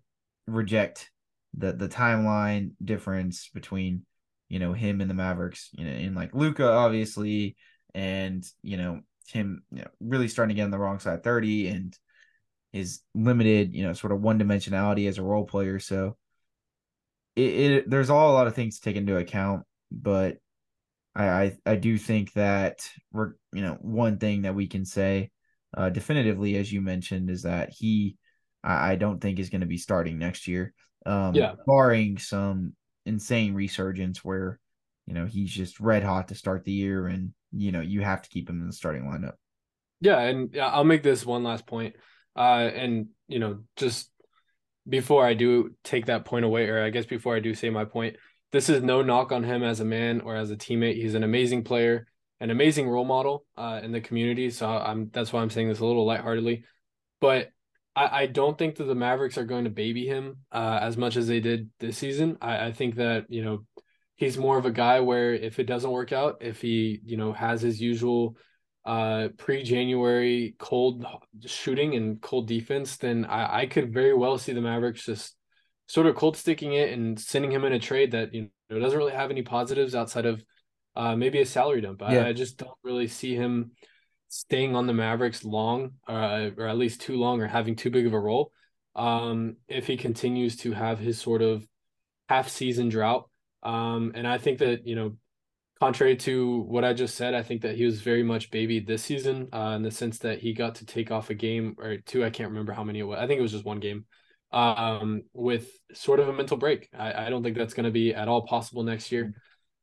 [0.45, 1.09] reject
[1.57, 4.05] the the timeline difference between
[4.49, 7.55] you know him and the Mavericks, you know, in like Luka obviously,
[7.95, 8.99] and you know
[9.29, 11.97] him you know, really starting to get on the wrong side thirty and
[12.73, 15.79] his limited, you know, sort of one dimensionality as a role player.
[15.79, 16.17] So
[17.37, 20.39] it, it there's all a lot of things to take into account, but
[21.15, 25.31] I, I, I do think that we're you know one thing that we can say
[25.75, 28.17] uh, definitively, as you mentioned, is that he
[28.63, 30.73] I, I don't think is going to be starting next year.
[31.05, 32.73] Um, yeah, barring some
[33.05, 34.59] insane resurgence where
[35.05, 38.21] you know he's just red hot to start the year, and you know you have
[38.21, 39.33] to keep him in the starting lineup.
[40.01, 41.95] Yeah, and I'll make this one last point.
[42.35, 44.09] Uh, and you know, just
[44.87, 47.85] before I do take that point away, or I guess before I do say my
[47.85, 48.17] point,
[48.53, 50.95] this is no knock on him as a man or as a teammate.
[50.95, 52.07] He's an amazing player,
[52.39, 54.51] an amazing role model uh, in the community.
[54.51, 56.63] So I'm that's why I'm saying this a little lightheartedly.
[57.19, 57.49] But
[57.95, 61.17] I, I don't think that the Mavericks are going to baby him uh, as much
[61.17, 62.37] as they did this season.
[62.41, 63.65] I, I think that you know
[64.17, 67.33] he's more of a guy where if it doesn't work out, if he you know
[67.33, 68.37] has his usual
[68.85, 71.03] uh, pre-January cold
[71.43, 75.35] shooting and cold defense, then I, I could very well see the Mavericks just
[75.87, 78.97] sort of cold sticking it and sending him in a trade that you know doesn't
[78.97, 80.43] really have any positives outside of
[80.95, 82.01] uh, maybe a salary dump.
[82.01, 82.25] Yeah.
[82.25, 83.71] I, I, just don't really see him
[84.27, 88.05] staying on the Mavericks long, uh, or at least too long, or having too big
[88.05, 88.51] of a role.
[88.95, 91.67] Um, if he continues to have his sort of
[92.29, 93.29] half season drought.
[93.63, 95.17] Um, and I think that you know
[95.79, 99.03] contrary to what I just said, I think that he was very much babied this
[99.03, 102.23] season uh, in the sense that he got to take off a game or two.
[102.23, 103.19] I can't remember how many it was.
[103.19, 104.05] I think it was just one game
[104.53, 106.89] um, with sort of a mental break.
[106.97, 109.33] I, I don't think that's going to be at all possible next year.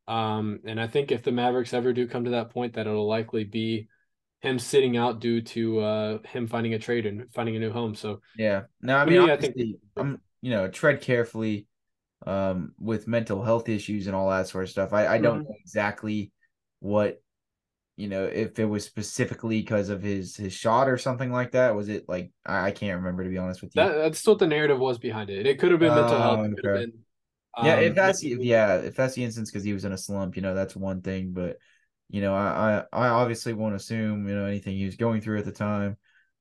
[0.06, 3.08] Um, and I think if the Mavericks ever do come to that point, that it'll
[3.08, 3.88] likely be
[4.40, 7.94] him sitting out due to uh, him finding a trade and finding a new home.
[7.94, 9.56] So yeah, no, I mean, me, I think
[9.96, 11.66] I'm you know tread carefully
[12.26, 14.92] um, with mental health issues and all that sort of stuff.
[14.92, 15.48] I, I don't mm-hmm.
[15.48, 16.32] know exactly
[16.80, 17.22] what
[18.00, 21.74] you know if it was specifically because of his his shot or something like that.
[21.74, 23.82] Was it like I, I can't remember to be honest with you.
[23.82, 25.46] That, that's what the narrative was behind it.
[25.46, 26.38] It could have been mental health.
[26.38, 26.80] Oh, okay.
[26.80, 26.92] Been,
[27.58, 29.92] um, yeah, if um, that's if, yeah, if that's the instance because he was in
[29.92, 31.32] a slump, you know, that's one thing.
[31.32, 31.58] But
[32.08, 35.38] you know, I I, I obviously won't assume you know anything he was going through
[35.38, 35.96] at the time.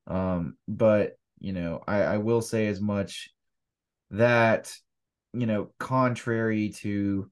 [0.07, 3.29] Um, but you know, I I will say as much
[4.11, 4.73] that
[5.33, 7.29] you know, contrary to,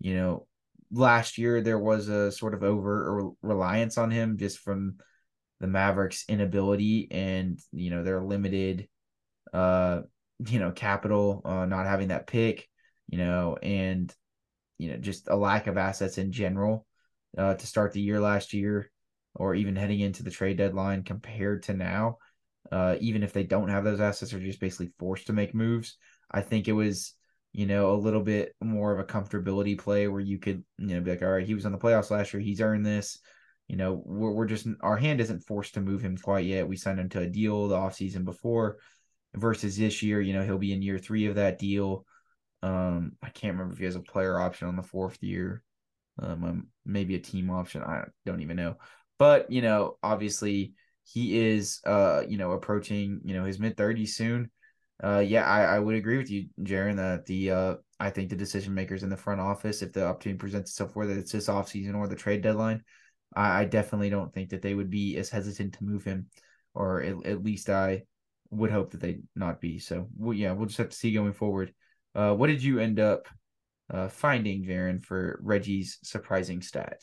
[0.00, 0.46] you know,
[0.94, 4.96] last year there was a sort of over reliance on him just from
[5.60, 8.88] the Mavericks inability and you know their limited
[9.52, 10.02] uh
[10.48, 12.68] you know capital uh not having that pick
[13.08, 14.14] you know and
[14.78, 16.86] you know just a lack of assets in general
[17.38, 18.90] uh to start the year last year
[19.34, 22.18] or even heading into the trade deadline compared to now
[22.72, 25.96] uh, even if they don't have those assets, are just basically forced to make moves.
[26.30, 27.14] I think it was,
[27.54, 31.00] you know, a little bit more of a comfortability play where you could, you know,
[31.00, 33.20] be like, all right, he was on the playoffs last year, he's earned this.
[33.68, 36.66] You know, we're, we're just our hand isn't forced to move him quite yet.
[36.66, 38.78] We signed him to a deal the offseason before
[39.36, 42.04] versus this year, you know, he'll be in year three of that deal.
[42.64, 45.62] Um, I can't remember if he has a player option on the fourth year.
[46.20, 47.82] Um, um maybe a team option.
[47.82, 48.78] I don't even know.
[49.18, 50.72] But, you know, obviously
[51.04, 54.50] he is uh, you know, approaching, you know, his mid thirties soon.
[55.02, 58.36] Uh yeah, I, I would agree with you, Jaren, that the uh I think the
[58.36, 61.94] decision makers in the front office, if the opportunity presents itself, whether it's this offseason
[61.94, 62.82] or the trade deadline,
[63.34, 66.26] I, I definitely don't think that they would be as hesitant to move him,
[66.74, 68.04] or at, at least I
[68.50, 69.78] would hope that they not be.
[69.78, 71.72] So well, yeah, we'll just have to see going forward.
[72.14, 73.28] Uh, what did you end up
[73.90, 77.00] uh, finding, Jaren, for Reggie's surprising stat?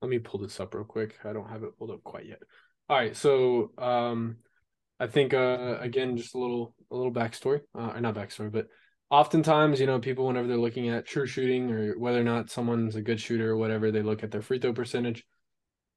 [0.00, 1.18] Let me pull this up real quick.
[1.24, 2.40] I don't have it pulled up quite yet.
[2.88, 4.36] All right, so um,
[5.02, 8.68] I think uh, again, just a little a little backstory, uh, or not backstory, but
[9.10, 12.94] oftentimes, you know, people whenever they're looking at true shooting or whether or not someone's
[12.94, 15.26] a good shooter or whatever, they look at their free throw percentage.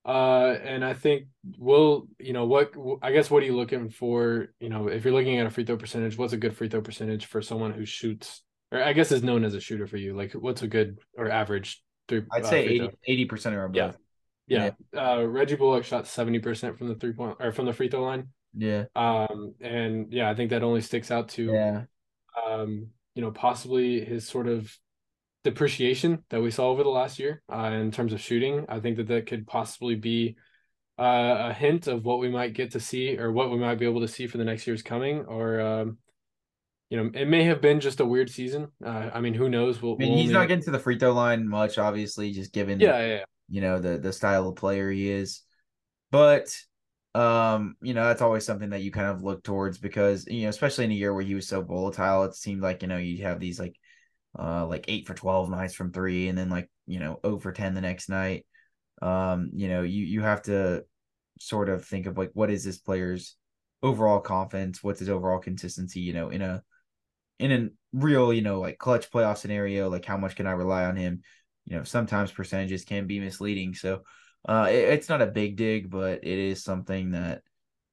[0.07, 1.27] Uh, and I think
[1.59, 2.73] we'll, you know what
[3.03, 4.47] I guess what are you looking for?
[4.59, 6.81] You know, if you're looking at a free throw percentage, what's a good free throw
[6.81, 8.41] percentage for someone who shoots,
[8.71, 10.15] or I guess is known as a shooter for you?
[10.17, 12.23] Like, what's a good or average three?
[12.31, 13.97] I'd uh, say 80 percent or above.
[14.47, 14.99] Yeah, yeah.
[14.99, 18.01] Uh, Reggie Bullock shot seventy percent from the three point or from the free throw
[18.01, 18.29] line.
[18.57, 18.85] Yeah.
[18.95, 21.83] Um, and yeah, I think that only sticks out to yeah.
[22.47, 24.77] Um, you know, possibly his sort of
[25.43, 28.65] depreciation that we saw over the last year uh, in terms of shooting.
[28.67, 30.35] I think that that could possibly be
[30.99, 33.85] uh, a hint of what we might get to see or what we might be
[33.85, 35.25] able to see for the next year's coming.
[35.25, 35.97] Or, um,
[36.89, 38.67] you know, it may have been just a weird season.
[38.83, 39.81] Uh, I mean, who knows?
[39.81, 40.39] We'll, I mean, we'll he's only...
[40.39, 43.79] not getting to the free throw line much, obviously, just given, yeah, yeah, you know,
[43.79, 45.41] the the style of player he is.
[46.11, 46.55] But
[47.15, 50.49] um, you know, that's always something that you kind of look towards because, you know,
[50.49, 53.23] especially in a year where he was so volatile, it seemed like, you know, you
[53.23, 53.77] have these like
[54.37, 57.73] uh, like eight for 12 nights from three, and then like, you know, over 10
[57.73, 58.45] the next night.
[59.01, 60.83] Um, you know, you, you have to
[61.39, 63.37] sort of think of like, what is this player's
[63.81, 64.83] overall confidence?
[64.83, 66.63] What's his overall consistency, you know, in a,
[67.39, 70.83] in a real, you know, like clutch playoff scenario, like how much can I rely
[70.83, 71.21] on him?
[71.63, 73.73] You know, sometimes percentages can be misleading.
[73.73, 74.01] So,
[74.47, 77.41] uh, it, it's not a big dig, but it is something that,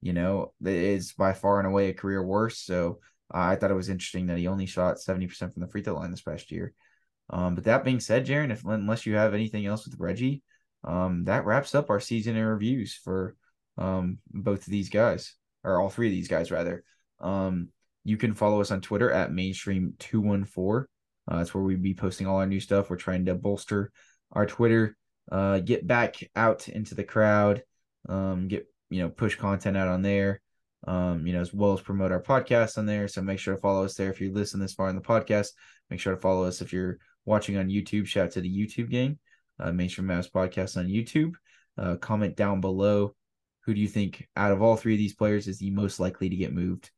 [0.00, 2.66] you know, is by far and away a career worst.
[2.66, 3.00] So,
[3.32, 5.94] uh, I thought it was interesting that he only shot 70% from the free throw
[5.94, 6.74] line this past year.
[7.30, 10.42] Um, but that being said, Jaren, if unless you have anything else with Reggie,
[10.84, 13.36] um, that wraps up our season in reviews for
[13.78, 15.34] um, both of these guys,
[15.64, 16.84] or all three of these guys, rather.
[17.20, 17.68] Um,
[18.04, 20.84] you can follow us on Twitter at mainstream214.
[21.28, 22.90] Uh, that's where we be posting all our new stuff.
[22.90, 23.92] We're trying to bolster
[24.32, 24.96] our Twitter,
[25.30, 27.62] uh, get back out into the crowd,
[28.08, 30.40] um, get you know push content out on there
[30.86, 33.06] um, you know, as well as promote our podcast on there.
[33.08, 35.48] So make sure to follow us there if you listen this far in the podcast.
[35.90, 38.06] Make sure to follow us if you're watching on YouTube.
[38.06, 39.18] Shout out to the YouTube gang,
[39.60, 41.32] uh, Mainstream Mavs Podcast on YouTube.
[41.78, 43.14] Uh, comment down below
[43.64, 46.28] who do you think out of all three of these players is the most likely
[46.28, 46.90] to get moved.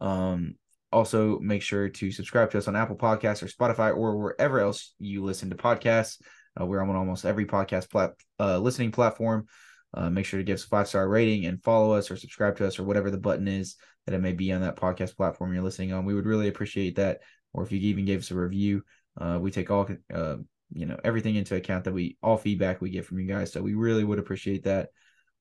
[0.00, 0.54] Um,
[0.92, 4.94] also, make sure to subscribe to us on Apple Podcasts or Spotify or wherever else
[5.00, 6.18] you listen to podcasts.
[6.60, 9.46] Uh, we're on almost every podcast plat- uh, listening platform.
[9.94, 12.56] Uh, make sure to give us a five star rating and follow us or subscribe
[12.56, 13.76] to us or whatever the button is
[14.06, 16.04] that it may be on that podcast platform you're listening on.
[16.04, 17.20] We would really appreciate that.
[17.52, 18.82] Or if you even gave us a review,
[19.18, 20.36] uh, we take all uh,
[20.72, 23.52] you know everything into account that we all feedback we get from you guys.
[23.52, 24.90] So we really would appreciate that.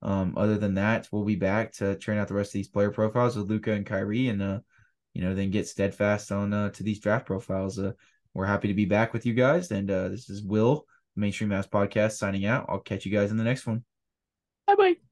[0.01, 2.91] Um, other than that, we'll be back to train out the rest of these player
[2.91, 4.59] profiles with Luka and Kyrie, and uh,
[5.13, 7.77] you know then get steadfast on uh, to these draft profiles.
[7.77, 7.91] Uh,
[8.33, 10.85] we're happy to be back with you guys, and uh, this is Will
[11.15, 12.65] Mainstream Mavs Podcast signing out.
[12.69, 13.83] I'll catch you guys in the next one.
[14.67, 15.04] Bye bye.